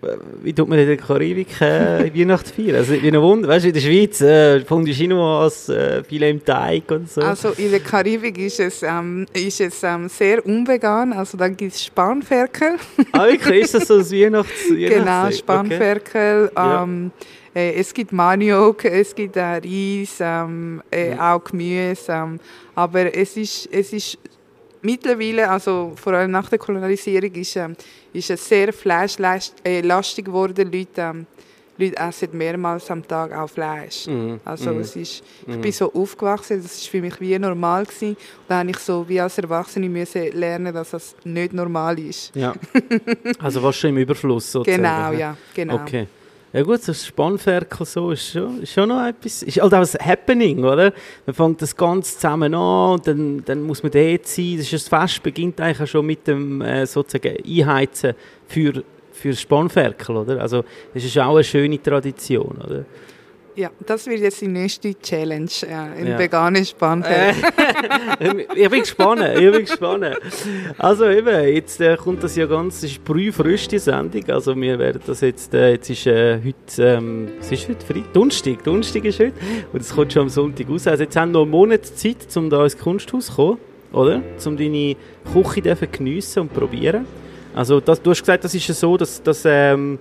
[0.03, 2.77] Äh, Wie tut man in der Karibik äh, Weihnachten feiern?
[2.77, 6.43] Also, wie ein Wunder, weißt du, in der Schweiz, äh, Fondue Chinoise, äh, Filet im
[6.43, 7.21] Teig und so.
[7.21, 11.13] Also in der Karibik ist es, ähm, ist es ähm, sehr unvegan.
[11.13, 12.75] Also dann gibt es Spanferkel.
[13.11, 13.61] ah, wirklich?
[13.61, 15.31] Ist das so ein Weihnachts genau?
[15.31, 16.51] Spanferkel.
[16.55, 16.83] Ja.
[16.83, 17.11] Ähm,
[17.53, 22.11] äh, es gibt Maniok, es gibt äh, Reis, ähm, äh, auch Gemüse.
[22.11, 22.39] Ähm,
[22.75, 24.17] aber es ist, es ist
[24.81, 27.75] mittlerweile, also vor allem nach der Kolonialisierung, ist, ähm,
[28.13, 30.71] ist es sehr fleischlastig äh, geworden.
[30.71, 31.25] Leute, ähm,
[31.77, 34.07] Leute essen mehrmals am Tag auch Fleisch.
[34.07, 34.39] Mhm.
[34.45, 34.81] Also Mhm.
[34.81, 38.15] es ist, ich bin so aufgewachsen, das ist für mich wie normal gewesen.
[38.47, 42.35] Da habe ich so wie als Erwachsene müssen lernen, dass das nicht normal ist.
[42.35, 42.53] Ja.
[43.39, 44.83] Also was schon im Überfluss sozusagen.
[44.83, 45.75] Genau, ja, genau.
[45.75, 46.07] Okay.
[46.53, 50.05] Ja gut, so ein Spannferkel so ist schon, schon noch etwas, ist halt auch ein
[50.05, 50.91] Happening, oder?
[51.25, 54.57] Man fängt das Ganze zusammen an und dann, dann muss man dort sein.
[54.57, 58.15] Das, ist das Fest beginnt eigentlich auch schon mit dem äh, sozusagen Einheizen
[58.47, 58.83] für,
[59.13, 60.41] für das Spannferkel, oder?
[60.41, 62.83] Also das ist auch eine schöne Tradition, oder?
[63.55, 66.17] Ja, das wird jetzt die nächste Challenge, äh, ein Ja.
[66.19, 67.43] veganes Spanferkel.
[68.55, 70.05] ich bin gespannt, ich bin gespannt.
[70.77, 74.79] Also eben, jetzt äh, kommt das ja ganz, es ist brühfrisch die Sendung, also wir
[74.79, 77.85] werden das jetzt, äh, jetzt ist äh, heute, ähm, was ist heute?
[77.85, 78.13] Freitag?
[78.13, 79.33] Donnerstag, Donnerstag ist heute
[79.73, 80.87] und es kommt schon am Sonntag raus.
[80.87, 83.57] Also jetzt haben wir noch einen Monat Zeit, um da ins Kunsthaus zu kommen,
[83.91, 84.21] oder?
[84.45, 84.95] Um deine
[85.33, 85.61] Küche
[85.91, 87.05] geniessen und probieren.
[87.53, 89.99] Also das, du hast gesagt, das ist ja so, dass, dass ähm,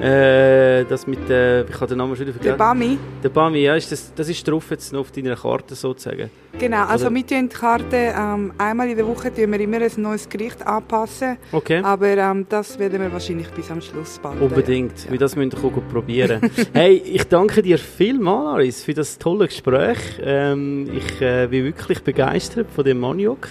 [0.00, 2.58] äh, das mit, äh, ich habe den Namen schon wieder Der vergessen.
[2.58, 2.98] Bami.
[3.22, 6.30] Der Bami, ja, ist das, das ist drauf jetzt noch auf deiner Karte sozusagen.
[6.58, 9.78] Genau, also Oder- wir tun die Karte ähm, einmal in der Woche tun wir immer
[9.78, 11.80] ein neues Gericht anpassen, Okay.
[11.82, 14.40] aber ähm, das werden wir wahrscheinlich bis am Schluss bald.
[14.40, 15.12] Unbedingt, Ja.
[15.12, 16.40] wie das müsst ihr auch probieren.
[16.72, 19.98] hey, ich danke dir vielmals, Aris, für das tolle Gespräch.
[20.22, 23.48] Ähm, ich äh, bin wirklich begeistert von dem Maniok.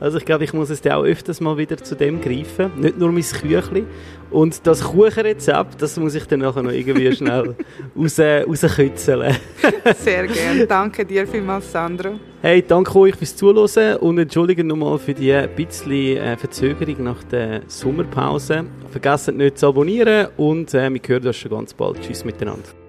[0.00, 2.72] Also ich glaube, ich muss es auch öfters mal wieder zu dem greifen.
[2.76, 3.84] Nicht nur mein Küchli.
[4.30, 7.54] Und das Kuchenrezept, das muss ich dann nachher noch irgendwie schnell
[7.96, 9.36] raus, rauskitzeln.
[9.96, 10.66] Sehr gerne.
[10.66, 12.12] Danke dir vielmals, Sandro.
[12.40, 17.62] Hey, danke euch fürs Zuhören und entschuldige nochmal für die bisschen äh, Verzögerung nach der
[17.66, 18.64] Sommerpause.
[18.90, 22.00] Vergesst nicht zu abonnieren und äh, wir hören uns schon ganz bald.
[22.00, 22.79] Tschüss miteinander.